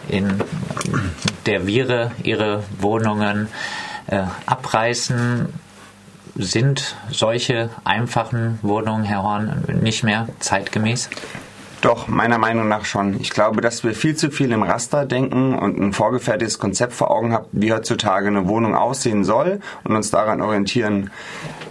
in 0.08 0.40
der 1.46 1.66
Viere 1.66 2.10
ihre 2.22 2.64
Wohnungen 2.78 3.48
äh, 4.06 4.22
abreißen. 4.46 5.48
Sind 6.36 6.96
solche 7.10 7.70
einfachen 7.84 8.58
Wohnungen, 8.62 9.04
Herr 9.04 9.22
Horn, 9.22 9.64
nicht 9.80 10.02
mehr 10.02 10.28
zeitgemäß? 10.40 11.08
Doch, 11.85 12.09
meiner 12.09 12.38
Meinung 12.38 12.66
nach 12.66 12.87
schon. 12.87 13.20
Ich 13.20 13.29
glaube, 13.29 13.61
dass 13.61 13.85
wir 13.85 13.92
viel 13.92 14.16
zu 14.16 14.31
viel 14.31 14.53
im 14.53 14.62
Raster 14.62 15.05
denken 15.05 15.55
und 15.55 15.79
ein 15.79 15.92
vorgefertigtes 15.92 16.59
Konzept 16.59 16.94
vor 16.94 17.11
Augen 17.11 17.35
haben, 17.35 17.44
wie 17.53 17.75
heutzutage 17.75 18.27
eine 18.27 18.49
Wohnung 18.49 18.75
aussehen 18.75 19.23
soll 19.23 19.61
und 19.85 19.94
uns 19.94 20.11
daran 20.11 20.40
orientieren. 20.40 21.11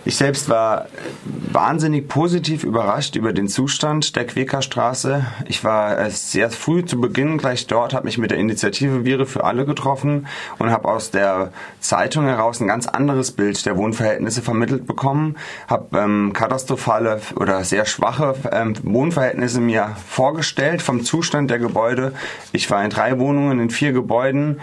Ich 0.05 0.17
selbst 0.17 0.49
war 0.49 0.85
wahnsinnig 1.23 2.09
positiv 2.09 2.63
überrascht 2.63 3.15
über 3.15 3.33
den 3.33 3.47
Zustand 3.47 4.15
der 4.15 4.27
Quäkerstraße. 4.27 5.25
Ich 5.47 5.63
war 5.63 6.07
sehr 6.11 6.51
früh 6.51 6.85
zu 6.85 7.01
Beginn 7.01 7.39
gleich 7.39 7.65
dort, 7.65 7.95
habe 7.95 8.05
mich 8.05 8.19
mit 8.19 8.29
der 8.29 8.37
Initiative 8.37 9.05
Viere 9.05 9.25
für 9.25 9.45
alle 9.45 9.65
getroffen 9.65 10.27
und 10.59 10.69
habe 10.69 10.89
aus 10.89 11.09
der 11.09 11.53
Zeitung 11.79 12.25
heraus 12.25 12.59
ein 12.59 12.67
ganz 12.67 12.85
anderes 12.85 13.31
Bild 13.31 13.65
der 13.65 13.77
Wohnverhältnisse 13.77 14.43
vermittelt 14.43 14.85
bekommen, 14.85 15.37
habe 15.67 15.97
ähm, 15.97 16.33
katastrophale 16.33 17.21
oder 17.35 17.63
sehr 17.63 17.85
schwache 17.85 18.35
ähm, 18.51 18.75
Wohnverhältnisse 18.83 19.59
mir 19.59 19.95
vorgestellt 20.07 20.81
vom 20.81 21.03
Zustand 21.03 21.49
der 21.49 21.59
Gebäude. 21.59 22.13
Ich 22.51 22.69
war 22.69 22.83
in 22.83 22.89
drei 22.89 23.19
Wohnungen 23.19 23.59
in 23.59 23.69
vier 23.69 23.93
Gebäuden 23.93 24.59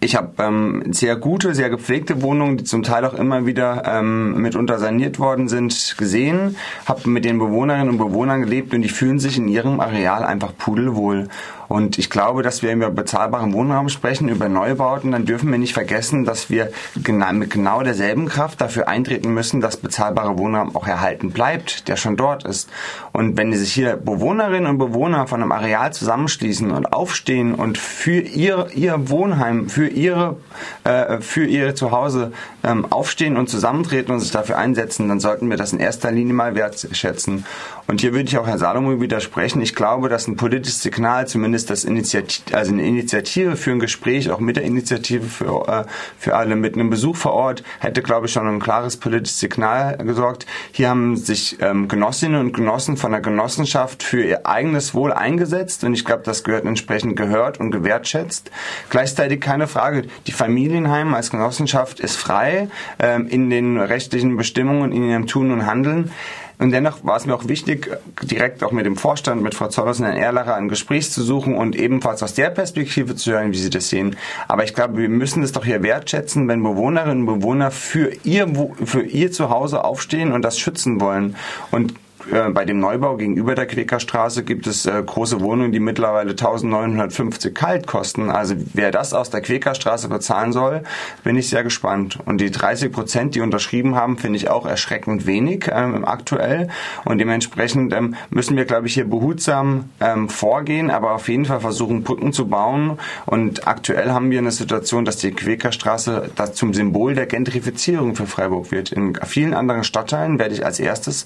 ich 0.00 0.14
habe 0.14 0.30
ähm, 0.38 0.92
sehr 0.92 1.16
gute, 1.16 1.54
sehr 1.54 1.70
gepflegte 1.70 2.22
Wohnungen, 2.22 2.56
die 2.56 2.64
zum 2.64 2.84
Teil 2.84 3.04
auch 3.04 3.14
immer 3.14 3.46
wieder 3.46 3.82
ähm, 3.84 4.40
mitunter 4.40 4.78
saniert 4.78 5.18
worden 5.18 5.48
sind, 5.48 5.96
gesehen. 5.98 6.56
Habe 6.86 7.10
mit 7.10 7.24
den 7.24 7.38
Bewohnerinnen 7.38 7.88
und 7.88 7.98
Bewohnern 7.98 8.42
gelebt 8.42 8.72
und 8.74 8.82
die 8.82 8.88
fühlen 8.88 9.18
sich 9.18 9.38
in 9.38 9.48
ihrem 9.48 9.80
Areal 9.80 10.24
einfach 10.24 10.56
pudelwohl. 10.56 11.28
Und 11.68 11.98
ich 11.98 12.08
glaube, 12.08 12.42
dass 12.42 12.62
wir 12.62 12.72
über 12.72 12.90
bezahlbaren 12.90 13.52
Wohnraum 13.52 13.88
sprechen, 13.88 14.28
über 14.28 14.48
Neubauten, 14.48 15.12
dann 15.12 15.26
dürfen 15.26 15.50
wir 15.50 15.58
nicht 15.58 15.74
vergessen, 15.74 16.24
dass 16.24 16.48
wir 16.50 16.72
genau, 17.02 17.32
mit 17.32 17.50
genau 17.50 17.82
derselben 17.82 18.26
Kraft 18.26 18.60
dafür 18.60 18.88
eintreten 18.88 19.34
müssen, 19.34 19.60
dass 19.60 19.76
bezahlbarer 19.76 20.38
Wohnraum 20.38 20.74
auch 20.74 20.86
erhalten 20.86 21.30
bleibt, 21.30 21.88
der 21.88 21.96
schon 21.96 22.16
dort 22.16 22.44
ist. 22.44 22.70
Und 23.12 23.36
wenn 23.36 23.52
sich 23.52 23.72
hier 23.72 23.96
Bewohnerinnen 23.96 24.68
und 24.70 24.78
Bewohner 24.78 25.26
von 25.26 25.42
einem 25.42 25.52
Areal 25.52 25.92
zusammenschließen 25.92 26.70
und 26.70 26.92
aufstehen 26.92 27.54
und 27.54 27.76
für 27.76 28.20
ihr, 28.20 28.68
ihr 28.74 29.10
Wohnheim, 29.10 29.68
für 29.68 29.88
ihre, 29.88 30.36
äh, 30.84 31.20
für 31.20 31.44
ihr 31.44 31.74
Zuhause 31.74 32.32
ähm, 32.64 32.86
aufstehen 32.90 33.36
und 33.36 33.48
zusammentreten 33.48 34.14
und 34.14 34.20
sich 34.20 34.30
dafür 34.30 34.56
einsetzen, 34.56 35.08
dann 35.08 35.20
sollten 35.20 35.50
wir 35.50 35.56
das 35.56 35.72
in 35.72 35.80
erster 35.80 36.10
Linie 36.10 36.34
mal 36.34 36.54
wertschätzen. 36.54 37.44
Und 37.90 38.02
hier 38.02 38.12
würde 38.12 38.28
ich 38.28 38.36
auch 38.36 38.46
Herrn 38.46 38.58
Salomo 38.58 39.00
widersprechen. 39.00 39.62
Ich 39.62 39.74
glaube, 39.74 40.10
dass 40.10 40.28
ein 40.28 40.36
politisches 40.36 40.82
Signal, 40.82 41.26
zumindest 41.26 41.70
das 41.70 41.84
Initiative, 41.84 42.54
also 42.54 42.70
eine 42.70 42.86
Initiative 42.86 43.56
für 43.56 43.70
ein 43.70 43.78
Gespräch, 43.78 44.30
auch 44.30 44.40
mit 44.40 44.56
der 44.56 44.64
Initiative 44.64 45.24
für, 45.24 45.66
äh, 45.66 45.84
für 46.18 46.36
alle, 46.36 46.54
mit 46.54 46.74
einem 46.74 46.90
Besuch 46.90 47.16
vor 47.16 47.32
Ort, 47.32 47.62
hätte, 47.80 48.02
glaube 48.02 48.26
ich, 48.26 48.32
schon 48.32 48.46
ein 48.46 48.60
klares 48.60 48.98
politisches 48.98 49.40
Signal 49.40 49.96
gesorgt. 50.04 50.44
Hier 50.70 50.90
haben 50.90 51.16
sich 51.16 51.56
ähm, 51.62 51.88
Genossinnen 51.88 52.38
und 52.38 52.52
Genossen 52.52 52.98
von 52.98 53.10
der 53.12 53.22
Genossenschaft 53.22 54.02
für 54.02 54.22
ihr 54.22 54.46
eigenes 54.46 54.92
Wohl 54.92 55.10
eingesetzt 55.10 55.82
und 55.82 55.94
ich 55.94 56.04
glaube, 56.04 56.24
das 56.24 56.44
gehört 56.44 56.66
entsprechend 56.66 57.16
gehört 57.16 57.58
und 57.58 57.70
gewertschätzt. 57.70 58.50
Gleichzeitig 58.90 59.40
keine 59.40 59.66
Frage, 59.66 60.02
die 60.26 60.32
Familienheim 60.32 61.14
als 61.14 61.30
Genossenschaft 61.30 62.00
ist 62.00 62.16
frei 62.16 62.68
ähm, 62.98 63.28
in 63.28 63.48
den 63.48 63.78
rechtlichen 63.78 64.36
Bestimmungen, 64.36 64.92
in 64.92 65.08
ihrem 65.08 65.26
Tun 65.26 65.50
und 65.52 65.64
Handeln. 65.64 66.10
Und 66.58 66.72
dennoch 66.72 67.04
war 67.04 67.16
es 67.16 67.24
mir 67.24 67.34
auch 67.34 67.46
wichtig, 67.46 67.88
direkt 68.22 68.64
auch 68.64 68.72
mit 68.72 68.84
dem 68.84 68.96
Vorstand, 68.96 69.42
mit 69.42 69.54
Frau 69.54 69.68
Zollers 69.68 70.00
und 70.00 70.06
Herrn 70.06 70.16
Erlacher 70.16 70.56
ein 70.56 70.68
Gespräch 70.68 71.10
zu 71.10 71.22
suchen 71.22 71.54
und 71.54 71.76
ebenfalls 71.76 72.22
aus 72.22 72.34
der 72.34 72.50
Perspektive 72.50 73.14
zu 73.14 73.30
hören, 73.30 73.52
wie 73.52 73.58
sie 73.58 73.70
das 73.70 73.88
sehen. 73.88 74.16
Aber 74.48 74.64
ich 74.64 74.74
glaube, 74.74 74.98
wir 74.98 75.08
müssen 75.08 75.42
es 75.44 75.52
doch 75.52 75.64
hier 75.64 75.82
wertschätzen, 75.84 76.48
wenn 76.48 76.62
Bewohnerinnen 76.62 77.28
und 77.28 77.40
Bewohner 77.40 77.70
für 77.70 78.12
ihr, 78.24 78.48
für 78.84 79.02
ihr 79.02 79.30
Zuhause 79.30 79.84
aufstehen 79.84 80.32
und 80.32 80.42
das 80.42 80.58
schützen 80.58 81.00
wollen. 81.00 81.36
Und 81.70 81.94
bei 82.30 82.64
dem 82.64 82.78
Neubau 82.78 83.16
gegenüber 83.16 83.54
der 83.54 83.66
Quäkerstraße 83.66 84.44
gibt 84.44 84.66
es 84.66 84.86
äh, 84.86 85.02
große 85.04 85.40
Wohnungen, 85.40 85.72
die 85.72 85.80
mittlerweile 85.80 86.30
1950 86.30 87.54
kalt 87.54 87.86
kosten. 87.86 88.30
Also 88.30 88.54
wer 88.74 88.90
das 88.90 89.14
aus 89.14 89.30
der 89.30 89.40
Quäkerstraße 89.40 90.08
bezahlen 90.08 90.52
soll, 90.52 90.82
bin 91.24 91.36
ich 91.36 91.48
sehr 91.48 91.64
gespannt. 91.64 92.18
Und 92.24 92.40
die 92.40 92.50
30 92.50 92.92
Prozent, 92.92 93.34
die 93.34 93.40
unterschrieben 93.40 93.94
haben, 93.94 94.18
finde 94.18 94.36
ich 94.36 94.50
auch 94.50 94.66
erschreckend 94.66 95.26
wenig 95.26 95.70
ähm, 95.72 96.04
aktuell. 96.04 96.68
Und 97.04 97.18
dementsprechend 97.18 97.94
ähm, 97.94 98.14
müssen 98.30 98.56
wir, 98.56 98.64
glaube 98.66 98.88
ich, 98.88 98.94
hier 98.94 99.08
behutsam 99.08 99.90
ähm, 100.00 100.28
vorgehen, 100.28 100.90
aber 100.90 101.12
auf 101.12 101.28
jeden 101.28 101.46
Fall 101.46 101.60
versuchen, 101.60 102.02
Brücken 102.02 102.32
zu 102.32 102.48
bauen. 102.48 102.98
Und 103.24 103.66
aktuell 103.66 104.10
haben 104.10 104.30
wir 104.30 104.38
eine 104.38 104.52
Situation, 104.52 105.04
dass 105.04 105.16
die 105.16 105.30
Quäkerstraße 105.30 106.30
das 106.36 106.54
zum 106.54 106.74
Symbol 106.74 107.14
der 107.14 107.26
Gentrifizierung 107.26 108.16
für 108.16 108.26
Freiburg 108.26 108.70
wird. 108.70 108.92
In 108.92 109.14
vielen 109.26 109.54
anderen 109.54 109.84
Stadtteilen 109.84 110.38
werde 110.38 110.54
ich 110.54 110.64
als 110.64 110.78
erstes 110.78 111.24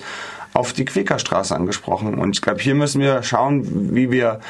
auf 0.54 0.72
die 0.72 0.84
Quäkerstraße 0.84 1.54
angesprochen. 1.54 2.14
Und 2.18 2.36
ich 2.36 2.42
glaube, 2.42 2.60
hier 2.60 2.74
müssen 2.74 3.00
wir 3.00 3.22
schauen, 3.22 3.94
wie 3.94 4.10
wir. 4.10 4.40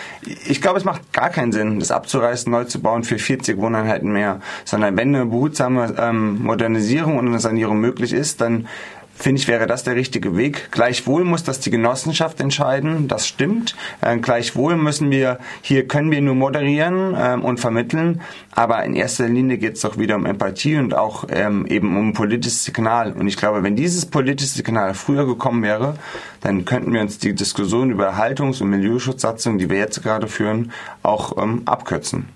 Ich 0.46 0.60
glaube, 0.60 0.78
es 0.78 0.84
macht 0.84 1.12
gar 1.12 1.30
keinen 1.30 1.52
Sinn, 1.52 1.78
das 1.78 1.90
abzureißen, 1.90 2.50
neu 2.50 2.64
zu 2.64 2.80
bauen 2.80 3.04
für 3.04 3.18
40 3.18 3.58
Wohneinheiten 3.58 4.12
mehr. 4.12 4.40
Sondern 4.64 4.96
wenn 4.96 5.14
eine 5.14 5.26
behutsame 5.26 5.94
ähm, 5.98 6.42
Modernisierung 6.42 7.18
und 7.18 7.28
eine 7.28 7.38
Sanierung 7.38 7.78
möglich 7.78 8.12
ist, 8.12 8.40
dann 8.40 8.66
finde 9.14 9.40
ich, 9.40 9.48
wäre 9.48 9.66
das 9.66 9.84
der 9.84 9.94
richtige 9.94 10.36
Weg. 10.36 10.70
Gleichwohl 10.70 11.24
muss 11.24 11.44
das 11.44 11.60
die 11.60 11.70
Genossenschaft 11.70 12.40
entscheiden, 12.40 13.08
das 13.08 13.26
stimmt. 13.26 13.76
Äh, 14.00 14.18
gleichwohl 14.18 14.76
müssen 14.76 15.10
wir, 15.10 15.38
hier 15.60 15.86
können 15.86 16.10
wir 16.10 16.20
nur 16.20 16.34
moderieren 16.34 17.14
äh, 17.14 17.38
und 17.40 17.60
vermitteln, 17.60 18.20
aber 18.52 18.84
in 18.84 18.94
erster 18.94 19.28
Linie 19.28 19.58
geht 19.58 19.76
es 19.76 19.82
doch 19.82 19.98
wieder 19.98 20.16
um 20.16 20.26
Empathie 20.26 20.76
und 20.76 20.94
auch 20.94 21.26
ähm, 21.30 21.66
eben 21.66 21.96
um 21.96 22.08
ein 22.08 22.12
politisches 22.12 22.64
Signal. 22.64 23.12
Und 23.12 23.28
ich 23.28 23.36
glaube, 23.36 23.62
wenn 23.62 23.76
dieses 23.76 24.06
politische 24.06 24.50
Signal 24.50 24.94
früher 24.94 25.26
gekommen 25.26 25.62
wäre, 25.62 25.96
dann 26.40 26.64
könnten 26.64 26.92
wir 26.92 27.00
uns 27.00 27.18
die 27.18 27.34
Diskussion 27.34 27.90
über 27.90 28.16
Haltungs- 28.16 28.60
und 28.60 28.70
Milieuschutzsatzungen, 28.70 29.58
die 29.58 29.70
wir 29.70 29.78
jetzt 29.78 30.02
gerade 30.02 30.26
führen, 30.26 30.72
auch 31.02 31.40
ähm, 31.40 31.62
abkürzen 31.66 32.28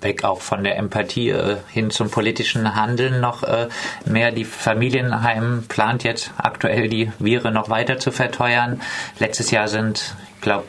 weg 0.00 0.24
auch 0.24 0.40
von 0.40 0.62
der 0.62 0.76
Empathie 0.76 1.30
äh, 1.30 1.56
hin 1.68 1.90
zum 1.90 2.10
politischen 2.10 2.74
Handeln 2.74 3.20
noch 3.20 3.42
äh, 3.42 3.68
mehr. 4.04 4.30
Die 4.30 4.44
Familienheim 4.44 5.64
plant 5.68 6.04
jetzt 6.04 6.32
aktuell 6.36 6.88
die 6.88 7.12
Viren 7.18 7.54
noch 7.54 7.68
weiter 7.68 7.98
zu 7.98 8.12
verteuern. 8.12 8.80
Letztes 9.18 9.50
Jahr 9.50 9.68
sind, 9.68 10.14
ich 10.36 10.40
glaube, 10.40 10.66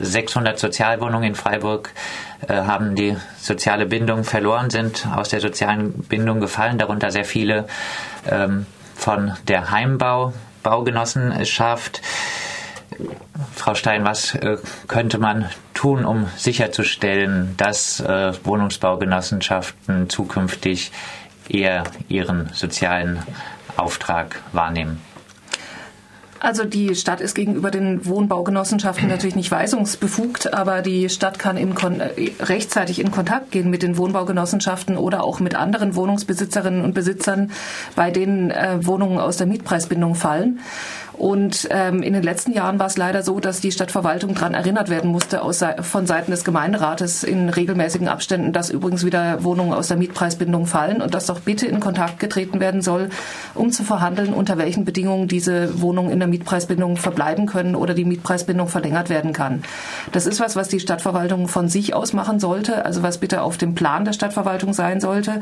600 0.00 0.58
Sozialwohnungen 0.58 1.28
in 1.28 1.34
Freiburg 1.34 1.90
äh, 2.48 2.54
haben 2.54 2.96
die 2.96 3.16
soziale 3.38 3.86
Bindung 3.86 4.24
verloren, 4.24 4.70
sind 4.70 5.06
aus 5.14 5.28
der 5.28 5.40
sozialen 5.40 5.92
Bindung 5.92 6.40
gefallen, 6.40 6.78
darunter 6.78 7.10
sehr 7.10 7.24
viele 7.24 7.66
ähm, 8.28 8.66
von 8.96 9.32
der 9.46 9.70
Heimbau 9.70 10.32
Baugenossenschaft. 10.62 12.02
Frau 13.54 13.74
Stein, 13.74 14.04
was 14.04 14.34
äh, 14.34 14.56
könnte 14.88 15.18
man 15.18 15.48
tun, 15.74 16.04
um 16.04 16.26
sicherzustellen, 16.36 17.54
dass 17.56 18.00
äh, 18.00 18.32
Wohnungsbaugenossenschaften 18.44 20.08
zukünftig 20.08 20.92
eher 21.48 21.84
ihren 22.08 22.50
sozialen 22.54 23.22
Auftrag 23.76 24.40
wahrnehmen? 24.52 25.00
Also 26.42 26.64
die 26.64 26.96
Stadt 26.96 27.20
ist 27.20 27.36
gegenüber 27.36 27.70
den 27.70 28.04
Wohnbaugenossenschaften 28.04 29.08
natürlich 29.08 29.36
nicht 29.36 29.52
weisungsbefugt, 29.52 30.52
aber 30.52 30.82
die 30.82 31.08
Stadt 31.08 31.38
kann 31.38 31.56
in 31.56 31.72
rechtzeitig 32.40 33.00
in 33.00 33.12
Kontakt 33.12 33.52
gehen 33.52 33.70
mit 33.70 33.84
den 33.84 33.96
Wohnbaugenossenschaften 33.96 34.96
oder 34.96 35.22
auch 35.22 35.38
mit 35.38 35.54
anderen 35.54 35.94
Wohnungsbesitzerinnen 35.94 36.82
und 36.82 36.94
Besitzern, 36.94 37.52
bei 37.94 38.10
denen 38.10 38.50
äh, 38.50 38.84
Wohnungen 38.84 39.18
aus 39.18 39.36
der 39.36 39.46
Mietpreisbindung 39.46 40.16
fallen. 40.16 40.58
Und 41.12 41.68
ähm, 41.70 42.02
in 42.02 42.14
den 42.14 42.22
letzten 42.22 42.52
Jahren 42.52 42.78
war 42.78 42.86
es 42.86 42.96
leider 42.96 43.22
so, 43.22 43.38
dass 43.40 43.60
die 43.60 43.72
Stadtverwaltung 43.72 44.34
daran 44.34 44.54
erinnert 44.54 44.88
werden 44.88 45.10
musste 45.10 45.42
aus, 45.42 45.62
von 45.82 46.06
Seiten 46.06 46.30
des 46.30 46.44
Gemeinderates 46.44 47.22
in 47.22 47.48
regelmäßigen 47.48 48.08
Abständen, 48.08 48.52
dass 48.52 48.70
übrigens 48.70 49.04
wieder 49.04 49.44
Wohnungen 49.44 49.72
aus 49.72 49.88
der 49.88 49.96
Mietpreisbindung 49.96 50.66
fallen 50.66 51.02
und 51.02 51.14
dass 51.14 51.26
doch 51.26 51.40
bitte 51.40 51.66
in 51.66 51.80
Kontakt 51.80 52.18
getreten 52.18 52.60
werden 52.60 52.82
soll, 52.82 53.10
um 53.54 53.70
zu 53.70 53.84
verhandeln, 53.84 54.32
unter 54.32 54.58
welchen 54.58 54.84
Bedingungen 54.84 55.28
diese 55.28 55.80
Wohnungen 55.80 56.10
in 56.10 56.18
der 56.18 56.28
Mietpreisbindung 56.28 56.96
verbleiben 56.96 57.46
können 57.46 57.76
oder 57.76 57.94
die 57.94 58.04
Mietpreisbindung 58.04 58.68
verlängert 58.68 59.08
werden 59.08 59.32
kann. 59.32 59.62
Das 60.12 60.26
ist 60.26 60.40
was, 60.40 60.56
was 60.56 60.68
die 60.68 60.80
Stadtverwaltung 60.80 61.48
von 61.48 61.68
sich 61.68 61.94
aus 61.94 62.12
machen 62.12 62.40
sollte, 62.40 62.84
also 62.84 63.02
was 63.02 63.18
bitte 63.18 63.42
auf 63.42 63.58
dem 63.58 63.74
Plan 63.74 64.04
der 64.04 64.12
Stadtverwaltung 64.12 64.72
sein 64.72 65.00
sollte. 65.00 65.40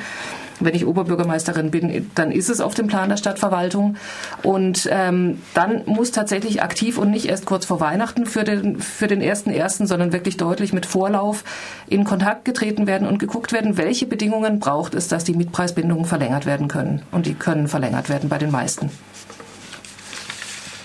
Wenn 0.59 0.75
ich 0.75 0.87
Oberbürgermeisterin 0.87 1.71
bin, 1.71 2.11
dann 2.15 2.31
ist 2.31 2.51
es 2.51 2.61
auf 2.61 2.75
dem 2.75 2.87
Plan 2.87 3.09
der 3.09 3.17
Stadtverwaltung. 3.17 3.97
Und 4.43 4.89
ähm, 4.91 5.41
dann 5.61 5.83
muss 5.85 6.11
tatsächlich 6.11 6.63
aktiv 6.63 6.97
und 6.97 7.11
nicht 7.11 7.27
erst 7.27 7.45
kurz 7.45 7.67
vor 7.67 7.81
Weihnachten 7.81 8.25
für 8.25 8.45
den, 8.45 8.81
für 8.81 9.09
den 9.09 9.21
ersten 9.21 9.51
ersten, 9.51 9.87
sondern 9.87 10.11
wirklich 10.11 10.39
deutlich 10.39 10.73
mit 10.73 10.87
Vorlauf 10.87 11.45
in 11.87 12.05
Kontakt 12.05 12.47
getreten 12.47 12.87
werden 12.87 13.07
und 13.07 13.19
geguckt 13.19 13.53
werden, 13.53 13.77
welche 13.77 14.07
Bedingungen 14.07 14.59
braucht 14.59 14.95
es, 14.95 15.09
dass 15.09 15.25
die 15.25 15.35
Mietpreisbindungen 15.35 16.07
verlängert 16.07 16.47
werden 16.47 16.69
können. 16.69 17.03
Und 17.11 17.27
die 17.27 17.35
können 17.35 17.69
verlängert 17.69 18.09
werden 18.09 18.31
bei 18.31 18.39
den 18.39 18.51
meisten. 18.51 18.91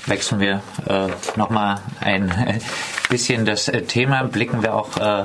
wechseln 0.07 0.41
wir 0.41 0.61
äh, 0.89 1.07
nochmal 1.38 1.79
ein 2.01 2.29
bisschen 3.09 3.45
das 3.45 3.69
äh, 3.69 3.83
Thema, 3.83 4.23
blicken 4.23 4.61
wir 4.61 4.75
auch 4.75 4.97
äh, 4.97 5.21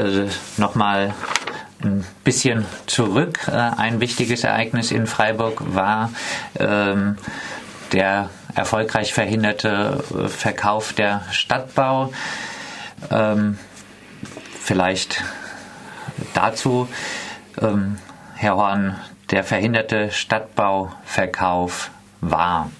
äh, 0.00 0.28
nochmal 0.56 1.14
ein 1.82 2.04
bisschen 2.22 2.64
zurück. 2.86 3.40
Äh, 3.48 3.56
ein 3.56 3.98
wichtiges 3.98 4.44
Ereignis 4.44 4.92
in 4.92 5.08
Freiburg 5.08 5.74
war 5.74 6.10
ähm, 6.60 7.16
der 7.92 8.30
erfolgreich 8.54 9.12
verhinderte 9.12 10.02
äh, 10.14 10.28
Verkauf 10.28 10.92
der 10.92 11.22
Stadtbau. 11.30 12.12
Ähm, 13.10 13.58
vielleicht 14.60 15.22
dazu, 16.34 16.88
ähm, 17.60 17.98
Herr 18.34 18.56
Horn, 18.56 18.96
der 19.30 19.44
verhinderte 19.44 20.10
Stadtbauverkauf 20.10 21.90
war 22.20 22.70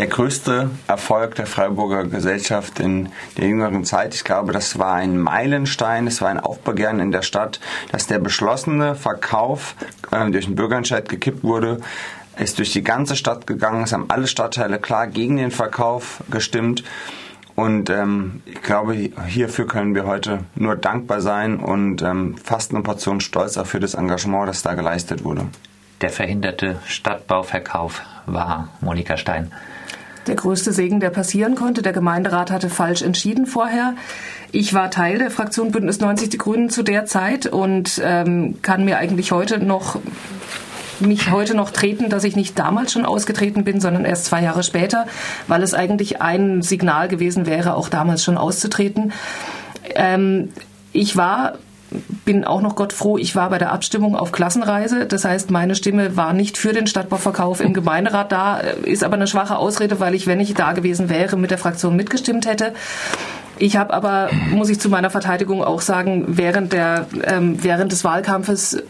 der 0.00 0.06
größte 0.06 0.70
Erfolg 0.86 1.34
der 1.34 1.46
Freiburger 1.46 2.06
Gesellschaft 2.06 2.80
in 2.80 3.10
der 3.36 3.48
jüngeren 3.48 3.84
Zeit. 3.84 4.14
Ich 4.14 4.24
glaube, 4.24 4.50
das 4.50 4.78
war 4.78 4.94
ein 4.94 5.18
Meilenstein, 5.18 6.06
es 6.06 6.22
war 6.22 6.30
ein 6.30 6.40
Aufbegehren 6.40 7.00
in 7.00 7.12
der 7.12 7.20
Stadt, 7.20 7.60
dass 7.92 8.06
der 8.06 8.18
beschlossene 8.18 8.94
Verkauf 8.94 9.74
äh, 10.10 10.30
durch 10.30 10.46
den 10.46 10.56
Bürgerentscheid 10.56 11.06
gekippt 11.06 11.44
wurde 11.44 11.80
ist 12.40 12.58
durch 12.58 12.72
die 12.72 12.82
ganze 12.82 13.16
Stadt 13.16 13.46
gegangen. 13.46 13.84
Es 13.84 13.92
haben 13.92 14.06
alle 14.08 14.26
Stadtteile 14.26 14.78
klar 14.78 15.06
gegen 15.06 15.36
den 15.36 15.50
Verkauf 15.50 16.22
gestimmt. 16.30 16.84
Und 17.54 17.90
ähm, 17.90 18.42
ich 18.46 18.62
glaube, 18.62 18.94
hierfür 19.26 19.66
können 19.66 19.94
wir 19.94 20.06
heute 20.06 20.40
nur 20.54 20.76
dankbar 20.76 21.20
sein 21.20 21.58
und 21.58 22.00
ähm, 22.00 22.36
fast 22.42 22.72
eine 22.72 22.82
Portion 22.82 23.20
Stolz 23.20 23.58
auch 23.58 23.66
für 23.66 23.80
das 23.80 23.94
Engagement, 23.94 24.48
das 24.48 24.62
da 24.62 24.74
geleistet 24.74 25.24
wurde. 25.24 25.46
Der 26.00 26.10
verhinderte 26.10 26.80
Stadtbauverkauf 26.86 28.00
war 28.26 28.68
Monika 28.80 29.16
Stein 29.16 29.52
der 30.26 30.36
größte 30.36 30.72
Segen, 30.72 31.00
der 31.00 31.10
passieren 31.10 31.56
konnte. 31.56 31.82
Der 31.82 31.92
Gemeinderat 31.92 32.50
hatte 32.50 32.70
falsch 32.70 33.02
entschieden 33.02 33.46
vorher. 33.46 33.94
Ich 34.52 34.74
war 34.74 34.90
Teil 34.90 35.18
der 35.18 35.30
Fraktion 35.30 35.72
Bündnis 35.72 35.98
90 35.98 36.28
Die 36.28 36.38
Grünen 36.38 36.70
zu 36.70 36.82
der 36.82 37.06
Zeit 37.06 37.46
und 37.46 38.00
ähm, 38.04 38.58
kann 38.62 38.84
mir 38.84 38.98
eigentlich 38.98 39.32
heute 39.32 39.58
noch 39.58 39.98
mich 41.00 41.30
heute 41.30 41.54
noch 41.54 41.70
treten, 41.70 42.08
dass 42.08 42.24
ich 42.24 42.36
nicht 42.36 42.58
damals 42.58 42.92
schon 42.92 43.06
ausgetreten 43.06 43.64
bin, 43.64 43.80
sondern 43.80 44.04
erst 44.04 44.26
zwei 44.26 44.42
Jahre 44.42 44.62
später, 44.62 45.06
weil 45.48 45.62
es 45.62 45.74
eigentlich 45.74 46.20
ein 46.20 46.62
Signal 46.62 47.08
gewesen 47.08 47.46
wäre, 47.46 47.74
auch 47.74 47.88
damals 47.88 48.24
schon 48.24 48.38
auszutreten. 48.38 49.12
Ähm, 49.94 50.50
ich 50.92 51.16
war 51.16 51.54
bin 52.24 52.44
auch 52.44 52.60
noch 52.60 52.76
Gott 52.76 52.92
froh, 52.92 53.18
ich 53.18 53.34
war 53.34 53.50
bei 53.50 53.58
der 53.58 53.72
Abstimmung 53.72 54.14
auf 54.16 54.32
Klassenreise. 54.32 55.06
Das 55.06 55.24
heißt, 55.24 55.50
meine 55.50 55.74
Stimme 55.74 56.16
war 56.16 56.32
nicht 56.32 56.56
für 56.56 56.72
den 56.72 56.86
Stadtbauverkauf 56.86 57.60
im 57.60 57.74
Gemeinderat 57.74 58.30
da, 58.30 58.58
ist 58.58 59.02
aber 59.02 59.14
eine 59.14 59.26
schwache 59.26 59.56
Ausrede, 59.56 60.00
weil 60.00 60.14
ich, 60.14 60.26
wenn 60.26 60.40
ich 60.40 60.54
da 60.54 60.72
gewesen 60.72 61.08
wäre, 61.08 61.36
mit 61.36 61.50
der 61.50 61.58
Fraktion 61.58 61.96
mitgestimmt 61.96 62.46
hätte. 62.46 62.74
Ich 63.60 63.76
habe 63.76 63.92
aber, 63.92 64.30
muss 64.50 64.70
ich 64.70 64.80
zu 64.80 64.88
meiner 64.88 65.10
Verteidigung 65.10 65.62
auch 65.62 65.82
sagen, 65.82 66.24
während, 66.28 66.72
der, 66.72 67.06
ähm, 67.24 67.62
während 67.62 67.92
des 67.92 68.04
Wahlkampfes 68.04 68.82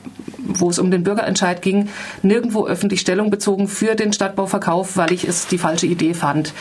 wo 0.58 0.70
es 0.70 0.78
um 0.78 0.90
den 0.90 1.04
Bürgerentscheid 1.04 1.62
ging, 1.62 1.88
nirgendwo 2.22 2.66
öffentlich 2.66 3.00
Stellung 3.00 3.30
bezogen 3.30 3.68
für 3.68 3.94
den 3.94 4.12
Stadtbauverkauf, 4.12 4.96
weil 4.96 5.12
ich 5.12 5.26
es 5.26 5.46
die 5.46 5.58
falsche 5.58 5.86
Idee 5.86 6.14
fand. 6.14 6.52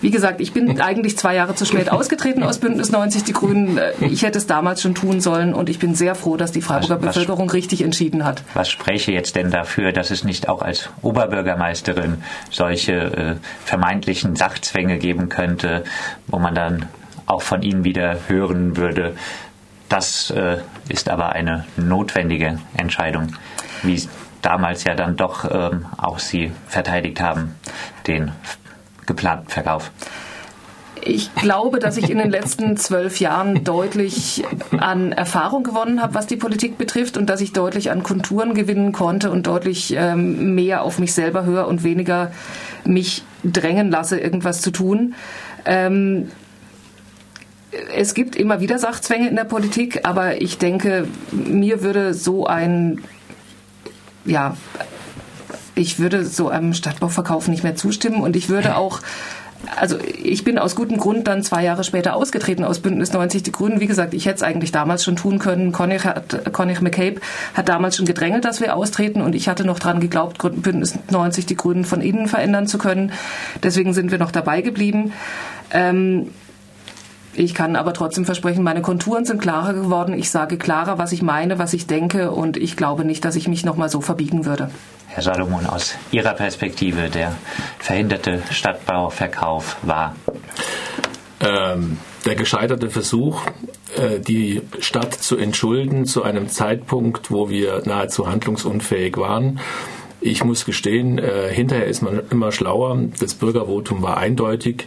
Wie 0.00 0.10
gesagt, 0.10 0.40
ich 0.40 0.52
bin 0.52 0.80
eigentlich 0.80 1.16
zwei 1.16 1.34
Jahre 1.34 1.54
zu 1.54 1.64
spät 1.64 1.90
ausgetreten 1.90 2.42
aus 2.42 2.58
Bündnis 2.58 2.90
90 2.90 3.24
Die 3.24 3.32
Grünen. 3.32 3.80
Ich 4.00 4.22
hätte 4.22 4.38
es 4.38 4.46
damals 4.46 4.82
schon 4.82 4.94
tun 4.94 5.20
sollen 5.20 5.54
und 5.54 5.68
ich 5.68 5.78
bin 5.78 5.94
sehr 5.94 6.14
froh, 6.14 6.36
dass 6.36 6.52
die 6.52 6.60
Freiburger 6.60 7.02
was, 7.02 7.14
Bevölkerung 7.14 7.50
richtig 7.50 7.82
entschieden 7.82 8.24
hat. 8.24 8.42
Was 8.54 8.70
spräche 8.70 9.12
jetzt 9.12 9.36
denn 9.36 9.50
dafür, 9.50 9.92
dass 9.92 10.10
es 10.10 10.24
nicht 10.24 10.48
auch 10.48 10.62
als 10.62 10.90
Oberbürgermeisterin 11.02 12.22
solche 12.50 12.92
äh, 12.92 13.34
vermeintlichen 13.64 14.36
Sachzwänge 14.36 14.98
geben 14.98 15.28
könnte, 15.28 15.84
wo 16.26 16.38
man 16.38 16.54
dann 16.54 16.86
auch 17.28 17.42
von 17.42 17.62
Ihnen 17.62 17.84
wieder 17.84 18.28
hören 18.28 18.76
würde, 18.76 19.14
das 19.88 20.30
äh, 20.30 20.58
ist 20.88 21.08
aber 21.08 21.30
eine 21.32 21.64
notwendige 21.76 22.58
Entscheidung, 22.76 23.34
wie 23.82 24.08
damals 24.42 24.84
ja 24.84 24.94
dann 24.94 25.16
doch 25.16 25.48
ähm, 25.50 25.86
auch 25.96 26.18
Sie 26.18 26.52
verteidigt 26.66 27.20
haben, 27.20 27.54
den 28.06 28.32
geplanten 29.06 29.48
Verkauf. 29.48 29.90
Ich 31.00 31.34
glaube, 31.34 31.78
dass 31.78 31.96
ich 31.96 32.10
in 32.10 32.18
den 32.18 32.30
letzten 32.30 32.76
zwölf 32.76 33.20
Jahren 33.20 33.64
deutlich 33.64 34.44
an 34.78 35.12
Erfahrung 35.12 35.62
gewonnen 35.62 36.02
habe, 36.02 36.14
was 36.14 36.26
die 36.26 36.36
Politik 36.36 36.76
betrifft 36.76 37.16
und 37.16 37.30
dass 37.30 37.40
ich 37.40 37.52
deutlich 37.52 37.90
an 37.90 38.02
Konturen 38.02 38.52
gewinnen 38.52 38.92
konnte 38.92 39.30
und 39.30 39.46
deutlich 39.46 39.94
ähm, 39.96 40.54
mehr 40.54 40.82
auf 40.82 40.98
mich 40.98 41.14
selber 41.14 41.44
höre 41.44 41.68
und 41.68 41.82
weniger 41.82 42.32
mich 42.84 43.22
drängen 43.44 43.90
lasse, 43.90 44.18
irgendwas 44.18 44.60
zu 44.60 44.70
tun. 44.70 45.14
Ähm, 45.64 46.30
es 47.94 48.14
gibt 48.14 48.36
immer 48.36 48.60
wieder 48.60 48.78
Sachzwänge 48.78 49.28
in 49.28 49.36
der 49.36 49.44
Politik, 49.44 50.00
aber 50.04 50.40
ich 50.40 50.58
denke, 50.58 51.06
mir 51.32 51.82
würde 51.82 52.14
so 52.14 52.46
ein, 52.46 53.02
ja, 54.24 54.56
ich 55.74 55.98
würde 55.98 56.24
so 56.24 56.48
einem 56.48 56.74
Stadtbauverkauf 56.74 57.48
nicht 57.48 57.62
mehr 57.62 57.76
zustimmen 57.76 58.20
und 58.20 58.36
ich 58.36 58.48
würde 58.48 58.76
auch 58.76 59.00
also 59.76 59.98
ich 60.22 60.44
bin 60.44 60.58
aus 60.58 60.76
gutem 60.76 60.98
Grund 60.98 61.26
dann 61.26 61.42
zwei 61.42 61.64
Jahre 61.64 61.84
später 61.84 62.14
ausgetreten 62.14 62.64
aus 62.64 62.78
Bündnis 62.78 63.12
90 63.12 63.42
Die 63.42 63.52
Grünen. 63.52 63.80
Wie 63.80 63.86
gesagt, 63.86 64.14
ich 64.14 64.26
hätte 64.26 64.36
es 64.36 64.42
eigentlich 64.42 64.72
damals 64.72 65.04
schon 65.04 65.16
tun 65.16 65.38
können. 65.38 65.72
Connick, 65.72 66.04
hat, 66.04 66.52
Connick 66.52 66.80
McCabe 66.80 67.20
hat 67.54 67.68
damals 67.68 67.96
schon 67.96 68.06
gedrängelt, 68.06 68.44
dass 68.44 68.60
wir 68.60 68.76
austreten 68.76 69.20
und 69.20 69.34
ich 69.34 69.48
hatte 69.48 69.64
noch 69.64 69.78
dran 69.78 70.00
geglaubt, 70.00 70.38
Bündnis 70.62 70.98
90 71.10 71.46
Die 71.46 71.56
Grünen 71.56 71.84
von 71.84 72.00
innen 72.00 72.28
verändern 72.28 72.66
zu 72.66 72.78
können. 72.78 73.12
Deswegen 73.62 73.94
sind 73.94 74.10
wir 74.10 74.18
noch 74.18 74.30
dabei 74.30 74.62
geblieben. 74.62 75.12
Ähm, 75.72 76.30
ich 77.38 77.54
kann 77.54 77.76
aber 77.76 77.92
trotzdem 77.92 78.24
versprechen, 78.24 78.64
meine 78.64 78.82
Konturen 78.82 79.24
sind 79.24 79.40
klarer 79.40 79.72
geworden. 79.72 80.18
Ich 80.18 80.30
sage 80.30 80.58
klarer, 80.58 80.98
was 80.98 81.12
ich 81.12 81.22
meine, 81.22 81.58
was 81.58 81.72
ich 81.72 81.86
denke 81.86 82.32
und 82.32 82.56
ich 82.56 82.76
glaube 82.76 83.04
nicht, 83.04 83.24
dass 83.24 83.36
ich 83.36 83.46
mich 83.46 83.64
nochmal 83.64 83.88
so 83.88 84.00
verbiegen 84.00 84.44
würde. 84.44 84.70
Herr 85.06 85.22
Salomon, 85.22 85.66
aus 85.66 85.94
Ihrer 86.10 86.34
Perspektive, 86.34 87.08
der 87.08 87.34
verhinderte 87.78 88.42
Stadtbauverkauf 88.50 89.76
war? 89.82 90.16
Ähm, 91.40 91.98
der 92.24 92.34
gescheiterte 92.34 92.90
Versuch, 92.90 93.42
äh, 93.96 94.18
die 94.18 94.62
Stadt 94.80 95.14
zu 95.14 95.36
entschulden 95.36 96.04
zu 96.04 96.24
einem 96.24 96.48
Zeitpunkt, 96.48 97.30
wo 97.30 97.48
wir 97.48 97.82
nahezu 97.84 98.28
handlungsunfähig 98.28 99.16
waren. 99.16 99.60
Ich 100.20 100.42
muss 100.42 100.64
gestehen, 100.64 101.18
äh, 101.18 101.48
hinterher 101.52 101.86
ist 101.86 102.02
man 102.02 102.20
immer 102.30 102.50
schlauer. 102.50 102.98
Das 103.20 103.34
Bürgervotum 103.34 104.02
war 104.02 104.16
eindeutig. 104.16 104.86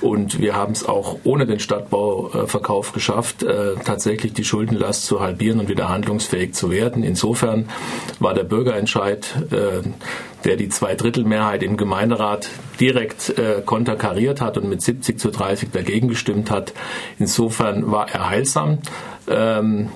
Und 0.00 0.40
wir 0.40 0.54
haben 0.54 0.72
es 0.72 0.84
auch 0.84 1.16
ohne 1.24 1.46
den 1.46 1.58
Stadtbauverkauf 1.58 2.92
geschafft, 2.92 3.42
äh, 3.42 3.74
tatsächlich 3.84 4.32
die 4.32 4.44
Schuldenlast 4.44 5.04
zu 5.06 5.20
halbieren 5.20 5.60
und 5.60 5.68
wieder 5.68 5.88
handlungsfähig 5.88 6.54
zu 6.54 6.70
werden. 6.70 7.02
Insofern 7.02 7.68
war 8.20 8.34
der 8.34 8.44
Bürgerentscheid, 8.44 9.26
äh, 9.50 9.88
der 10.44 10.56
die 10.56 10.68
Zweidrittelmehrheit 10.68 11.62
im 11.62 11.76
Gemeinderat 11.76 12.48
direkt 12.78 13.36
äh, 13.38 13.62
konterkariert 13.64 14.40
hat 14.40 14.56
und 14.56 14.68
mit 14.68 14.82
70 14.82 15.18
zu 15.18 15.30
30 15.30 15.70
dagegen 15.70 16.08
gestimmt 16.08 16.50
hat, 16.50 16.72
insofern 17.18 17.90
war 17.90 18.08
er 18.08 18.28
heilsam. 18.28 18.78
Ähm, 19.28 19.88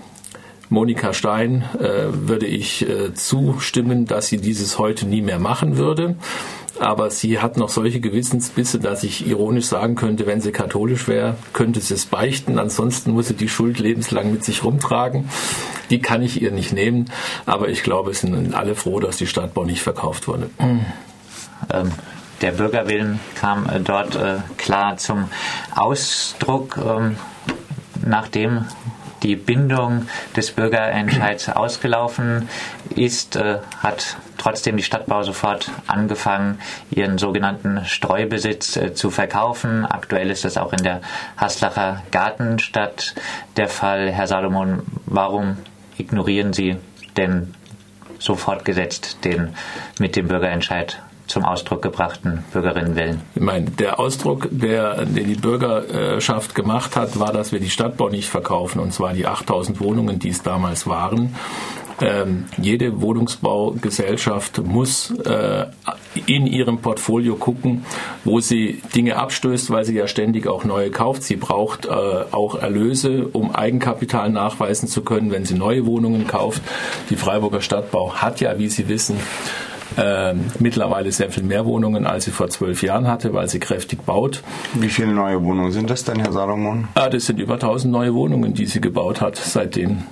Monika 0.68 1.12
Stein 1.12 1.64
äh, 1.78 2.06
würde 2.10 2.46
ich 2.46 2.88
äh, 2.88 3.12
zustimmen, 3.14 4.06
dass 4.06 4.28
sie 4.28 4.38
dieses 4.38 4.78
heute 4.78 5.06
nie 5.06 5.20
mehr 5.20 5.38
machen 5.38 5.76
würde 5.76 6.16
aber 6.80 7.10
sie 7.10 7.38
hat 7.38 7.56
noch 7.56 7.68
solche 7.68 8.00
Gewissensbisse, 8.00 8.78
dass 8.78 9.02
ich 9.02 9.26
ironisch 9.26 9.66
sagen 9.66 9.94
könnte, 9.94 10.26
wenn 10.26 10.40
sie 10.40 10.52
katholisch 10.52 11.08
wäre, 11.08 11.36
könnte 11.52 11.80
sie 11.80 11.94
es 11.94 12.06
beichten. 12.06 12.58
Ansonsten 12.58 13.12
muss 13.12 13.28
sie 13.28 13.34
die 13.34 13.48
Schuld 13.48 13.78
lebenslang 13.78 14.32
mit 14.32 14.44
sich 14.44 14.64
rumtragen. 14.64 15.28
Die 15.90 16.00
kann 16.00 16.22
ich 16.22 16.40
ihr 16.40 16.50
nicht 16.50 16.72
nehmen, 16.72 17.10
aber 17.46 17.68
ich 17.68 17.82
glaube, 17.82 18.10
es 18.10 18.20
sind 18.20 18.54
alle 18.54 18.74
froh, 18.74 19.00
dass 19.00 19.16
die 19.16 19.26
Stadtbau 19.26 19.64
nicht 19.64 19.82
verkauft 19.82 20.28
wurde. 20.28 20.50
Ähm, 20.58 21.92
der 22.40 22.52
Bürgerwillen 22.52 23.20
kam 23.36 23.68
äh, 23.68 23.80
dort 23.80 24.16
äh, 24.16 24.38
klar 24.56 24.96
zum 24.96 25.28
Ausdruck, 25.74 26.76
ähm, 26.76 27.16
nachdem 28.04 28.64
die 29.22 29.36
Bindung 29.36 30.06
des 30.36 30.52
Bürgerentscheids 30.52 31.48
ausgelaufen 31.48 32.48
ist, 32.94 33.36
äh, 33.36 33.58
hat 33.78 34.16
trotzdem 34.38 34.76
die 34.76 34.82
Stadtbau 34.82 35.22
sofort 35.22 35.70
angefangen, 35.86 36.60
ihren 36.90 37.18
sogenannten 37.18 37.84
Streubesitz 37.84 38.76
äh, 38.76 38.94
zu 38.94 39.10
verkaufen. 39.10 39.84
Aktuell 39.84 40.30
ist 40.30 40.44
das 40.44 40.56
auch 40.56 40.72
in 40.72 40.82
der 40.82 41.00
Haslacher 41.36 42.02
Gartenstadt 42.10 43.14
der 43.56 43.68
Fall. 43.68 44.10
Herr 44.10 44.26
Salomon, 44.26 44.82
warum 45.06 45.56
ignorieren 45.98 46.52
Sie 46.52 46.76
denn 47.16 47.54
so 48.18 48.36
fortgesetzt 48.36 49.24
den 49.24 49.54
mit 49.98 50.16
dem 50.16 50.28
Bürgerentscheid 50.28 51.02
zum 51.32 51.44
Ausdruck 51.44 51.82
gebrachten 51.82 52.44
Bürgerinnenwillen? 52.52 53.20
Ich 53.34 53.42
meine, 53.42 53.70
der 53.70 53.98
Ausdruck, 53.98 54.48
der, 54.50 55.04
den 55.04 55.28
die 55.28 55.34
Bürgerschaft 55.34 56.54
gemacht 56.54 56.96
hat, 56.96 57.18
war, 57.18 57.32
dass 57.32 57.52
wir 57.52 57.60
die 57.60 57.70
Stadtbau 57.70 58.08
nicht 58.08 58.28
verkaufen, 58.28 58.78
und 58.78 58.92
zwar 58.92 59.14
die 59.14 59.26
8000 59.26 59.80
Wohnungen, 59.80 60.18
die 60.18 60.28
es 60.28 60.42
damals 60.42 60.86
waren. 60.86 61.34
Ähm, 62.00 62.46
jede 62.60 63.00
Wohnungsbaugesellschaft 63.00 64.58
muss 64.64 65.12
äh, 65.24 65.66
in 66.26 66.46
ihrem 66.46 66.78
Portfolio 66.78 67.36
gucken, 67.36 67.84
wo 68.24 68.40
sie 68.40 68.82
Dinge 68.94 69.16
abstößt, 69.16 69.70
weil 69.70 69.84
sie 69.84 69.94
ja 69.94 70.08
ständig 70.08 70.48
auch 70.48 70.64
neue 70.64 70.90
kauft. 70.90 71.22
Sie 71.22 71.36
braucht 71.36 71.86
äh, 71.86 71.90
auch 71.90 72.56
Erlöse, 72.56 73.28
um 73.32 73.54
Eigenkapital 73.54 74.30
nachweisen 74.30 74.88
zu 74.88 75.02
können, 75.02 75.30
wenn 75.30 75.44
sie 75.44 75.54
neue 75.54 75.86
Wohnungen 75.86 76.26
kauft. 76.26 76.62
Die 77.10 77.16
Freiburger 77.16 77.60
Stadtbau 77.60 78.14
hat 78.14 78.40
ja, 78.40 78.58
wie 78.58 78.68
Sie 78.68 78.88
wissen, 78.88 79.16
äh, 79.96 80.34
mittlerweile 80.58 81.12
sehr 81.12 81.30
viel 81.30 81.42
mehr 81.42 81.66
Wohnungen, 81.66 82.06
als 82.06 82.24
sie 82.24 82.30
vor 82.30 82.48
zwölf 82.48 82.82
Jahren 82.82 83.08
hatte, 83.08 83.32
weil 83.32 83.48
sie 83.48 83.58
kräftig 83.58 84.04
baut. 84.04 84.42
Wie 84.74 84.88
viele 84.88 85.12
neue 85.12 85.42
Wohnungen 85.42 85.72
sind 85.72 85.90
das 85.90 86.04
denn, 86.04 86.20
Herr 86.20 86.32
Salomon? 86.32 86.88
Ah, 86.94 87.08
das 87.08 87.26
sind 87.26 87.38
über 87.38 87.54
1000 87.54 87.92
neue 87.92 88.14
Wohnungen, 88.14 88.54
die 88.54 88.66
sie 88.66 88.80
gebaut 88.80 89.20
hat 89.20 89.36
seitdem. 89.36 90.04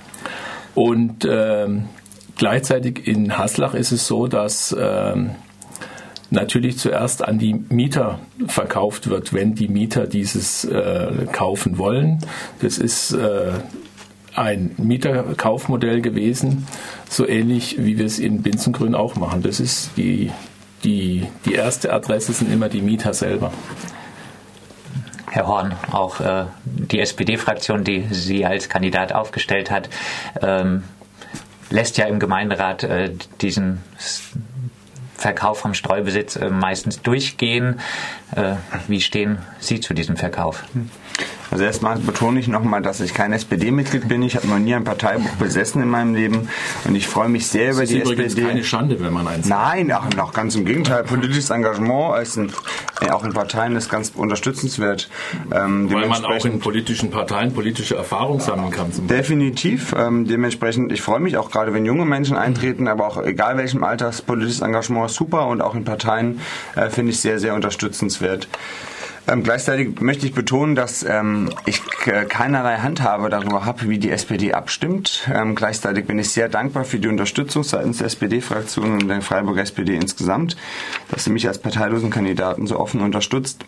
Und 0.75 1.27
ähm, 1.29 1.85
gleichzeitig 2.37 3.07
in 3.07 3.37
Haslach 3.37 3.73
ist 3.73 3.91
es 3.91 4.07
so, 4.07 4.27
dass 4.27 4.75
ähm, 4.79 5.31
natürlich 6.29 6.77
zuerst 6.77 7.23
an 7.23 7.37
die 7.37 7.53
Mieter 7.53 8.19
verkauft 8.47 9.09
wird, 9.09 9.33
wenn 9.33 9.53
die 9.53 9.67
Mieter 9.67 10.07
dieses 10.07 10.63
äh, 10.65 11.27
kaufen 11.31 11.77
wollen. 11.77 12.19
Das 12.61 12.77
ist 12.77 13.11
äh, 13.11 13.51
ein 14.35 14.75
Mieterkaufmodell 14.77 16.01
gewesen, 16.01 16.67
so 17.09 17.27
ähnlich 17.27 17.77
wie 17.79 17.97
wir 17.97 18.05
es 18.05 18.19
in 18.19 18.41
Binzengrün 18.41 18.95
auch 18.95 19.15
machen. 19.15 19.41
Das 19.43 19.59
ist 19.59 19.91
die, 19.97 20.31
die, 20.83 21.27
die 21.45 21.53
erste 21.53 21.93
Adresse 21.93 22.33
sind 22.33 22.51
immer 22.51 22.69
die 22.69 22.81
Mieter 22.81 23.13
selber. 23.13 23.51
Herr 25.29 25.47
Horn, 25.47 25.73
auch 25.91 26.19
äh, 26.19 26.45
die 26.65 26.99
SPD-Fraktion, 26.99 27.85
die 27.85 28.05
Sie 28.11 28.45
als 28.45 28.67
Kandidat 28.67 29.13
aufgestellt 29.13 29.71
hat, 29.71 29.89
ähm, 30.41 30.83
lässt 31.69 31.97
ja 31.97 32.05
im 32.05 32.19
Gemeinderat 32.19 32.83
äh, 32.83 33.11
diesen 33.39 33.79
Verkauf 35.15 35.59
vom 35.59 35.73
Streubesitz 35.73 36.35
äh, 36.35 36.49
meistens 36.49 37.01
durchgehen. 37.01 37.79
Äh, 38.35 38.55
wie 38.87 38.99
stehen 38.99 39.37
Sie 39.59 39.79
zu 39.79 39.93
diesem 39.93 40.17
Verkauf? 40.17 40.65
Also 41.51 41.65
erstmal 41.65 41.97
betone 41.97 42.39
ich 42.39 42.47
nochmal, 42.47 42.81
dass 42.81 43.01
ich 43.01 43.13
kein 43.13 43.33
SPD-Mitglied 43.33 44.07
bin. 44.07 44.23
Ich 44.23 44.37
habe 44.37 44.47
noch 44.47 44.57
nie 44.57 44.73
ein 44.73 44.85
Parteibuch 44.85 45.31
besessen 45.31 45.83
in 45.83 45.89
meinem 45.89 46.15
Leben 46.15 46.47
und 46.85 46.95
ich 46.95 47.07
freue 47.07 47.27
mich 47.27 47.47
sehr 47.47 47.73
über 47.73 47.85
die 47.85 47.99
SPD. 47.99 48.15
Das 48.15 48.25
ist 48.25 48.33
übrigens 48.33 48.47
keine 48.47 48.63
Schande, 48.63 48.99
wenn 49.01 49.11
man 49.11 49.27
eins 49.27 49.49
Nein, 49.49 49.91
ach, 49.91 50.09
noch 50.15 50.31
ganz 50.31 50.55
im 50.55 50.63
Gegenteil. 50.63 51.03
Politisches 51.03 51.49
Engagement 51.49 52.21
ist 52.21 52.37
ein, 52.37 52.53
äh, 53.01 53.09
auch 53.09 53.25
in 53.25 53.33
Parteien 53.33 53.75
ist 53.75 53.89
ganz 53.89 54.13
unterstützenswert. 54.15 55.09
Ähm, 55.53 55.91
Weil 55.91 56.07
man 56.07 56.23
auch 56.23 56.45
in 56.45 56.59
politischen 56.59 57.11
Parteien 57.11 57.53
politische 57.53 57.95
Erfahrung 57.95 58.39
sammeln 58.39 58.71
kann. 58.71 58.89
Definitiv. 59.07 59.93
Ähm, 59.97 60.27
dementsprechend, 60.27 60.93
ich 60.93 61.01
freue 61.01 61.19
mich 61.19 61.35
auch 61.35 61.51
gerade, 61.51 61.73
wenn 61.73 61.85
junge 61.85 62.05
Menschen 62.05 62.37
eintreten, 62.37 62.87
aber 62.87 63.07
auch 63.07 63.21
egal 63.21 63.57
welchem 63.57 63.83
Alter, 63.83 64.11
politisches 64.25 64.61
Engagement 64.61 65.09
ist 65.09 65.15
super 65.15 65.47
und 65.47 65.61
auch 65.61 65.75
in 65.75 65.83
Parteien 65.83 66.39
äh, 66.75 66.89
finde 66.89 67.11
ich 67.11 67.19
sehr, 67.19 67.39
sehr 67.39 67.55
unterstützenswert. 67.55 68.47
Ähm, 69.27 69.43
gleichzeitig 69.43 70.01
möchte 70.01 70.25
ich 70.25 70.33
betonen, 70.33 70.75
dass 70.75 71.03
ähm, 71.03 71.49
ich 71.65 71.81
äh, 72.05 72.25
keinerlei 72.25 72.77
Handhabe 72.77 73.29
darüber 73.29 73.65
habe, 73.65 73.87
wie 73.87 73.99
die 73.99 74.09
SPD 74.09 74.53
abstimmt. 74.53 75.29
Ähm, 75.33 75.55
gleichzeitig 75.55 76.07
bin 76.07 76.17
ich 76.17 76.29
sehr 76.29 76.49
dankbar 76.49 76.85
für 76.85 76.99
die 76.99 77.07
Unterstützung 77.07 77.63
seitens 77.63 77.99
der 77.99 78.07
SPD-Fraktion 78.07 78.93
und 78.93 79.07
der 79.07 79.21
Freiburger 79.21 79.61
SPD 79.61 79.95
insgesamt, 79.95 80.57
dass 81.09 81.23
sie 81.23 81.29
mich 81.29 81.47
als 81.47 81.59
parteilosen 81.59 82.09
Kandidaten 82.09 82.65
so 82.65 82.79
offen 82.79 83.01
unterstützt. 83.01 83.63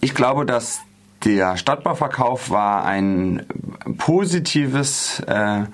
Ich 0.00 0.14
glaube, 0.14 0.46
dass 0.46 0.80
der 1.24 1.56
Stadtbauverkauf 1.56 2.50
war 2.50 2.84
ein 2.84 3.44
positives 3.98 5.20
äh, 5.26 5.64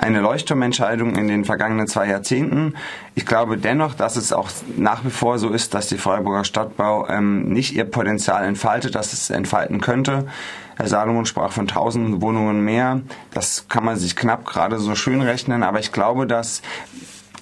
eine 0.00 0.20
Leuchtturmentscheidung 0.20 1.14
in 1.16 1.28
den 1.28 1.44
vergangenen 1.44 1.86
zwei 1.86 2.08
Jahrzehnten. 2.08 2.74
Ich 3.14 3.26
glaube 3.26 3.58
dennoch, 3.58 3.94
dass 3.94 4.16
es 4.16 4.32
auch 4.32 4.48
nach 4.76 5.04
wie 5.04 5.10
vor 5.10 5.38
so 5.38 5.50
ist, 5.50 5.74
dass 5.74 5.88
die 5.88 5.98
Freiburger 5.98 6.44
Stadtbau 6.44 7.06
ähm, 7.08 7.52
nicht 7.52 7.74
ihr 7.74 7.84
Potenzial 7.84 8.44
entfaltet, 8.44 8.94
dass 8.94 9.12
es 9.12 9.30
entfalten 9.30 9.80
könnte. 9.80 10.26
Herr 10.76 10.88
Salomon 10.88 11.26
sprach 11.26 11.52
von 11.52 11.68
1000 11.68 12.22
Wohnungen 12.22 12.64
mehr. 12.64 13.02
Das 13.34 13.66
kann 13.68 13.84
man 13.84 13.96
sich 13.96 14.16
knapp 14.16 14.46
gerade 14.46 14.78
so 14.78 14.94
schön 14.94 15.20
rechnen, 15.20 15.62
aber 15.62 15.78
ich 15.78 15.92
glaube, 15.92 16.26
dass 16.26 16.62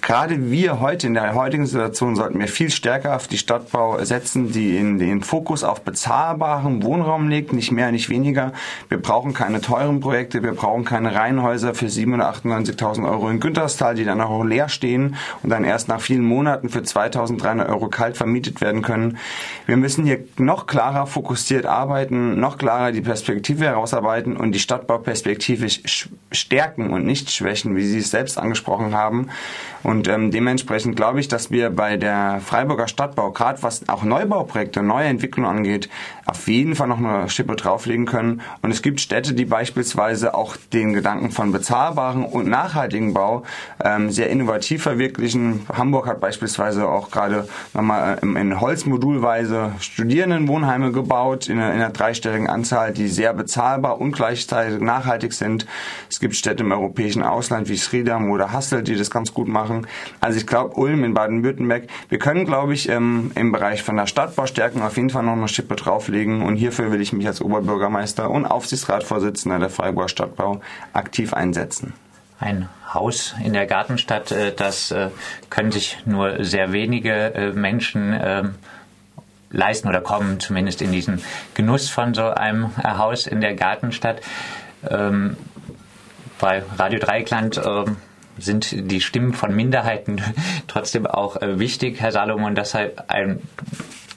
gerade 0.01 0.51
wir 0.51 0.79
heute 0.79 1.07
in 1.07 1.13
der 1.13 1.35
heutigen 1.35 1.65
Situation 1.65 2.15
sollten 2.15 2.39
wir 2.39 2.47
viel 2.47 2.69
stärker 2.69 3.15
auf 3.15 3.27
die 3.27 3.37
Stadtbau 3.37 4.03
setzen, 4.03 4.51
die 4.51 4.77
in 4.77 4.99
den 4.99 5.21
Fokus 5.21 5.63
auf 5.63 5.81
bezahlbaren 5.81 6.83
Wohnraum 6.83 7.29
legt, 7.29 7.53
nicht 7.53 7.71
mehr, 7.71 7.91
nicht 7.91 8.09
weniger. 8.09 8.53
Wir 8.89 9.01
brauchen 9.01 9.33
keine 9.33 9.61
teuren 9.61 9.99
Projekte, 9.99 10.43
wir 10.43 10.53
brauchen 10.53 10.85
keine 10.85 11.15
Reihenhäuser 11.15 11.73
für 11.73 11.87
798.000 11.87 13.09
Euro 13.09 13.29
in 13.29 13.39
Günterstal, 13.39 13.95
die 13.95 14.05
dann 14.05 14.21
auch 14.21 14.43
leer 14.43 14.69
stehen 14.69 15.15
und 15.43 15.49
dann 15.49 15.63
erst 15.63 15.87
nach 15.87 16.01
vielen 16.01 16.23
Monaten 16.23 16.69
für 16.69 16.79
2.300 16.79 17.69
Euro 17.69 17.87
kalt 17.87 18.17
vermietet 18.17 18.61
werden 18.61 18.81
können. 18.81 19.17
Wir 19.65 19.77
müssen 19.77 20.05
hier 20.05 20.19
noch 20.37 20.67
klarer 20.67 21.07
fokussiert 21.07 21.65
arbeiten, 21.65 22.39
noch 22.39 22.57
klarer 22.57 22.91
die 22.91 23.01
Perspektive 23.01 23.65
herausarbeiten 23.65 24.37
und 24.37 24.53
die 24.53 24.59
Stadtbau 24.59 24.97
perspektivisch 24.97 26.09
stärken 26.31 26.91
und 26.91 27.05
nicht 27.05 27.31
schwächen, 27.31 27.75
wie 27.75 27.85
Sie 27.85 27.99
es 27.99 28.11
selbst 28.11 28.37
angesprochen 28.37 28.95
haben. 28.95 29.29
Ähm, 30.07 30.31
dementsprechend 30.31 30.95
glaube 30.95 31.19
ich, 31.19 31.27
dass 31.27 31.51
wir 31.51 31.69
bei 31.69 31.97
der 31.97 32.41
Freiburger 32.43 32.87
Stadtbau, 32.87 33.31
gerade 33.31 33.63
was 33.63 33.87
auch 33.89 34.03
Neubauprojekte, 34.03 34.83
neue 34.83 35.07
Entwicklungen 35.07 35.49
angeht, 35.49 35.89
auf 36.29 36.47
jeden 36.47 36.75
Fall 36.75 36.87
noch 36.87 36.99
eine 36.99 37.27
Schippe 37.29 37.55
drauflegen 37.55 38.05
können. 38.05 38.41
Und 38.61 38.71
es 38.71 38.81
gibt 38.81 39.01
Städte, 39.01 39.33
die 39.33 39.45
beispielsweise 39.45 40.35
auch 40.35 40.55
den 40.71 40.93
Gedanken 40.93 41.31
von 41.31 41.51
bezahlbaren 41.51 42.23
und 42.23 42.47
nachhaltigen 42.47 43.13
Bau 43.13 43.43
ähm, 43.83 44.11
sehr 44.11 44.29
innovativ 44.29 44.83
verwirklichen. 44.83 45.65
Hamburg 45.73 46.07
hat 46.07 46.19
beispielsweise 46.19 46.87
auch 46.87 47.09
gerade 47.09 47.47
nochmal 47.73 48.19
ähm, 48.21 48.37
in 48.37 48.61
Holzmodulweise 48.61 49.71
Studierendenwohnheime 49.79 50.91
gebaut, 50.91 51.49
in 51.49 51.57
einer, 51.57 51.73
in 51.73 51.81
einer 51.81 51.89
dreistelligen 51.89 52.47
Anzahl, 52.47 52.93
die 52.93 53.07
sehr 53.07 53.33
bezahlbar 53.33 53.99
und 53.99 54.11
gleichzeitig 54.11 54.79
nachhaltig 54.79 55.33
sind. 55.33 55.65
Es 56.09 56.19
gibt 56.19 56.35
Städte 56.35 56.63
im 56.63 56.71
europäischen 56.71 57.23
Ausland 57.23 57.69
wie 57.69 57.77
Sridam 57.77 58.29
oder 58.29 58.51
Hassel, 58.51 58.83
die 58.83 58.95
das 58.95 59.09
ganz 59.09 59.33
gut 59.33 59.47
machen. 59.47 59.87
Also 60.21 60.37
ich 60.37 60.45
glaube, 60.45 60.75
Ulm 60.75 61.03
in 61.03 61.15
Baden-Württemberg, 61.15 61.87
wir 62.09 62.19
können, 62.19 62.45
glaube 62.45 62.75
ich, 62.75 62.87
ähm, 62.87 63.31
im 63.33 63.51
Bereich 63.51 63.81
von 63.81 63.97
der 63.97 64.05
Stadtbaustärken 64.05 64.83
auf 64.83 64.95
jeden 64.95 65.09
Fall 65.09 65.23
noch 65.23 65.33
eine 65.33 65.47
Schippe 65.47 65.75
drauflegen 65.75 66.18
und 66.27 66.55
hierfür 66.55 66.91
will 66.91 67.01
ich 67.01 67.13
mich 67.13 67.27
als 67.27 67.41
Oberbürgermeister 67.41 68.29
und 68.29 68.45
Aufsichtsratsvorsitzender 68.45 69.59
der 69.59 69.69
Freiburger 69.69 70.09
Stadtbau 70.09 70.61
aktiv 70.93 71.33
einsetzen. 71.33 71.93
Ein 72.39 72.69
Haus 72.93 73.35
in 73.43 73.53
der 73.53 73.65
Gartenstadt, 73.65 74.31
äh, 74.31 74.53
das 74.55 74.91
äh, 74.91 75.09
können 75.49 75.71
sich 75.71 75.97
nur 76.05 76.43
sehr 76.43 76.71
wenige 76.71 77.33
äh, 77.33 77.51
Menschen 77.51 78.17
ähm, 78.21 78.55
leisten 79.51 79.89
oder 79.89 80.01
kommen 80.01 80.39
zumindest 80.39 80.81
in 80.81 80.91
diesen 80.91 81.21
Genuss 81.53 81.89
von 81.89 82.13
so 82.13 82.29
einem 82.29 82.75
Haus 82.77 83.27
in 83.27 83.41
der 83.41 83.55
Gartenstadt. 83.55 84.21
Ähm, 84.87 85.37
bei 86.39 86.63
Radio 86.77 86.99
Dreikland 86.99 87.59
ähm, 87.63 87.97
sind 88.37 88.91
die 88.91 89.01
Stimmen 89.01 89.33
von 89.33 89.53
Minderheiten 89.53 90.21
trotzdem 90.67 91.07
auch 91.07 91.37
wichtig, 91.41 91.99
Herr 91.99 92.11
Salomon. 92.11 92.55
Deshalb 92.55 93.03
eine 93.07 93.39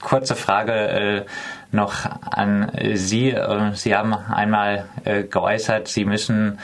kurze 0.03 0.37
Frage 0.37 0.73
äh, 0.73 1.25
noch 1.71 2.05
an 2.31 2.71
Sie. 2.95 3.31
Äh, 3.31 3.75
Sie 3.75 3.97
haben 3.97 4.13
einmal 4.15 4.87
äh, 5.05 5.23
geäußert, 5.23 5.89
Sie 5.89 6.05
müssen 6.05 6.59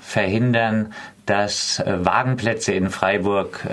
verhindern, 0.00 0.94
dass 1.26 1.82
Wagenplätze 1.86 2.72
in 2.72 2.90
Freiburg 2.90 3.66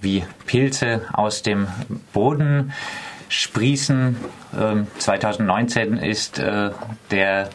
wie 0.00 0.24
Pilze 0.46 1.02
aus 1.12 1.42
dem 1.42 1.68
Boden 2.12 2.72
sprießen. 3.28 4.16
2019 4.98 5.92
ähm, 5.92 5.98
ist 5.98 6.42
der 7.10 7.50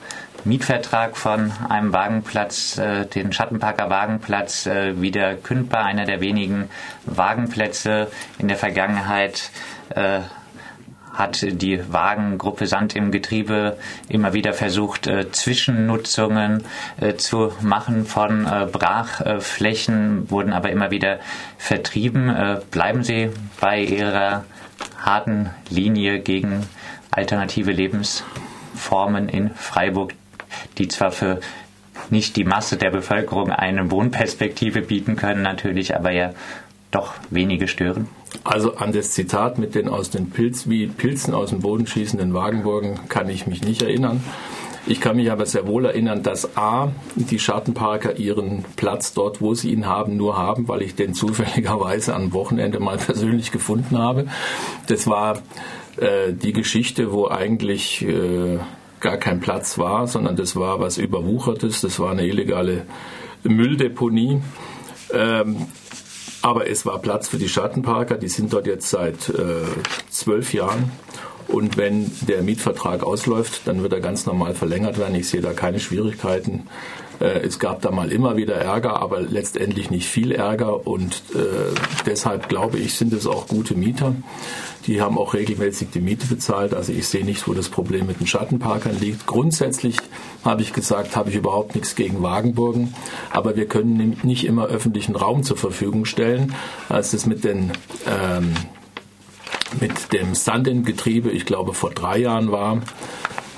Mietvertrag 0.48 1.18
von 1.18 1.52
einem 1.68 1.92
Wagenplatz, 1.92 2.78
äh, 2.78 3.06
den 3.06 3.34
Schattenparker 3.34 3.90
Wagenplatz, 3.90 4.66
äh, 4.66 5.00
wieder 5.02 5.36
kündbar. 5.36 5.84
Einer 5.84 6.06
der 6.06 6.22
wenigen 6.22 6.70
Wagenplätze 7.06 8.10
in 8.38 8.48
der 8.48 8.58
Vergangenheit 8.58 9.52
äh, 9.90 10.22
hat 11.18 11.42
die 11.42 11.82
Wagengruppe 11.92 12.68
Sand 12.68 12.96
im 12.96 13.12
Getriebe 13.12 13.78
immer 14.08 14.34
wieder 14.34 14.54
versucht, 14.54 15.08
äh, 15.08 15.32
Zwischennutzungen 15.32 16.64
äh, 17.02 17.16
zu 17.16 17.52
machen 17.62 18.06
von 18.06 18.46
äh, 18.46 18.68
Brachflächen, 18.72 20.30
wurden 20.30 20.54
aber 20.54 20.70
immer 20.70 20.92
wieder 20.92 21.20
vertrieben. 21.58 22.30
Äh, 22.30 22.62
bleiben 22.70 23.04
Sie 23.04 23.32
bei 23.60 23.82
Ihrer 23.82 24.46
harten 25.00 25.50
Linie 25.70 26.20
gegen 26.20 26.68
alternative 27.10 27.72
Lebensformen 27.72 29.28
in 29.28 29.50
Freiburg, 29.56 30.14
die 30.78 30.88
zwar 30.88 31.12
für 31.12 31.40
nicht 32.12 32.36
die 32.36 32.44
Masse 32.44 32.78
der 32.78 32.92
Bevölkerung 32.92 33.52
eine 33.52 33.90
Wohnperspektive 33.90 34.82
bieten 34.82 35.16
können, 35.16 35.42
natürlich, 35.42 35.96
aber 35.96 36.12
ja 36.12 36.34
doch 36.92 37.16
wenige 37.32 37.68
stören. 37.68 38.08
Also 38.44 38.76
an 38.76 38.92
das 38.92 39.12
Zitat 39.12 39.58
mit 39.58 39.76
den 39.76 39.90
aus 39.90 40.10
den 40.10 40.30
Pilz, 40.30 40.68
wie 40.68 40.88
Pilzen 40.88 41.34
aus 41.34 41.50
dem 41.50 41.60
Boden 41.60 41.88
schießenden 41.88 42.34
Wagenburgen 42.34 43.00
kann 43.10 43.30
ich 43.30 43.48
mich 43.48 43.64
nicht 43.64 43.82
erinnern. 43.82 44.24
Ich 44.90 45.02
kann 45.02 45.18
mich 45.18 45.30
aber 45.30 45.46
sehr 45.46 45.68
wohl 45.68 45.86
erinnern, 45.86 46.24
dass 46.24 46.56
A, 46.56 46.94
die 47.16 47.40
Schattenparker 47.40 48.18
ihren 48.18 48.64
Platz 48.78 49.14
dort, 49.14 49.42
wo 49.42 49.54
sie 49.54 49.72
ihn 49.74 49.86
haben, 49.86 50.16
nur 50.16 50.38
haben, 50.38 50.70
weil 50.70 50.82
ich 50.82 50.96
den 50.96 51.14
zufälligerweise 51.14 52.16
am 52.16 52.32
Wochenende 52.32 52.80
mal 52.80 52.98
persönlich 53.06 53.52
gefunden 53.52 53.98
habe. 53.98 54.28
Das 54.88 55.08
war 55.08 55.40
äh, 55.98 56.32
die 56.32 56.54
Geschichte, 56.54 57.12
wo 57.12 57.28
eigentlich 57.28 58.02
äh, 58.04 58.60
gar 59.02 59.18
kein 59.18 59.42
Platz 59.42 59.78
war, 59.78 60.08
sondern 60.08 60.38
das 60.38 60.56
war 60.56 60.80
was 60.80 60.98
Überwuchertes, 60.98 61.82
das 61.82 62.00
war 62.00 62.12
eine 62.12 62.26
illegale 62.26 62.86
Mülldeponie. 63.44 64.42
Ähm, 65.14 65.68
aber 66.48 66.70
es 66.70 66.86
war 66.86 67.00
Platz 67.00 67.28
für 67.28 67.38
die 67.38 67.50
Schattenparker, 67.50 68.18
die 68.18 68.30
sind 68.30 68.54
dort 68.54 68.68
jetzt 68.68 68.90
seit 68.90 69.30
äh, 69.30 69.64
zwölf 70.10 70.54
Jahren 70.54 70.92
und 71.48 71.78
wenn 71.78 72.12
der 72.28 72.42
Mietvertrag 72.42 73.04
ausläuft, 73.04 73.62
dann 73.66 73.82
wird 73.82 73.94
er 73.94 74.02
ganz 74.02 74.26
normal 74.26 74.54
verlängert 74.54 74.98
werden. 74.98 75.16
Ich 75.16 75.30
sehe 75.30 75.42
da 75.42 75.54
keine 75.54 75.80
Schwierigkeiten. 75.80 76.68
Äh, 77.20 77.40
es 77.46 77.60
gab 77.60 77.82
da 77.82 77.92
mal 77.92 78.12
immer 78.12 78.38
wieder 78.38 78.56
Ärger, 78.56 79.02
aber 79.02 79.22
letztendlich 79.22 79.90
nicht 79.90 80.08
viel 80.08 80.32
Ärger. 80.32 80.88
Und 80.88 81.24
äh, 81.34 81.74
deshalb 82.06 82.50
glaube 82.50 82.78
ich, 82.80 82.96
sind 82.96 83.14
es 83.14 83.28
auch 83.28 83.48
gute 83.48 83.76
Mieter. 83.76 84.16
Die 84.86 85.02
haben 85.02 85.18
auch 85.18 85.34
regelmäßig 85.34 85.90
die 85.94 86.00
Miete 86.00 86.28
bezahlt. 86.28 86.74
Also 86.74 86.94
ich 86.94 87.08
sehe 87.08 87.26
nicht, 87.26 87.48
wo 87.48 87.54
das 87.54 87.68
Problem 87.68 88.08
mit 88.08 88.20
den 88.20 88.28
Schattenparkern 88.28 88.98
liegt. 89.00 89.26
Grundsätzlich 89.26 89.98
habe 90.46 90.62
ich 90.62 90.72
gesagt, 90.72 91.16
habe 91.16 91.30
ich 91.30 91.36
überhaupt 91.36 91.76
nichts 91.76 91.96
gegen 91.96 92.22
Wagenburgen. 92.24 92.94
Aber 93.32 93.56
wir 93.56 93.68
können 93.68 94.18
nicht 94.24 94.46
immer 94.46 94.68
öffentlichen 94.68 95.16
Raum 95.16 95.44
zur 95.44 95.58
Verfügung 95.58 96.06
stellen. 96.06 96.54
Als 96.88 97.12
das 97.12 97.26
mit 97.26 97.44
den 97.44 97.72
ähm, 98.08 98.54
mit 99.82 100.14
dem 100.14 100.34
Sanden-Getriebe, 100.34 101.30
ich 101.30 101.46
glaube 101.46 101.74
vor 101.74 101.92
drei 101.92 102.20
Jahren 102.20 102.52
war. 102.52 102.82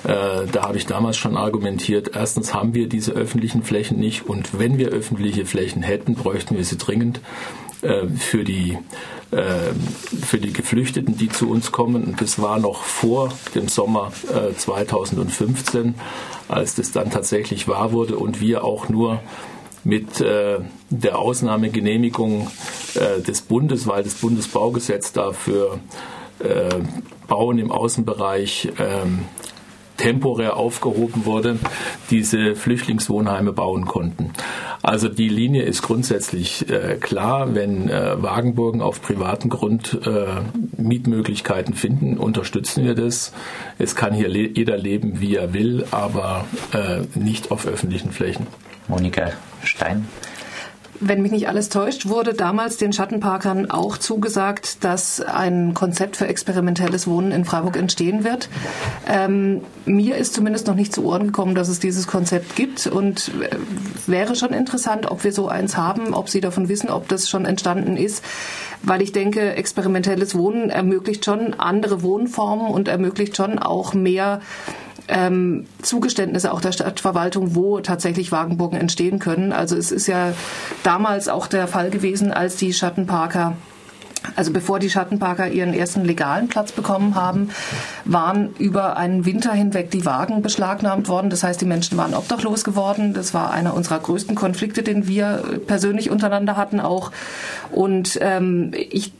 Äh, 0.04 0.47
da 0.52 0.64
habe 0.64 0.78
ich 0.78 0.86
damals 0.86 1.18
schon 1.18 1.36
argumentiert, 1.36 2.12
erstens 2.16 2.54
haben 2.54 2.74
wir 2.74 2.88
diese 2.88 3.12
öffentlichen 3.12 3.64
Flächen 3.64 4.00
nicht 4.00 4.26
und 4.28 4.58
wenn 4.58 4.78
wir 4.78 4.89
öffentliche 4.89 5.45
Flächen 5.45 5.84
hätten, 5.84 6.16
bräuchten 6.16 6.56
wir 6.56 6.64
sie 6.64 6.78
dringend 6.78 7.20
äh, 7.82 8.08
für 8.08 8.43
die 8.43 8.78
äh, 9.32 9.74
für 10.26 10.39
die 10.39 10.54
Geflüchteten, 10.54 11.18
die 11.18 11.30
zu 11.30 11.50
uns 11.50 11.72
kommen. 11.72 12.04
Und 12.04 12.22
das 12.22 12.41
war 12.41 12.60
noch 12.60 12.84
vor 12.84 13.32
dem 13.54 13.68
Sommer 13.68 14.12
2015, 14.58 15.93
als 16.47 16.74
das 16.76 16.91
dann 16.91 17.12
tatsächlich 17.12 17.68
wahr 17.68 17.91
wurde 17.91 18.18
und 18.18 18.41
wir 18.41 18.64
auch 18.64 18.89
nur 18.89 19.20
mit 19.84 20.20
äh, 20.20 20.60
der 20.89 21.20
Ausnahmegenehmigung 21.20 22.50
äh, 22.95 23.22
des 23.22 23.41
Bundes, 23.41 23.88
weil 23.88 24.04
das 24.04 24.16
Bundesbaugesetz 24.16 25.14
dafür 25.14 25.80
äh, 26.39 26.70
Bauen 27.28 27.60
im 27.60 27.72
Außenbereich 27.72 28.70
ähm, 28.80 29.26
temporär 30.00 30.58
aufgehoben 30.58 31.26
wurde, 31.26 31.60
diese 32.10 32.56
Flüchtlingswohnheime 32.56 33.52
bauen 33.52 33.86
konnten. 33.86 34.32
Also 34.82 35.10
die 35.10 35.28
Linie 35.28 35.64
ist 35.64 35.82
grundsätzlich 35.82 36.70
äh, 36.70 36.95
klar. 36.95 37.54
Wenn 37.54 37.89
äh, 37.89 38.22
Wagenburgen 38.22 38.82
auf 38.82 39.02
privatem 39.02 39.50
Grund 39.50 40.00
äh, 40.06 40.82
Mietmöglichkeiten 40.82 41.74
finden, 41.74 42.18
unterstützen 42.18 42.86
wir 42.86 42.95
das. 42.95 43.34
Es 43.78 43.95
kann 43.95 44.14
hier 44.14 44.30
le 44.30 44.50
jeder 44.50 44.78
leben, 44.78 45.20
wie 45.20 45.36
er 45.36 45.54
will, 45.54 45.86
aber 45.91 46.45
äh, 46.74 47.02
nicht 47.20 47.52
auf 47.52 47.68
öffentlichen 47.68 48.12
Flächen. 48.12 48.47
Monika 48.88 49.32
Stein. 49.64 50.08
Wenn 51.02 51.22
mich 51.22 51.32
nicht 51.32 51.47
alles 51.47 51.70
täuscht, 51.70 52.08
wurde 52.08 52.34
damals 52.34 52.76
den 52.76 52.91
Schattenparkern 52.91 53.72
auch 53.72 53.97
zugesagt, 53.97 54.84
dass 54.84 55.22
ein 55.22 55.74
Konzept 55.74 56.18
für 56.18 56.28
experimentelles 56.28 57.08
Wohnen 57.08 57.32
in 57.32 57.45
Freiburg 57.45 57.78
entstehen 57.78 58.26
wird. 58.26 58.50
Ähm, 59.08 59.62
mir 59.86 60.18
ist 60.18 60.34
zumindest 60.34 60.68
noch 60.68 60.76
nicht 60.76 60.93
zu 60.93 61.06
Ohren 61.06 61.28
gekommen, 61.28 61.56
dass 61.56 61.70
es 61.70 61.80
dieses 61.80 62.06
Konzept 62.06 62.58
gibt 62.58 62.86
und 62.88 63.32
äh, 63.41 63.56
wäre 64.08 64.36
schon 64.36 64.52
interessant, 64.52 65.10
ob 65.10 65.24
wir 65.24 65.32
so 65.32 65.47
eins 65.47 65.78
haben, 65.78 66.14
ob 66.14 66.30
Sie 66.30 66.41
davon 66.41 66.68
wissen, 66.68 66.89
ob 66.89 67.08
das 67.08 67.30
schon 67.30 67.45
entstanden 67.45 67.95
ist, 67.95 68.24
weil 68.84 69.02
ich 69.02 69.14
denke, 69.14 69.56
experimentelles 69.56 70.36
Wohnen 70.36 70.70
ermöglicht 70.70 71.24
schon 71.24 71.54
andere 71.54 72.02
Wohnformen 72.04 72.68
und 72.68 72.89
ermöglicht 72.89 73.38
schon 73.38 73.58
auch 73.58 73.93
mehr 73.93 74.41
ähm, 75.10 75.66
Zugeständnisse 75.82 76.51
auch 76.53 76.62
der 76.62 76.72
Stadtverwaltung, 76.72 77.55
wo 77.55 77.80
tatsächlich 77.80 78.32
Wagenburgen 78.32 78.80
entstehen 78.80 79.20
können. 79.20 79.51
Also 79.51 79.76
es 79.76 79.91
ist 79.91 80.07
ja 80.07 80.34
damals 80.84 81.28
auch 81.28 81.47
der 81.47 81.68
Fall 81.68 81.89
gewesen, 81.89 82.32
als 82.32 82.55
die 82.55 82.74
Schattenparker 82.74 83.55
also 84.36 84.51
bevor 84.51 84.80
die 84.80 84.89
Schattenparker 84.89 85.47
ihren 85.47 85.74
ersten 85.74 86.03
legalen 86.03 86.49
Platz 86.49 86.72
bekommen 86.72 87.16
haben, 87.16 87.51
waren 88.03 88.53
über 88.60 88.97
einen 88.97 89.26
Winter 89.26 89.53
hinweg 89.53 89.91
die 89.91 90.05
Wagen 90.05 90.41
beschlagnahmt 90.41 91.07
worden. 91.07 91.30
Das 91.30 91.43
heißt, 91.43 91.62
die 91.62 91.66
Menschen 91.66 91.97
waren 91.97 92.14
obdachlos 92.14 92.64
geworden. 92.66 93.14
Das 93.14 93.34
war 93.34 93.51
einer 93.51 93.74
unserer 93.74 93.99
größten 93.99 94.36
Konflikte, 94.36 94.84
den 94.84 95.07
wir 95.07 95.62
persönlich 95.68 96.10
untereinander 96.10 96.57
hatten 96.57 96.80
auch. 96.82 97.12
Und 97.72 98.20
ähm, 98.22 98.72
ich 98.74 99.14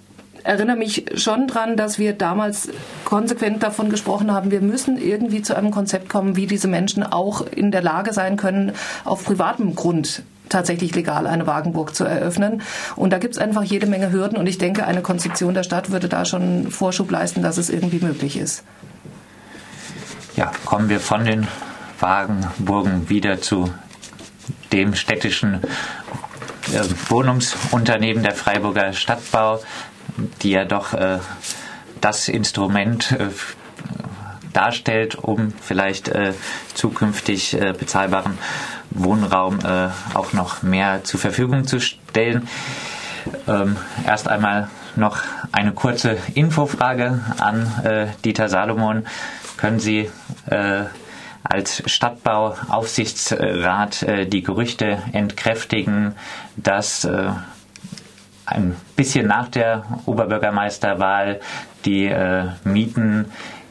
erinnere 0.44 0.78
mich 0.78 1.06
schon 1.16 1.48
dran, 1.48 1.76
dass 1.78 2.00
wir 2.00 2.14
damals 2.14 2.70
konsequent 3.06 3.64
davon 3.64 3.90
gesprochen 3.90 4.32
haben, 4.34 4.52
wir 4.52 4.62
müssen 4.62 4.98
irgendwie 4.98 5.42
zu 5.42 5.56
einem 5.56 5.72
Konzept 5.72 6.10
kommen, 6.10 6.36
wie 6.36 6.48
diese 6.48 6.68
Menschen 6.68 7.04
auch 7.04 7.46
in 7.46 7.72
der 7.72 7.82
Lage 7.82 8.14
sein 8.14 8.38
können, 8.38 8.74
auf 9.04 9.26
privatem 9.26 9.76
Grund 9.76 10.24
tatsächlich 10.50 10.96
legal 10.96 11.28
eine 11.28 11.48
Wagenburg 11.48 11.96
zu 11.96 12.06
eröffnen. 12.06 12.62
Und 12.96 13.12
da 13.12 13.20
gibt 13.20 13.36
es 13.36 13.42
einfach 13.42 13.64
jede 13.64 13.86
Menge 13.86 14.12
Hürden 14.12 14.38
und 14.38 14.48
ich 14.48 14.58
denke, 14.58 14.86
eine 14.86 15.02
Konzeption 15.02 15.54
der 15.54 15.64
Stadt 15.64 15.92
würde 15.92 16.10
da 16.10 16.26
schon 16.26 16.72
Vorschub 16.72 17.12
leisten, 17.12 17.42
dass 17.42 17.58
es 17.58 17.70
irgendwie 17.70 18.00
möglich 18.00 18.38
ist. 18.38 18.64
Ja, 20.36 20.52
kommen 20.66 20.90
wir 20.90 21.00
von 21.00 21.26
den 21.26 21.48
Wagenburgen 22.00 23.10
wieder 23.10 23.42
zu 23.42 23.72
dem 24.72 24.96
städtischen 24.96 25.62
äh, 26.74 26.84
Wohnungsunternehmen 27.10 28.24
der 28.24 28.36
Freiburger 28.36 28.94
Stadtbau 28.94 29.60
die 30.42 30.52
ja 30.52 30.66
doch 30.66 30.94
äh, 30.94 31.20
das 32.02 32.28
Instrument 32.28 33.12
äh, 33.12 33.28
darstellt, 34.54 35.16
um 35.16 35.54
vielleicht 35.62 36.10
äh, 36.10 36.34
zukünftig 36.74 37.54
äh, 37.60 37.74
bezahlbaren 37.78 38.38
Wohnraum 38.92 39.60
äh, 39.60 39.90
auch 40.16 40.34
noch 40.34 40.64
mehr 40.64 41.04
zur 41.04 41.20
Verfügung 41.20 41.68
zu 41.68 41.80
stellen. 41.80 42.48
Ähm, 43.48 43.76
erst 44.08 44.28
einmal 44.28 44.70
noch 44.96 45.20
eine 45.52 45.74
kurze 45.74 46.18
Infofrage 46.34 47.20
an 47.38 47.72
äh, 47.84 48.08
Dieter 48.26 48.50
Salomon. 48.50 49.06
Können 49.58 49.80
Sie 49.80 50.10
als 51.44 51.84
Stadtbauaufsichtsrat 51.86 54.06
die 54.32 54.42
Gerüchte 54.42 55.04
entkräftigen, 55.12 56.16
dass 56.56 57.06
ein 58.50 58.76
bisschen 58.96 59.28
nach 59.28 59.48
der 59.48 59.84
Oberbürgermeisterwahl 60.06 61.40
die 61.86 62.06
äh, 62.06 62.46
Mieten 62.64 63.26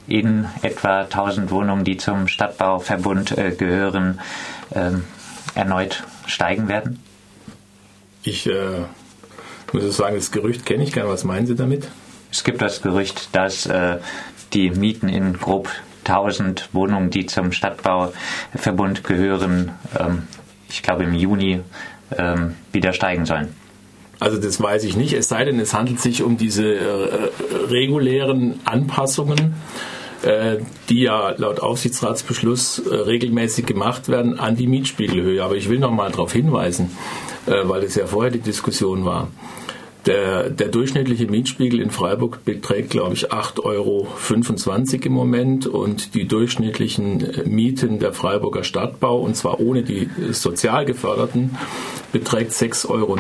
in 0.07 0.47
etwa 0.63 1.01
1000 1.01 1.51
Wohnungen, 1.51 1.85
die 1.85 1.97
zum 1.97 2.29
Stadtbauverbund 2.29 3.37
äh, 3.37 3.51
gehören, 3.51 4.21
äh, 4.71 4.93
erneut 5.55 6.05
steigen 6.27 6.69
werden? 6.69 7.03
Ich 8.23 8.47
äh, 8.47 8.85
muss 9.73 9.97
sagen, 9.97 10.17
das 10.17 10.31
Gerücht 10.31 10.65
kenne 10.65 10.85
ich 10.85 10.93
gar 10.93 11.03
nicht. 11.03 11.13
Was 11.13 11.25
meinen 11.25 11.47
Sie 11.47 11.57
damit? 11.57 11.89
Es 12.31 12.45
gibt 12.45 12.63
das 12.63 12.83
Gerücht, 12.83 13.35
dass 13.35 13.67
äh, 13.67 13.99
die 14.53 14.71
Mieten 14.71 15.09
in 15.09 15.35
grob 15.35 15.69
1000 16.05 16.71
Wohnungen, 16.73 17.11
die 17.11 17.27
zum 17.27 17.53
Stadtbauverbund 17.53 19.05
gehören, 19.05 19.73
ähm, 19.99 20.27
ich 20.71 20.83
glaube 20.83 21.05
im 21.05 21.15
Juni 21.15 21.61
ähm, 22.17 22.57
wieder 22.73 22.93
steigen 22.93 23.27
sollen. 23.27 23.55
Also 24.21 24.39
das 24.39 24.61
weiß 24.61 24.85
ich 24.85 24.97
nicht, 24.97 25.13
es 25.13 25.29
sei 25.29 25.45
denn, 25.45 25.61
es 25.61 25.75
handelt 25.75 26.01
sich 26.01 26.23
um 26.23 26.37
diese 26.37 26.75
äh, 26.75 27.31
regulären 27.71 28.61
Anpassungen, 28.65 29.55
äh, 30.23 30.57
die 30.89 31.03
ja 31.03 31.35
laut 31.37 31.61
Aufsichtsratsbeschluss 31.61 32.81
äh, 32.81 32.95
regelmäßig 32.95 33.67
gemacht 33.67 34.09
werden 34.09 34.39
an 34.39 34.57
die 34.57 34.67
Mietspiegelhöhe. 34.67 35.43
Aber 35.43 35.57
ich 35.57 35.69
will 35.69 35.79
noch 35.79 35.93
mal 35.93 36.11
darauf 36.11 36.33
hinweisen, 36.33 36.91
äh, 37.47 37.53
weil 37.65 37.85
es 37.85 37.95
ja 37.95 38.07
vorher 38.07 38.33
die 38.33 38.41
Diskussion 38.41 39.05
war. 39.05 39.29
Der, 40.09 40.49
der 40.49 40.69
durchschnittliche 40.69 41.27
Mietspiegel 41.27 41.81
in 41.81 41.91
Freiburg 41.91 42.43
beträgt, 42.47 42.89
glaube 42.89 43.13
ich, 43.13 43.31
8,25 43.31 43.61
Euro 43.63 44.07
im 45.05 45.13
Moment 45.13 45.67
und 45.67 46.15
die 46.15 46.27
durchschnittlichen 46.27 47.43
Mieten 47.45 47.99
der 47.99 48.15
Freiburger 48.15 48.65
Stadtbau, 48.65 49.21
und 49.21 49.37
zwar 49.37 49.61
ohne 49.61 49.83
die 49.83 50.09
sozial 50.31 50.87
geförderten, 50.87 51.59
beträgt 52.11 52.53
6,19 52.53 52.89
Euro. 52.89 53.17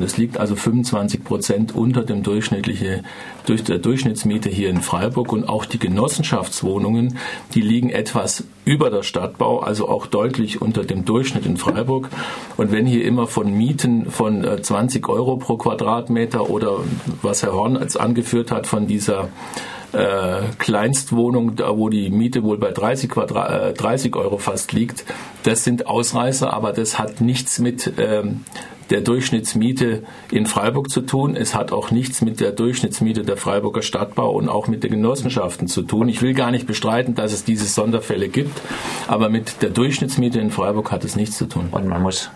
Das 0.00 0.16
liegt 0.16 0.38
also 0.38 0.56
25 0.56 1.24
Prozent 1.24 1.74
unter 1.74 2.04
dem 2.04 2.22
durchschnittliche, 2.22 3.02
durch 3.44 3.62
der 3.62 3.76
Durchschnittsmiete 3.76 4.48
hier 4.48 4.70
in 4.70 4.80
Freiburg 4.80 5.34
und 5.34 5.46
auch 5.46 5.66
die 5.66 5.78
Genossenschaftswohnungen, 5.78 7.18
die 7.54 7.60
liegen 7.60 7.90
etwas 7.90 8.44
über 8.70 8.88
der 8.88 9.02
Stadtbau, 9.02 9.58
also 9.58 9.88
auch 9.88 10.06
deutlich 10.06 10.62
unter 10.62 10.84
dem 10.84 11.04
Durchschnitt 11.04 11.44
in 11.44 11.56
Freiburg. 11.56 12.08
Und 12.56 12.70
wenn 12.70 12.86
hier 12.86 13.04
immer 13.04 13.26
von 13.26 13.52
Mieten 13.52 14.08
von 14.08 14.46
20 14.62 15.08
äh, 15.08 15.10
Euro 15.10 15.38
pro 15.38 15.56
Quadratmeter 15.56 16.48
oder 16.48 16.76
was 17.20 17.42
Herr 17.42 17.52
Horn 17.52 17.76
als 17.76 17.96
angeführt 17.96 18.52
hat 18.52 18.68
von 18.68 18.86
dieser 18.86 19.26
äh, 19.92 20.42
Kleinstwohnung, 20.58 21.56
da 21.56 21.76
wo 21.76 21.88
die 21.88 22.10
Miete 22.10 22.44
wohl 22.44 22.58
bei 22.58 22.70
30, 22.70 23.10
Quadrat, 23.10 23.70
äh, 23.70 23.72
30 23.72 24.14
Euro 24.14 24.38
fast 24.38 24.72
liegt, 24.72 25.04
das 25.42 25.64
sind 25.64 25.88
Ausreißer, 25.88 26.52
aber 26.52 26.72
das 26.72 26.96
hat 26.96 27.20
nichts 27.20 27.58
mit 27.58 27.92
ähm, 27.98 28.44
der 28.90 29.00
Durchschnittsmiete 29.00 30.02
in 30.30 30.46
Freiburg 30.46 30.90
zu 30.90 31.02
tun. 31.02 31.36
Es 31.36 31.54
hat 31.54 31.72
auch 31.72 31.90
nichts 31.90 32.20
mit 32.22 32.40
der 32.40 32.52
Durchschnittsmiete 32.52 33.22
der 33.22 33.36
Freiburger 33.36 33.82
Stadtbau 33.82 34.30
und 34.30 34.48
auch 34.48 34.66
mit 34.66 34.84
den 34.84 34.90
Genossenschaften 34.90 35.68
zu 35.68 35.82
tun. 35.82 36.08
Ich 36.08 36.22
will 36.22 36.34
gar 36.34 36.50
nicht 36.50 36.66
bestreiten, 36.66 37.14
dass 37.14 37.32
es 37.32 37.44
diese 37.44 37.66
Sonderfälle 37.66 38.28
gibt, 38.28 38.60
aber 39.06 39.28
mit 39.28 39.62
der 39.62 39.70
Durchschnittsmiete 39.70 40.40
in 40.40 40.50
Freiburg 40.50 40.90
hat 40.90 41.04
es 41.04 41.16
nichts 41.16 41.36
zu 41.38 41.46
tun. 41.46 41.68
Und 41.70 41.86
man 41.86 42.02
muss 42.02 42.30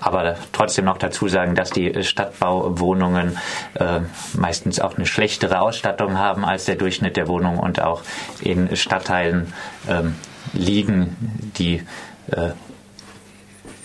aber 0.00 0.34
trotzdem 0.52 0.86
noch 0.86 0.98
dazu 0.98 1.28
sagen, 1.28 1.54
dass 1.54 1.70
die 1.70 2.02
Stadtbauwohnungen 2.02 3.38
äh, 3.74 4.00
meistens 4.34 4.80
auch 4.80 4.96
eine 4.96 5.06
schlechtere 5.06 5.60
Ausstattung 5.60 6.18
haben 6.18 6.44
als 6.44 6.64
der 6.64 6.74
Durchschnitt 6.74 7.16
der 7.16 7.28
Wohnungen 7.28 7.60
und 7.60 7.80
auch 7.80 8.02
in 8.40 8.74
Stadtteilen 8.76 9.52
ähm, 9.88 10.16
liegen, 10.52 11.16
die 11.56 11.82
äh, 12.30 12.50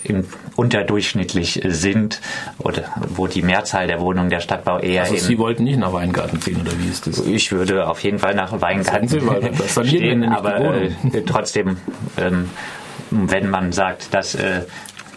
im, 0.09 0.25
unterdurchschnittlich 0.55 1.61
sind 1.65 2.21
oder 2.59 2.83
wo 3.09 3.27
die 3.27 3.41
Mehrzahl 3.41 3.87
der 3.87 3.99
Wohnungen 3.99 4.29
der 4.29 4.39
Stadtbau 4.39 4.79
eher 4.79 5.03
also 5.03 5.15
Sie 5.15 5.37
wollten 5.37 5.63
nicht 5.63 5.79
nach 5.79 5.93
Weingarten 5.93 6.41
ziehen 6.41 6.61
oder 6.61 6.71
wie 6.79 6.89
ist 6.89 7.07
das? 7.07 7.25
Ich 7.25 7.51
würde 7.51 7.87
auf 7.87 8.03
jeden 8.03 8.19
Fall 8.19 8.35
nach 8.35 8.59
Weingarten 8.61 9.07
Sie 9.07 9.19
mal, 9.19 9.41
das 9.41 9.87
stehen, 9.87 10.23
aber 10.23 10.81
äh, 10.81 10.91
trotzdem, 11.25 11.77
ähm, 12.17 12.49
wenn 13.11 13.49
man 13.49 13.71
sagt, 13.71 14.13
dass 14.13 14.35
äh, 14.35 14.61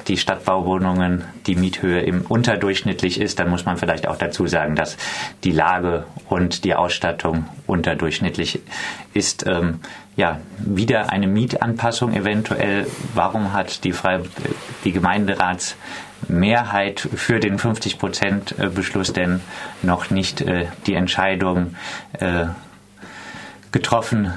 die 0.09 0.17
Stadtbauwohnungen 0.17 1.25
die 1.47 1.55
Miethöhe 1.55 2.01
im 2.01 2.23
unterdurchschnittlich 2.23 3.21
ist, 3.21 3.39
dann 3.39 3.49
muss 3.49 3.65
man 3.65 3.77
vielleicht 3.77 4.09
auch 4.09 4.17
dazu 4.17 4.47
sagen, 4.47 4.75
dass 4.75 4.97
die 5.45 5.53
Lage 5.53 6.05
und 6.29 6.65
die 6.65 6.75
Ausstattung 6.75 7.47
unterdurchschnittlich 7.67 8.61
ist. 9.15 9.47
Ähm, 9.47 9.81
ja, 10.21 10.39
wieder 10.59 11.11
eine 11.11 11.27
Mietanpassung 11.27 12.13
eventuell. 12.13 12.87
Warum 13.15 13.55
hat 13.55 13.85
die, 13.85 13.93
Frei 13.93 14.21
die 14.85 14.93
Gemeinderatsmehrheit 14.93 17.01
für 17.01 17.41
den 17.41 17.59
50-Prozent-Beschluss 17.59 19.15
denn 19.15 19.41
noch 19.81 20.11
nicht 20.11 20.43
äh, 20.43 20.67
die 20.87 20.93
Entscheidung 20.93 21.75
äh, 22.13 22.49
getroffen, 23.73 24.35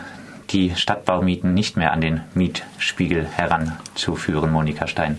die 0.52 0.74
Stadtbaumieten 0.74 1.54
nicht 1.54 1.76
mehr 1.76 1.92
an 1.92 2.00
den 2.00 2.22
Mietspiegel 2.34 3.26
heranzuführen, 3.26 4.54
Monika 4.54 4.88
Stein? 4.88 5.18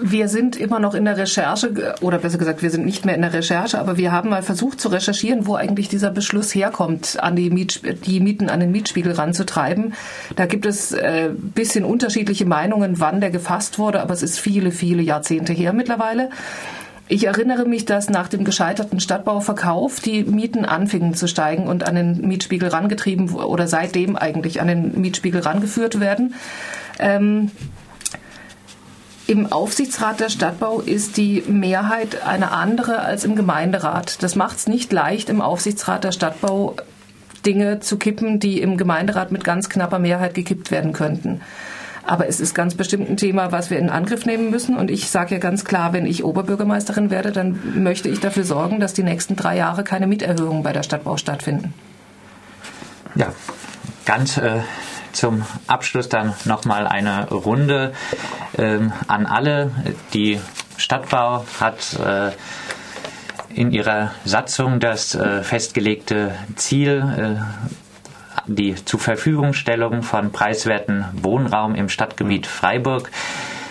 Wir 0.00 0.28
sind 0.28 0.56
immer 0.56 0.78
noch 0.78 0.94
in 0.94 1.04
der 1.04 1.16
Recherche, 1.16 1.94
oder 2.00 2.18
besser 2.18 2.38
gesagt, 2.38 2.62
wir 2.62 2.70
sind 2.70 2.86
nicht 2.86 3.04
mehr 3.04 3.14
in 3.14 3.22
der 3.22 3.32
Recherche, 3.32 3.78
aber 3.78 3.96
wir 3.96 4.12
haben 4.12 4.30
mal 4.30 4.42
versucht 4.42 4.80
zu 4.80 4.88
recherchieren, 4.88 5.46
wo 5.46 5.54
eigentlich 5.54 5.88
dieser 5.88 6.10
Beschluss 6.10 6.54
herkommt, 6.54 7.18
an 7.20 7.36
die, 7.36 7.50
Miet, 7.50 7.82
die 8.06 8.20
Mieten 8.20 8.48
an 8.48 8.60
den 8.60 8.72
Mietspiegel 8.72 9.12
ranzutreiben. 9.12 9.94
Da 10.36 10.46
gibt 10.46 10.66
es 10.66 10.92
äh, 10.92 11.30
bisschen 11.32 11.84
unterschiedliche 11.84 12.46
Meinungen, 12.46 13.00
wann 13.00 13.20
der 13.20 13.30
gefasst 13.30 13.78
wurde, 13.78 14.00
aber 14.00 14.14
es 14.14 14.22
ist 14.22 14.38
viele, 14.38 14.70
viele 14.70 15.02
Jahrzehnte 15.02 15.52
her 15.52 15.72
mittlerweile. 15.72 16.30
Ich 17.08 17.26
erinnere 17.26 17.66
mich, 17.66 17.84
dass 17.84 18.08
nach 18.08 18.28
dem 18.28 18.44
gescheiterten 18.44 19.00
Stadtbauverkauf 19.00 20.00
die 20.00 20.24
Mieten 20.24 20.64
anfingen 20.64 21.14
zu 21.14 21.26
steigen 21.26 21.66
und 21.66 21.86
an 21.86 21.94
den 21.94 22.26
Mietspiegel 22.26 22.70
rangetrieben 22.70 23.34
oder 23.34 23.66
seitdem 23.66 24.16
eigentlich 24.16 24.62
an 24.62 24.68
den 24.68 24.98
Mietspiegel 24.98 25.40
rangeführt 25.40 26.00
werden. 26.00 26.34
Ähm, 26.98 27.50
im 29.32 29.50
Aufsichtsrat 29.50 30.20
der 30.20 30.28
Stadtbau 30.28 30.80
ist 30.80 31.16
die 31.16 31.42
Mehrheit 31.48 32.22
eine 32.26 32.50
andere 32.50 32.98
als 32.98 33.24
im 33.24 33.34
Gemeinderat. 33.34 34.22
Das 34.22 34.36
macht 34.36 34.58
es 34.58 34.66
nicht 34.66 34.92
leicht, 34.92 35.30
im 35.30 35.40
Aufsichtsrat 35.40 36.04
der 36.04 36.12
Stadtbau 36.12 36.76
Dinge 37.46 37.80
zu 37.80 37.96
kippen, 37.96 38.40
die 38.40 38.60
im 38.60 38.76
Gemeinderat 38.76 39.32
mit 39.32 39.42
ganz 39.42 39.70
knapper 39.70 39.98
Mehrheit 39.98 40.34
gekippt 40.34 40.70
werden 40.70 40.92
könnten. 40.92 41.40
Aber 42.06 42.28
es 42.28 42.40
ist 42.40 42.54
ganz 42.54 42.74
bestimmt 42.74 43.08
ein 43.08 43.16
Thema, 43.16 43.52
was 43.52 43.70
wir 43.70 43.78
in 43.78 43.88
Angriff 43.88 44.26
nehmen 44.26 44.50
müssen. 44.50 44.76
Und 44.76 44.90
ich 44.90 45.08
sage 45.08 45.36
ja 45.36 45.40
ganz 45.40 45.64
klar, 45.64 45.94
wenn 45.94 46.04
ich 46.04 46.24
Oberbürgermeisterin 46.24 47.08
werde, 47.08 47.32
dann 47.32 47.82
möchte 47.82 48.10
ich 48.10 48.20
dafür 48.20 48.44
sorgen, 48.44 48.80
dass 48.80 48.92
die 48.92 49.02
nächsten 49.02 49.34
drei 49.34 49.56
Jahre 49.56 49.82
keine 49.82 50.06
Mieterhöhungen 50.08 50.62
bei 50.62 50.74
der 50.74 50.82
Stadtbau 50.82 51.16
stattfinden. 51.16 51.72
Ja, 53.14 53.32
ganz 54.04 54.36
äh, 54.36 54.60
zum 55.12 55.44
Abschluss 55.66 56.08
dann 56.08 56.34
nochmal 56.44 56.86
eine 56.86 57.28
Runde 57.28 57.92
ähm, 58.58 58.92
an 59.08 59.26
alle. 59.26 59.70
Die 60.14 60.40
Stadtbau 60.76 61.44
hat 61.60 61.98
äh, 61.98 62.32
in 63.54 63.72
ihrer 63.72 64.12
Satzung 64.24 64.80
das 64.80 65.14
äh, 65.14 65.42
festgelegte 65.42 66.34
Ziel, 66.56 67.38
äh, 67.38 67.72
die 68.46 68.74
zur 68.74 68.98
Verfügungstellung 68.98 70.02
von 70.02 70.32
preiswerten 70.32 71.04
Wohnraum 71.12 71.74
im 71.74 71.88
Stadtgebiet 71.88 72.46
Freiburg 72.46 73.10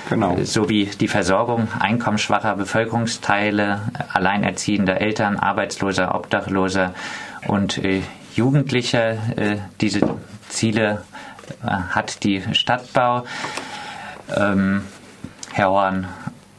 genau. 0.10 0.38
sowie 0.44 0.86
die 0.86 1.08
Versorgung 1.08 1.68
einkommensschwacher 1.80 2.56
Bevölkerungsteile, 2.56 3.82
alleinerziehender 4.14 5.02
Eltern, 5.02 5.38
Arbeitsloser, 5.38 6.16
Obdachloser 6.16 6.94
und 7.48 7.78
äh, 7.80 8.02
Jugendlicher. 8.36 9.12
Äh, 9.36 9.58
diese 9.82 10.02
Ziele 10.50 11.04
hat 11.64 12.24
die 12.24 12.44
Stadtbau. 12.54 13.26
Ähm, 14.36 14.84
Herr 15.52 15.70
Horn, 15.70 16.08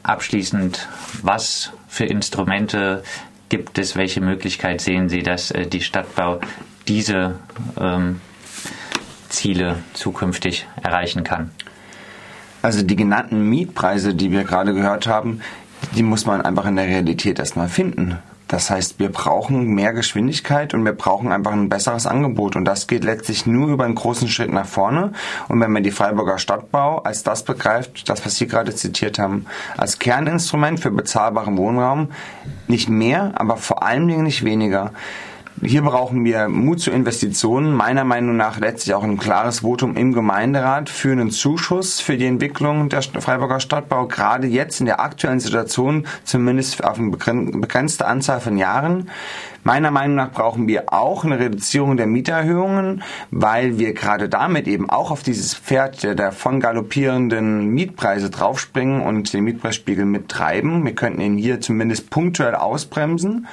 abschließend, 0.02 0.88
was 1.22 1.72
für 1.88 2.04
Instrumente 2.04 3.02
gibt 3.48 3.78
es? 3.78 3.96
Welche 3.96 4.20
Möglichkeit 4.20 4.80
sehen 4.80 5.08
Sie, 5.08 5.22
dass 5.22 5.50
äh, 5.50 5.66
die 5.66 5.80
Stadtbau 5.80 6.40
diese 6.88 7.36
ähm, 7.78 8.20
Ziele 9.28 9.76
zukünftig 9.92 10.66
erreichen 10.82 11.24
kann? 11.24 11.50
Also 12.62 12.82
die 12.82 12.96
genannten 12.96 13.48
Mietpreise, 13.48 14.14
die 14.14 14.30
wir 14.30 14.44
gerade 14.44 14.72
gehört 14.72 15.06
haben, 15.06 15.40
die 15.96 16.02
muss 16.02 16.26
man 16.26 16.40
einfach 16.40 16.66
in 16.66 16.76
der 16.76 16.86
Realität 16.86 17.38
erstmal 17.38 17.68
finden. 17.68 18.18
Das 18.52 18.68
heißt, 18.68 18.98
wir 18.98 19.10
brauchen 19.10 19.68
mehr 19.68 19.94
Geschwindigkeit 19.94 20.74
und 20.74 20.84
wir 20.84 20.92
brauchen 20.92 21.32
einfach 21.32 21.52
ein 21.52 21.70
besseres 21.70 22.06
Angebot. 22.06 22.54
Und 22.54 22.66
das 22.66 22.86
geht 22.86 23.02
letztlich 23.02 23.46
nur 23.46 23.68
über 23.68 23.84
einen 23.84 23.94
großen 23.94 24.28
Schritt 24.28 24.52
nach 24.52 24.66
vorne. 24.66 25.12
Und 25.48 25.58
wenn 25.58 25.72
man 25.72 25.82
die 25.82 25.90
Freiburger 25.90 26.36
Stadtbau 26.36 26.98
als 26.98 27.22
das 27.22 27.44
begreift, 27.44 28.10
das, 28.10 28.26
was 28.26 28.36
Sie 28.36 28.46
gerade 28.46 28.74
zitiert 28.74 29.18
haben, 29.18 29.46
als 29.78 29.98
Kerninstrument 29.98 30.80
für 30.80 30.90
bezahlbaren 30.90 31.56
Wohnraum, 31.56 32.10
nicht 32.68 32.90
mehr, 32.90 33.32
aber 33.36 33.56
vor 33.56 33.84
allen 33.84 34.06
Dingen 34.06 34.24
nicht 34.24 34.44
weniger. 34.44 34.92
Hier 35.64 35.82
brauchen 35.82 36.24
wir 36.24 36.48
Mut 36.48 36.80
zu 36.80 36.90
Investitionen, 36.90 37.72
meiner 37.72 38.02
Meinung 38.02 38.36
nach 38.36 38.58
letztlich 38.58 38.96
auch 38.96 39.04
ein 39.04 39.16
klares 39.16 39.60
Votum 39.60 39.96
im 39.96 40.12
Gemeinderat 40.12 40.88
für 40.88 41.12
einen 41.12 41.30
Zuschuss 41.30 42.00
für 42.00 42.16
die 42.16 42.26
Entwicklung 42.26 42.88
der 42.88 43.00
Freiburger 43.02 43.60
Stadtbau, 43.60 44.08
gerade 44.08 44.48
jetzt 44.48 44.80
in 44.80 44.86
der 44.86 44.98
aktuellen 44.98 45.38
Situation, 45.38 46.08
zumindest 46.24 46.82
auf 46.82 46.98
eine 46.98 47.10
begrenzte 47.12 48.08
Anzahl 48.08 48.40
von 48.40 48.58
Jahren. 48.58 49.08
Meiner 49.62 49.92
Meinung 49.92 50.16
nach 50.16 50.32
brauchen 50.32 50.66
wir 50.66 50.92
auch 50.92 51.24
eine 51.24 51.38
Reduzierung 51.38 51.96
der 51.96 52.08
Mieterhöhungen, 52.08 53.04
weil 53.30 53.78
wir 53.78 53.94
gerade 53.94 54.28
damit 54.28 54.66
eben 54.66 54.90
auch 54.90 55.12
auf 55.12 55.22
dieses 55.22 55.54
Pferd 55.54 56.02
der 56.02 56.16
davon 56.16 56.58
galoppierenden 56.58 57.68
Mietpreise 57.68 58.30
draufspringen 58.30 59.00
und 59.00 59.32
den 59.32 59.44
Mietpreisspiegel 59.44 60.06
mittreiben. 60.06 60.84
Wir 60.84 60.96
könnten 60.96 61.20
ihn 61.20 61.38
hier 61.38 61.60
zumindest 61.60 62.10
punktuell 62.10 62.56
ausbremsen. 62.56 63.46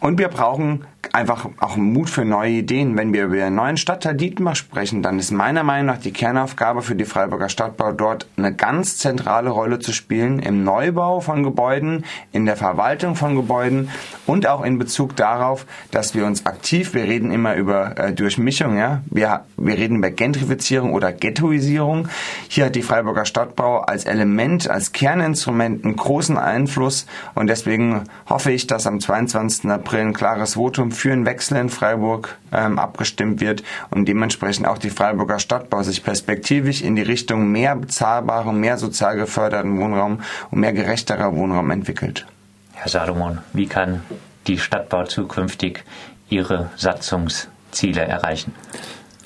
Und 0.00 0.18
wir 0.18 0.28
brauchen 0.28 0.84
einfach 1.12 1.48
auch 1.60 1.76
Mut 1.76 2.08
für 2.08 2.24
neue 2.24 2.52
Ideen. 2.52 2.96
Wenn 2.96 3.12
wir 3.12 3.24
über 3.24 3.36
den 3.36 3.54
neuen 3.54 3.76
Stadtteil 3.76 4.14
Dietmar 4.14 4.54
sprechen, 4.54 5.02
dann 5.02 5.18
ist 5.18 5.30
meiner 5.30 5.62
Meinung 5.62 5.86
nach 5.86 5.98
die 5.98 6.12
Kernaufgabe 6.12 6.82
für 6.82 6.94
die 6.94 7.04
Freiburger 7.04 7.48
Stadtbau 7.48 7.92
dort 7.92 8.26
eine 8.36 8.54
ganz 8.54 8.98
zentrale 8.98 9.50
Rolle 9.50 9.78
zu 9.78 9.92
spielen 9.92 10.38
im 10.38 10.64
Neubau 10.64 11.20
von 11.20 11.42
Gebäuden, 11.42 12.04
in 12.32 12.46
der 12.46 12.56
Verwaltung 12.56 13.16
von 13.16 13.36
Gebäuden 13.36 13.90
und 14.26 14.46
auch 14.46 14.64
in 14.64 14.78
Bezug 14.78 15.16
darauf, 15.16 15.66
dass 15.90 16.14
wir 16.14 16.26
uns 16.26 16.46
aktiv, 16.46 16.94
wir 16.94 17.04
reden 17.04 17.30
immer 17.30 17.56
über 17.56 17.98
äh, 17.98 18.12
Durchmischung, 18.12 18.78
ja, 18.78 19.02
wir, 19.06 19.44
wir 19.56 19.76
reden 19.76 19.98
über 19.98 20.10
Gentrifizierung 20.10 20.92
oder 20.92 21.12
Ghettoisierung. 21.12 22.08
Hier 22.48 22.66
hat 22.66 22.74
die 22.74 22.82
Freiburger 22.82 23.24
Stadtbau 23.24 23.80
als 23.80 24.04
Element, 24.04 24.70
als 24.70 24.92
Kerninstrument 24.92 25.84
einen 25.84 25.96
großen 25.96 26.38
Einfluss 26.38 27.06
und 27.34 27.48
deswegen 27.48 28.04
hoffe 28.28 28.52
ich, 28.52 28.66
dass 28.66 28.86
am 28.86 29.00
22. 29.00 29.70
April 29.70 30.00
ein 30.00 30.12
klares 30.12 30.54
Votum 30.54 30.92
für 30.94 31.12
einen 31.12 31.26
Wechsel 31.26 31.58
in 31.58 31.68
Freiburg 31.68 32.36
ähm, 32.52 32.78
abgestimmt 32.78 33.40
wird 33.40 33.62
und 33.90 34.06
dementsprechend 34.06 34.66
auch 34.66 34.78
die 34.78 34.90
Freiburger 34.90 35.38
Stadtbau 35.38 35.82
sich 35.82 36.02
perspektivisch 36.02 36.82
in 36.82 36.96
die 36.96 37.02
Richtung 37.02 37.50
mehr 37.50 37.76
bezahlbaren, 37.76 38.58
mehr 38.58 38.78
sozial 38.78 39.16
geförderten 39.16 39.78
Wohnraum 39.78 40.20
und 40.50 40.60
mehr 40.60 40.72
gerechterer 40.72 41.34
Wohnraum 41.34 41.70
entwickelt. 41.70 42.26
Herr 42.72 42.88
Salomon, 42.88 43.38
wie 43.52 43.66
kann 43.66 44.02
die 44.46 44.58
Stadtbau 44.58 45.04
zukünftig 45.04 45.84
ihre 46.28 46.70
Satzungsziele 46.76 48.02
erreichen? 48.02 48.54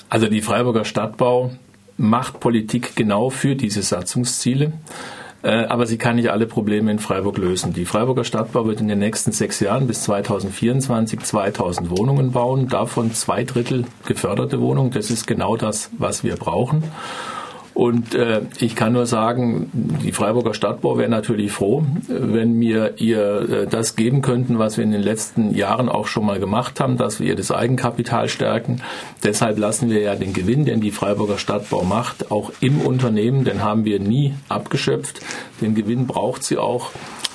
Also 0.09 0.27
die 0.27 0.41
Freiburger 0.41 0.85
Stadtbau 0.85 1.51
macht 1.97 2.39
Politik 2.39 2.95
genau 2.95 3.29
für 3.29 3.55
diese 3.55 3.81
Satzungsziele. 3.81 4.73
Äh, 5.41 5.65
aber 5.65 5.85
sie 5.85 5.97
kann 5.97 6.17
nicht 6.17 6.31
alle 6.31 6.47
Probleme 6.47 6.91
in 6.91 6.99
Freiburg 6.99 7.37
lösen. 7.37 7.71
Die 7.73 7.85
Freiburger 7.85 8.25
Stadtbau 8.25 8.65
wird 8.65 8.81
in 8.81 8.89
den 8.89 8.99
nächsten 8.99 9.31
sechs 9.31 9.59
Jahren 9.61 9.87
bis 9.87 10.03
2024 10.03 11.21
2000 11.21 11.89
Wohnungen 11.89 12.31
bauen, 12.31 12.67
davon 12.67 13.13
zwei 13.13 13.45
Drittel 13.45 13.85
geförderte 14.05 14.59
Wohnungen. 14.59 14.91
Das 14.91 15.09
ist 15.09 15.27
genau 15.27 15.55
das, 15.55 15.91
was 15.97 16.23
wir 16.23 16.35
brauchen. 16.35 16.83
Und 17.79 18.13
äh, 18.13 18.41
ich 18.59 18.75
kann 18.75 18.91
nur 18.91 19.05
sagen, 19.05 19.69
die 19.71 20.11
Freiburger 20.11 20.53
Stadtbau 20.53 20.97
wäre 20.97 21.07
natürlich 21.07 21.53
froh, 21.53 21.85
wenn 22.09 22.59
wir 22.59 22.95
ihr 22.97 23.49
äh, 23.49 23.67
das 23.67 23.95
geben 23.95 24.21
könnten, 24.21 24.59
was 24.59 24.75
wir 24.75 24.83
in 24.83 24.91
den 24.91 25.01
letzten 25.01 25.55
Jahren 25.55 25.87
auch 25.87 26.07
schon 26.07 26.25
mal 26.25 26.41
gemacht 26.41 26.81
haben, 26.81 26.97
dass 26.97 27.21
wir 27.21 27.27
ihr 27.27 27.37
das 27.37 27.51
Eigenkapital 27.51 28.27
stärken. 28.27 28.81
Deshalb 29.23 29.57
lassen 29.57 29.89
wir 29.89 30.01
ja 30.01 30.15
den 30.15 30.33
Gewinn, 30.33 30.65
den 30.65 30.81
die 30.81 30.91
Freiburger 30.91 31.37
Stadtbau 31.37 31.83
macht, 31.83 32.31
auch 32.31 32.51
im 32.59 32.81
Unternehmen, 32.81 33.45
den 33.45 33.63
haben 33.63 33.85
wir 33.85 34.01
nie 34.01 34.33
abgeschöpft. 34.49 35.21
Den 35.61 35.73
Gewinn 35.73 36.05
braucht 36.05 36.43
sie 36.43 36.57
auch 36.57 36.91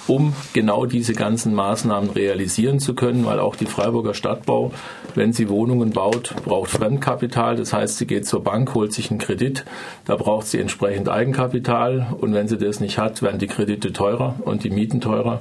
um 0.07 0.35
genau 0.53 0.87
diese 0.87 1.15
ganzen 1.15 1.55
Maßnahmen 1.55 2.11
realisieren 2.11 2.79
zu 2.79 2.95
können, 2.95 3.25
weil 3.25 3.41
auch 3.41 3.57
die 3.57 3.67
Freiburger 3.67 4.15
Stadtbau, 4.15 4.73
wenn 5.15 5.33
sie 5.33 5.49
Wohnungen 5.49 5.91
baut, 5.91 6.35
braucht 6.45 6.71
Fremdkapital. 6.71 7.57
Das 7.57 7.73
heißt, 7.73 7.99
sie 7.99 8.07
geht 8.07 8.27
zur 8.27 8.43
Bank, 8.43 8.75
holt 8.75 8.93
sich 8.93 9.11
einen 9.11 9.21
Kredit, 9.21 9.65
da 10.05 10.17
braucht 10.17 10.47
sie 10.47 10.61
entsprechend 10.61 11.09
Eigenkapital 11.09 12.15
und 12.21 12.35
wenn 12.35 12.49
sie 12.49 12.59
das 12.59 12.81
nicht 12.81 12.99
hat, 12.99 13.23
werden 13.23 13.39
die 13.39 13.47
Kredite 13.47 13.93
teurer 13.93 14.37
und 14.45 14.65
die 14.65 14.71
Mieten 14.71 15.01
teurer. 15.01 15.41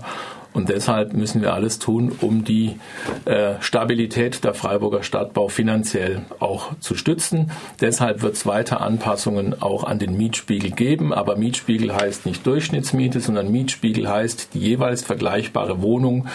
Und 0.54 0.70
deshalb 0.70 1.14
müssen 1.14 1.42
wir 1.42 1.54
alles 1.54 1.80
tun, 1.80 2.12
um 2.22 2.44
die 2.44 2.80
äh, 3.26 3.56
Stabilität 3.60 4.44
der 4.44 4.54
Freiburger 4.54 5.04
Stadtbau 5.04 5.48
finanziell 5.48 6.22
auch 6.40 6.78
zu 6.80 6.96
stützen. 6.96 7.52
Deshalb 7.82 8.22
wird 8.22 8.36
es 8.36 8.46
weiter 8.46 8.82
Anpassungen 8.82 9.62
auch 9.62 9.84
an 9.84 10.00
den 10.00 10.16
Mietspiegel 10.16 10.72
geben. 10.72 11.14
Aber 11.14 11.36
Mietspiegel 11.36 11.94
heißt 11.94 12.26
nicht 12.26 12.46
Durchschnittsmiete, 12.46 13.20
sondern 13.20 13.52
Mietspiegel 13.52 14.08
heißt 14.08 14.54
die 14.54 14.60
jeweils 14.60 15.04
vergleichbare 15.04 15.82
Wohnung. 15.82 16.28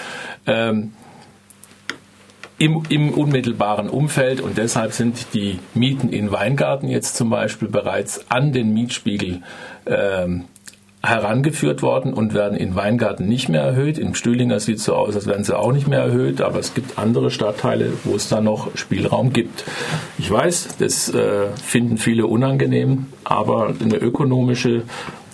Ähm, 0.47 0.93
im, 2.59 2.83
im, 2.89 3.15
unmittelbaren 3.15 3.89
Umfeld 3.89 4.41
und 4.41 4.59
deshalb 4.59 4.93
sind 4.93 5.33
die 5.33 5.61
Mieten 5.75 6.09
in 6.09 6.33
Weingarten 6.33 6.89
jetzt 6.89 7.17
zum 7.17 7.31
Beispiel 7.31 7.69
bereits 7.69 8.29
an 8.31 8.53
den 8.53 8.75
Mietspiegel 8.75 9.43
ähm, 9.87 10.47
herangeführt 11.03 11.83
worden 11.83 12.13
und 12.13 12.35
werden 12.35 12.59
in 12.59 12.75
Weingarten 12.75 13.29
nicht 13.29 13.49
mehr 13.49 13.63
erhöht. 13.63 13.99
In 13.99 14.15
Stühlinger 14.15 14.59
sieht 14.59 14.79
es 14.79 14.85
so 14.85 14.95
aus, 14.95 15.15
als 15.15 15.27
wären 15.27 15.45
sie 15.45 15.57
auch 15.57 15.73
nicht 15.73 15.87
mehr 15.87 16.01
erhöht, 16.01 16.41
aber 16.41 16.59
es 16.59 16.75
gibt 16.75 16.99
andere 16.99 17.31
Stadtteile, 17.31 17.93
wo 18.05 18.17
es 18.17 18.29
da 18.29 18.41
noch 18.41 18.77
Spielraum 18.77 19.33
gibt. 19.33 19.65
Ich 20.19 20.31
weiß, 20.31 20.77
das 20.79 21.09
äh, 21.15 21.47
finden 21.63 21.99
viele 21.99 22.27
unangenehm, 22.27 23.07
aber 23.23 23.75
eine 23.81 23.97
ökonomische 23.97 24.83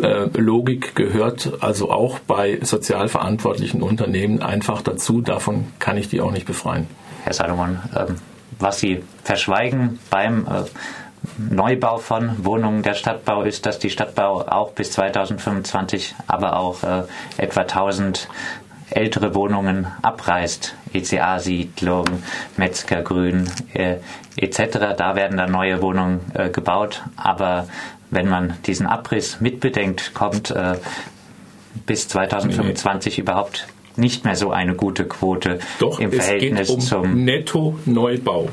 äh, 0.00 0.26
Logik 0.38 0.94
gehört 0.94 1.52
also 1.60 1.90
auch 1.90 2.18
bei 2.18 2.58
sozial 2.62 3.08
Unternehmen 3.82 4.42
einfach 4.42 4.82
dazu. 4.82 5.20
Davon 5.20 5.66
kann 5.78 5.96
ich 5.96 6.08
die 6.08 6.20
auch 6.20 6.32
nicht 6.32 6.46
befreien. 6.46 6.86
Herr 7.22 7.32
Salomon, 7.32 7.78
ähm, 7.96 8.16
was 8.58 8.80
Sie 8.80 9.02
verschweigen 9.22 9.98
beim 10.10 10.46
äh, 10.46 10.64
Neubau 11.39 11.99
von 11.99 12.45
Wohnungen 12.45 12.82
der 12.82 12.95
Stadtbau 12.95 13.43
ist, 13.43 13.66
dass 13.66 13.78
die 13.78 13.91
Stadtbau 13.91 14.43
auch 14.43 14.72
bis 14.72 14.93
2025 14.93 16.14
aber 16.26 16.57
auch 16.59 16.82
äh, 16.82 17.03
etwa 17.37 17.62
1000 17.62 18.28
ältere 18.91 19.35
Wohnungen 19.35 19.87
abreißt. 20.03 20.74
ECA-Siedlung, 20.93 22.05
Metzgergrün 22.57 23.51
äh, 23.74 23.97
etc. 24.37 24.95
Da 24.97 25.16
werden 25.16 25.37
dann 25.37 25.51
neue 25.51 25.82
Wohnungen 25.82 26.20
äh, 26.35 26.51
gebaut. 26.51 27.03
Aber 27.16 27.66
wenn 28.11 28.28
man 28.28 28.55
diesen 28.66 28.87
Abriss 28.87 29.41
mitbedenkt, 29.41 30.14
kommt 30.14 30.51
äh, 30.51 30.76
bis 31.87 32.09
2025 32.09 33.16
nee. 33.16 33.22
überhaupt 33.22 33.66
nicht 33.97 34.24
mehr 34.24 34.37
so 34.37 34.51
eine 34.51 34.74
gute 34.74 35.05
Quote 35.07 35.59
Doch, 35.78 36.01
im 36.01 36.12
Verhältnis 36.12 36.61
es 36.61 36.66
geht 36.68 36.76
um 36.76 36.80
zum 36.80 37.24
Netto-Neubau. 37.24 38.49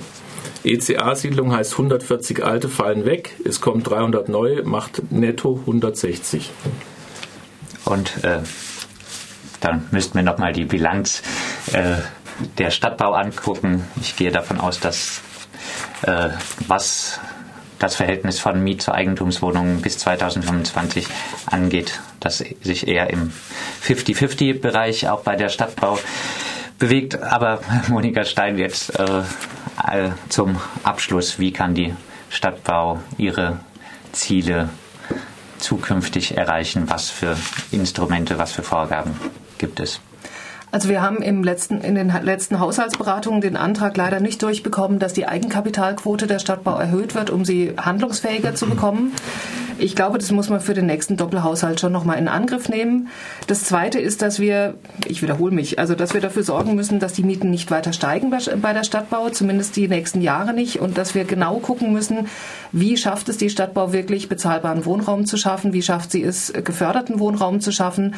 ECA-Siedlung 0.63 1.53
heißt 1.53 1.73
140 1.73 2.43
alte 2.43 2.69
fallen 2.69 3.05
weg, 3.05 3.35
es 3.45 3.61
kommen 3.61 3.83
300 3.83 4.29
neue, 4.29 4.63
macht 4.63 5.11
netto 5.11 5.59
160. 5.61 6.51
Und 7.85 8.23
äh, 8.23 8.39
dann 9.59 9.87
müssten 9.91 10.15
wir 10.15 10.23
nochmal 10.23 10.53
die 10.53 10.65
Bilanz 10.65 11.23
äh, 11.73 11.95
der 12.57 12.71
Stadtbau 12.71 13.13
angucken. 13.13 13.85
Ich 14.01 14.15
gehe 14.15 14.31
davon 14.31 14.59
aus, 14.59 14.79
dass 14.79 15.21
äh, 16.03 16.29
was 16.67 17.19
das 17.79 17.95
Verhältnis 17.95 18.39
von 18.39 18.63
Miet- 18.63 18.83
zu 18.83 18.93
Eigentumswohnungen 18.93 19.81
bis 19.81 19.97
2025 19.97 21.07
angeht, 21.47 21.99
das 22.19 22.37
sich 22.37 22.87
eher 22.87 23.09
im 23.09 23.31
50-50-Bereich 23.83 25.09
auch 25.09 25.21
bei 25.21 25.35
der 25.35 25.49
Stadtbau 25.49 25.97
bewegt. 26.77 27.19
Aber 27.19 27.61
Monika 27.87 28.23
Stein, 28.23 28.59
jetzt 28.59 28.99
äh, 28.99 29.23
zum 30.29 30.57
Abschluss, 30.83 31.39
wie 31.39 31.51
kann 31.51 31.73
die 31.75 31.93
Stadtbau 32.29 32.99
ihre 33.17 33.59
Ziele 34.11 34.69
zukünftig 35.59 36.37
erreichen? 36.37 36.89
Was 36.89 37.09
für 37.09 37.37
Instrumente, 37.71 38.37
was 38.37 38.51
für 38.51 38.63
Vorgaben 38.63 39.13
gibt 39.57 39.79
es? 39.79 39.99
Also 40.71 40.87
wir 40.87 41.01
haben 41.01 41.21
im 41.21 41.43
letzten, 41.43 41.81
in 41.81 41.95
den 41.95 42.13
letzten 42.23 42.59
Haushaltsberatungen 42.59 43.41
den 43.41 43.57
Antrag 43.57 43.97
leider 43.97 44.21
nicht 44.21 44.41
durchbekommen, 44.41 44.99
dass 44.99 45.11
die 45.11 45.27
Eigenkapitalquote 45.27 46.27
der 46.27 46.39
Stadtbau 46.39 46.77
erhöht 46.77 47.13
wird, 47.13 47.29
um 47.29 47.43
sie 47.43 47.73
handlungsfähiger 47.77 48.55
zu 48.55 48.67
bekommen. 48.67 49.11
Ich 49.77 49.95
glaube, 49.95 50.19
das 50.19 50.31
muss 50.31 50.47
man 50.47 50.61
für 50.61 50.73
den 50.73 50.85
nächsten 50.85 51.17
Doppelhaushalt 51.17 51.79
schon 51.79 51.91
nochmal 51.91 52.19
in 52.19 52.27
Angriff 52.27 52.69
nehmen. 52.69 53.07
Das 53.47 53.63
Zweite 53.63 53.99
ist, 53.99 54.21
dass 54.21 54.39
wir, 54.39 54.75
ich 55.07 55.21
wiederhole 55.23 55.53
mich, 55.53 55.79
also 55.79 55.95
dass 55.95 56.13
wir 56.13 56.21
dafür 56.21 56.43
sorgen 56.43 56.75
müssen, 56.75 56.99
dass 56.99 57.13
die 57.13 57.23
Mieten 57.23 57.49
nicht 57.49 57.71
weiter 57.71 57.91
steigen 57.91 58.29
bei 58.29 58.73
der 58.73 58.83
Stadtbau, 58.83 59.29
zumindest 59.29 59.75
die 59.75 59.87
nächsten 59.87 60.21
Jahre 60.21 60.53
nicht, 60.53 60.79
und 60.79 60.97
dass 60.97 61.15
wir 61.15 61.25
genau 61.25 61.57
gucken 61.57 61.91
müssen, 61.91 62.27
wie 62.71 62.97
schafft 62.97 63.29
es 63.29 63.37
die 63.37 63.49
Stadtbau 63.49 63.93
wirklich, 63.93 64.29
bezahlbaren 64.29 64.85
Wohnraum 64.85 65.25
zu 65.25 65.37
schaffen, 65.37 65.73
wie 65.73 65.81
schafft 65.81 66.11
sie 66.11 66.23
es, 66.23 66.53
geförderten 66.53 67.19
Wohnraum 67.19 67.59
zu 67.59 67.71
schaffen. 67.71 68.15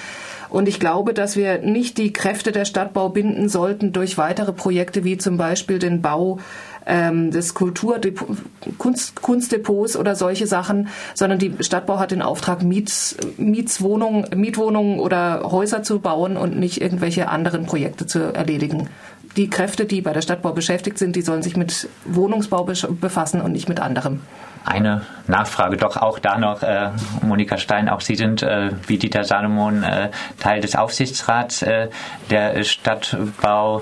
Und 0.49 0.67
ich 0.67 0.79
glaube, 0.79 1.13
dass 1.13 1.35
wir 1.35 1.59
nicht 1.59 1.97
die 1.97 2.13
Kräfte 2.13 2.51
der 2.51 2.65
Stadtbau 2.65 3.09
binden 3.09 3.49
sollten 3.49 3.91
durch 3.91 4.17
weitere 4.17 4.53
Projekte 4.53 5.03
wie 5.03 5.17
zum 5.17 5.37
Beispiel 5.37 5.79
den 5.79 6.01
Bau 6.01 6.39
ähm, 6.85 7.31
des 7.31 7.53
Kunst, 7.53 9.21
Kunstdepots 9.21 9.95
oder 9.95 10.15
solche 10.15 10.47
Sachen, 10.47 10.89
sondern 11.13 11.39
die 11.39 11.55
Stadtbau 11.61 11.99
hat 11.99 12.11
den 12.11 12.21
Auftrag, 12.21 12.63
Miets, 12.63 13.17
Mietswohnungen, 13.37 14.27
Mietwohnungen 14.35 14.99
oder 14.99 15.43
Häuser 15.51 15.83
zu 15.83 15.99
bauen 15.99 16.37
und 16.37 16.59
nicht 16.59 16.81
irgendwelche 16.81 17.29
anderen 17.29 17.65
Projekte 17.65 18.05
zu 18.05 18.19
erledigen. 18.33 18.89
Die 19.35 19.49
Kräfte, 19.49 19.85
die 19.85 20.01
bei 20.01 20.13
der 20.13 20.21
Stadtbau 20.21 20.51
beschäftigt 20.51 20.97
sind, 20.97 21.15
die 21.15 21.21
sollen 21.21 21.41
sich 21.41 21.57
mit 21.57 21.89
Wohnungsbau 22.05 22.63
befassen 22.63 23.41
und 23.41 23.51
nicht 23.51 23.67
mit 23.67 23.79
anderem. 23.79 24.21
Eine 24.65 25.01
Nachfrage 25.27 25.75
doch 25.75 25.97
auch 25.97 26.19
da 26.19 26.37
noch, 26.37 26.63
äh, 26.63 26.91
Monika 27.21 27.57
Stein, 27.57 27.89
auch 27.89 27.99
Sie 27.99 28.15
sind 28.15 28.43
äh, 28.43 28.69
wie 28.87 28.97
Dieter 28.97 29.23
Salomon 29.23 29.83
äh, 29.83 30.09
Teil 30.39 30.61
des 30.61 30.75
Aufsichtsrats 30.75 31.63
äh, 31.63 31.89
der 32.29 32.63
Stadtbau 32.63 33.81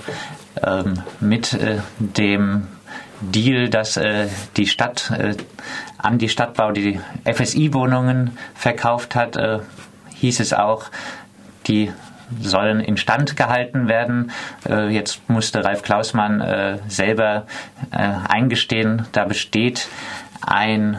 ähm, 0.64 1.04
mit 1.20 1.54
äh, 1.54 1.80
dem 2.00 2.68
Deal, 3.22 3.70
dass 3.70 3.98
äh, 3.98 4.28
die 4.58 4.66
Stadt 4.66 5.12
äh, 5.12 5.36
an 6.00 6.18
die 6.18 6.30
Stadtbau 6.30 6.72
die 6.72 7.00
FSI-Wohnungen 7.26 8.38
verkauft 8.56 9.16
hat, 9.16 9.38
äh, 9.38 9.60
hieß 10.16 10.40
es 10.40 10.54
auch, 10.54 10.86
die 11.68 11.92
sollen 12.40 12.80
instand 12.80 13.36
gehalten 13.36 13.88
werden. 13.88 14.32
Äh, 14.68 14.90
jetzt 14.90 15.28
musste 15.30 15.64
Ralf 15.64 15.82
Klausmann 15.82 16.42
äh, 16.42 16.78
selber 16.88 17.46
äh, 17.92 17.98
eingestehen, 18.28 19.08
da 19.12 19.26
besteht 19.26 19.88
ein 20.44 20.98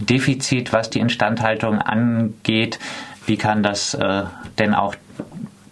Defizit, 0.00 0.72
was 0.72 0.90
die 0.90 0.98
Instandhaltung 0.98 1.78
angeht. 1.78 2.80
Wie 3.24 3.36
kann 3.36 3.62
das 3.62 3.96
denn 4.58 4.74
auch 4.74 4.96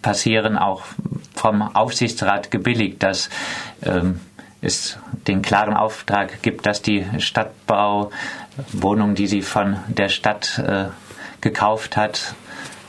passieren, 0.01 0.57
auch 0.57 0.83
vom 1.35 1.61
Aufsichtsrat 1.75 2.49
gebilligt, 2.49 3.03
dass 3.03 3.29
ähm, 3.83 4.21
es 4.61 4.97
den 5.27 5.41
klaren 5.41 5.73
Auftrag 5.73 6.41
gibt, 6.41 6.65
dass 6.65 6.81
die 6.81 7.05
Stadtbau 7.17 8.11
Wohnungen, 8.71 9.15
die 9.15 9.27
sie 9.27 9.41
von 9.41 9.75
der 9.89 10.07
Stadt 10.07 10.63
gekauft 11.41 11.97
hat, 11.97 12.35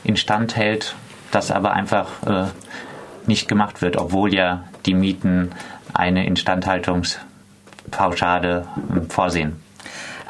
instand 0.05 0.55
hält, 0.55 0.95
das 1.31 1.51
aber 1.51 1.73
einfach 1.73 2.07
äh, 2.25 2.45
nicht 3.27 3.47
gemacht 3.47 3.81
wird, 3.81 3.97
obwohl 3.97 4.33
ja 4.33 4.63
die 4.85 4.93
Mieten 4.93 5.51
eine 5.93 6.25
Instandhaltungspauschale 6.25 8.67
äh, 8.95 9.01
vorsehen. 9.09 9.57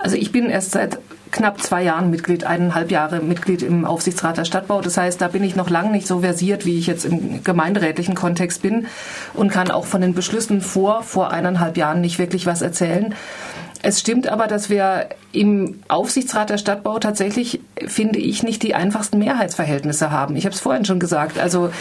Also 0.02 0.16
ich 0.16 0.32
bin 0.32 0.50
erst 0.50 0.72
seit 0.72 0.98
knapp 1.32 1.62
zwei 1.62 1.84
Jahren 1.84 2.10
Mitglied, 2.10 2.44
eineinhalb 2.44 2.92
Jahre 2.92 3.22
Mitglied 3.22 3.64
im 3.64 3.86
Aufsichtsrat 3.86 4.38
der 4.38 4.46
Stadtbau. 4.46 4.82
Das 4.82 4.98
heißt, 4.98 5.22
da 5.22 5.28
bin 5.28 5.44
ich 5.44 5.56
noch 5.56 5.70
lange 5.70 5.92
nicht 5.92 6.08
so 6.08 6.20
versiert, 6.20 6.66
wie 6.66 6.78
ich 6.78 6.88
jetzt 6.88 7.06
im 7.06 7.44
gemeinderätlichen 7.44 8.16
Kontext 8.16 8.62
bin 8.62 8.88
und 9.34 9.52
kann 9.52 9.72
auch 9.72 9.86
von 9.86 10.02
den 10.02 10.14
Beschlüssen 10.14 10.62
vor, 10.62 11.04
vor 11.04 11.32
eineinhalb 11.32 11.78
Jahren 11.78 12.02
nicht 12.02 12.20
wirklich 12.20 12.46
was 12.46 12.62
erzählen. 12.62 13.16
Es 13.84 14.00
stimmt 14.00 14.28
aber, 14.28 14.48
dass 14.48 14.70
wir 14.70 15.10
im 15.32 15.80
Aufsichtsrat 15.88 16.52
der 16.52 16.60
Stadtbau 16.60 17.00
tatsächlich, 17.00 17.62
finde 17.88 18.20
ich, 18.20 18.44
nicht 18.44 18.62
die 18.62 18.76
einfachsten 18.76 19.18
Mehrheitsverhältnisse 19.18 20.12
haben. 20.12 20.36
Ich 20.36 20.46
habe 20.46 20.54
es 20.54 20.62
vorhin 20.62 20.86
schon 20.86 21.00
gesagt. 21.00 21.40
Also 21.40 21.72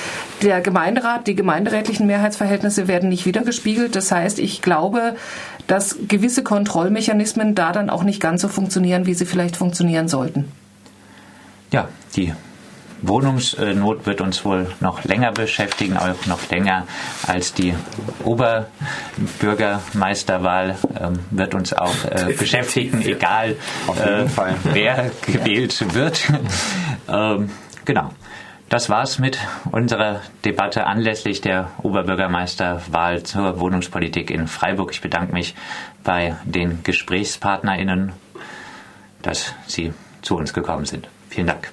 der 0.42 0.62
Gemeinderat, 0.62 1.26
die 1.26 1.34
gemeinderätlichen 1.34 2.06
Mehrheitsverhältnisse 2.06 2.88
werden 2.88 3.10
nicht 3.10 3.26
wiedergespiegelt. 3.26 3.96
Das 3.96 4.10
heißt, 4.10 4.38
ich 4.38 4.62
glaube, 4.62 5.16
dass 5.66 5.96
gewisse 6.08 6.42
Kontrollmechanismen 6.42 7.54
da 7.54 7.72
dann 7.72 7.90
auch 7.90 8.02
nicht 8.02 8.20
ganz 8.20 8.40
so 8.40 8.48
funktionieren, 8.48 9.04
wie 9.06 9.14
sie 9.14 9.26
vielleicht 9.26 9.56
funktionieren 9.56 10.08
sollten. 10.08 10.50
Ja, 11.70 11.88
die 12.16 12.32
Wohnungsnot 13.02 14.06
wird 14.06 14.20
uns 14.20 14.44
wohl 14.44 14.70
noch 14.80 15.04
länger 15.04 15.30
beschäftigen, 15.32 15.96
auch 15.96 16.26
noch 16.26 16.50
länger 16.50 16.86
als 17.26 17.54
die 17.54 17.74
Oberbürgermeisterwahl 18.24 20.76
ähm, 20.98 21.20
wird 21.30 21.54
uns 21.54 21.72
auch 21.72 22.04
äh, 22.04 22.32
beschäftigen, 22.32 23.00
egal 23.02 23.56
äh, 23.96 24.26
wer 24.64 25.12
gewählt 25.26 25.94
wird. 25.94 26.20
ähm, 27.08 27.50
genau. 27.84 28.10
Das 28.68 28.88
war's 28.88 29.18
mit 29.18 29.38
unserer 29.72 30.20
Debatte 30.44 30.86
anlässlich 30.86 31.40
der 31.40 31.72
Oberbürgermeisterwahl 31.82 33.24
zur 33.24 33.58
Wohnungspolitik 33.58 34.30
in 34.30 34.46
Freiburg. 34.46 34.92
Ich 34.92 35.00
bedanke 35.00 35.32
mich 35.32 35.56
bei 36.04 36.36
den 36.44 36.84
GesprächspartnerInnen, 36.84 38.12
dass 39.22 39.54
sie 39.66 39.92
zu 40.22 40.36
uns 40.36 40.52
gekommen 40.52 40.84
sind. 40.84 41.08
Vielen 41.30 41.48
Dank. 41.48 41.72